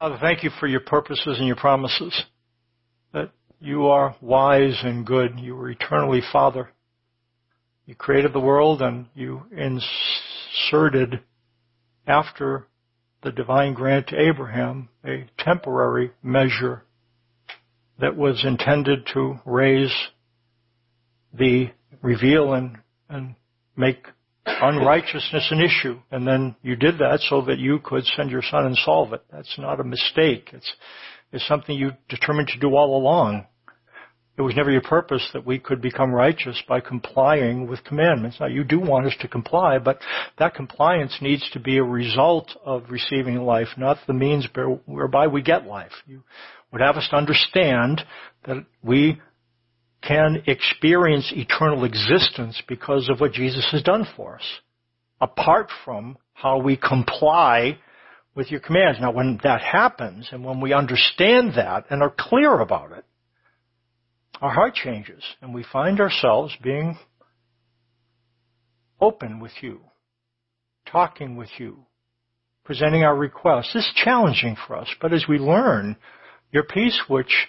Father, 0.00 0.16
thank 0.18 0.42
you 0.42 0.48
for 0.58 0.66
your 0.66 0.80
purposes 0.80 1.36
and 1.38 1.46
your 1.46 1.56
promises. 1.56 2.22
That 3.12 3.32
you 3.60 3.88
are 3.88 4.16
wise 4.22 4.80
and 4.82 5.04
good. 5.04 5.38
You 5.38 5.54
are 5.58 5.68
eternally 5.68 6.22
Father. 6.32 6.70
You 7.84 7.94
created 7.94 8.32
the 8.32 8.40
world 8.40 8.80
and 8.80 9.08
you 9.14 9.42
inserted 9.52 11.20
after 12.06 12.66
the 13.22 13.30
divine 13.30 13.74
grant 13.74 14.06
to 14.08 14.18
Abraham 14.18 14.88
a 15.04 15.28
temporary 15.36 16.12
measure 16.22 16.82
that 17.98 18.16
was 18.16 18.42
intended 18.42 19.06
to 19.12 19.38
raise 19.44 19.94
the 21.34 21.72
reveal 22.00 22.54
and, 22.54 22.78
and 23.10 23.34
make 23.76 24.06
unrighteousness 24.46 25.48
an 25.50 25.60
issue. 25.60 25.98
And 26.10 26.26
then 26.26 26.56
you 26.62 26.76
did 26.76 26.98
that 26.98 27.20
so 27.28 27.42
that 27.42 27.58
you 27.58 27.78
could 27.82 28.04
send 28.04 28.30
your 28.30 28.42
son 28.42 28.66
and 28.66 28.76
solve 28.76 29.12
it. 29.12 29.24
That's 29.30 29.58
not 29.58 29.80
a 29.80 29.84
mistake. 29.84 30.50
It's, 30.52 30.72
it's 31.32 31.46
something 31.46 31.76
you 31.76 31.92
determined 32.08 32.48
to 32.48 32.58
do 32.58 32.74
all 32.74 32.96
along. 32.96 33.46
It 34.38 34.42
was 34.42 34.56
never 34.56 34.70
your 34.70 34.80
purpose 34.80 35.28
that 35.34 35.44
we 35.44 35.58
could 35.58 35.82
become 35.82 36.12
righteous 36.12 36.62
by 36.66 36.80
complying 36.80 37.66
with 37.68 37.84
commandments. 37.84 38.38
Now 38.40 38.46
you 38.46 38.64
do 38.64 38.80
want 38.80 39.06
us 39.06 39.14
to 39.20 39.28
comply, 39.28 39.78
but 39.78 39.98
that 40.38 40.54
compliance 40.54 41.18
needs 41.20 41.48
to 41.50 41.60
be 41.60 41.76
a 41.76 41.82
result 41.82 42.50
of 42.64 42.84
receiving 42.88 43.36
life, 43.36 43.68
not 43.76 43.98
the 44.06 44.14
means 44.14 44.48
whereby 44.86 45.26
we 45.26 45.42
get 45.42 45.66
life. 45.66 45.92
You 46.06 46.22
would 46.72 46.80
have 46.80 46.96
us 46.96 47.06
to 47.10 47.16
understand 47.16 48.02
that 48.44 48.64
we 48.82 49.20
can 50.02 50.42
experience 50.46 51.32
eternal 51.34 51.84
existence 51.84 52.62
because 52.66 53.08
of 53.08 53.20
what 53.20 53.32
Jesus 53.32 53.68
has 53.72 53.82
done 53.82 54.06
for 54.16 54.36
us, 54.36 54.60
apart 55.20 55.68
from 55.84 56.16
how 56.32 56.58
we 56.58 56.76
comply 56.76 57.78
with 58.34 58.50
your 58.50 58.60
commands. 58.60 58.98
Now, 59.00 59.12
when 59.12 59.38
that 59.42 59.60
happens, 59.60 60.28
and 60.32 60.44
when 60.44 60.60
we 60.60 60.72
understand 60.72 61.54
that 61.56 61.84
and 61.90 62.02
are 62.02 62.14
clear 62.16 62.60
about 62.60 62.92
it, 62.92 63.04
our 64.40 64.50
heart 64.50 64.74
changes, 64.74 65.22
and 65.42 65.52
we 65.52 65.64
find 65.70 66.00
ourselves 66.00 66.54
being 66.62 66.98
open 69.00 69.40
with 69.40 69.52
you, 69.60 69.80
talking 70.86 71.36
with 71.36 71.50
you, 71.58 71.84
presenting 72.64 73.02
our 73.02 73.16
requests. 73.16 73.72
This 73.74 73.84
is 73.84 74.02
challenging 74.02 74.56
for 74.66 74.76
us, 74.76 74.88
but 75.00 75.12
as 75.12 75.26
we 75.28 75.38
learn, 75.38 75.96
your 76.52 76.62
peace, 76.62 76.98
which 77.08 77.48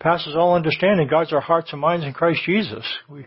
passes 0.00 0.34
all 0.36 0.54
understanding, 0.54 1.08
guards 1.08 1.32
our 1.32 1.40
hearts 1.40 1.72
and 1.72 1.80
minds 1.80 2.04
in 2.04 2.12
Christ 2.12 2.40
Jesus. 2.44 2.84
We, 3.08 3.26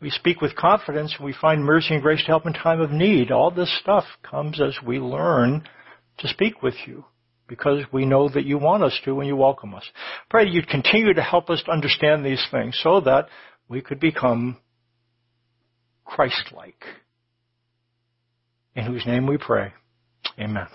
we 0.00 0.10
speak 0.10 0.40
with 0.40 0.54
confidence 0.54 1.14
and 1.16 1.24
we 1.24 1.34
find 1.40 1.64
mercy 1.64 1.94
and 1.94 2.02
grace 2.02 2.20
to 2.20 2.26
help 2.26 2.46
in 2.46 2.52
time 2.52 2.80
of 2.80 2.90
need. 2.90 3.30
All 3.30 3.50
this 3.50 3.74
stuff 3.80 4.04
comes 4.22 4.60
as 4.60 4.76
we 4.86 4.98
learn 4.98 5.66
to 6.18 6.28
speak 6.28 6.62
with 6.62 6.74
you 6.86 7.04
because 7.48 7.84
we 7.92 8.04
know 8.04 8.28
that 8.28 8.44
you 8.44 8.58
want 8.58 8.82
us 8.82 8.98
to 9.04 9.18
and 9.18 9.26
you 9.26 9.36
welcome 9.36 9.74
us. 9.74 9.84
Pray 10.28 10.44
that 10.44 10.52
you'd 10.52 10.68
continue 10.68 11.14
to 11.14 11.22
help 11.22 11.48
us 11.50 11.62
to 11.64 11.72
understand 11.72 12.24
these 12.24 12.44
things 12.50 12.78
so 12.82 13.00
that 13.00 13.28
we 13.68 13.80
could 13.80 13.98
become 13.98 14.58
Christ-like. 16.04 16.84
In 18.76 18.84
whose 18.84 19.04
name 19.06 19.26
we 19.26 19.38
pray. 19.38 19.72
Amen. 20.38 20.66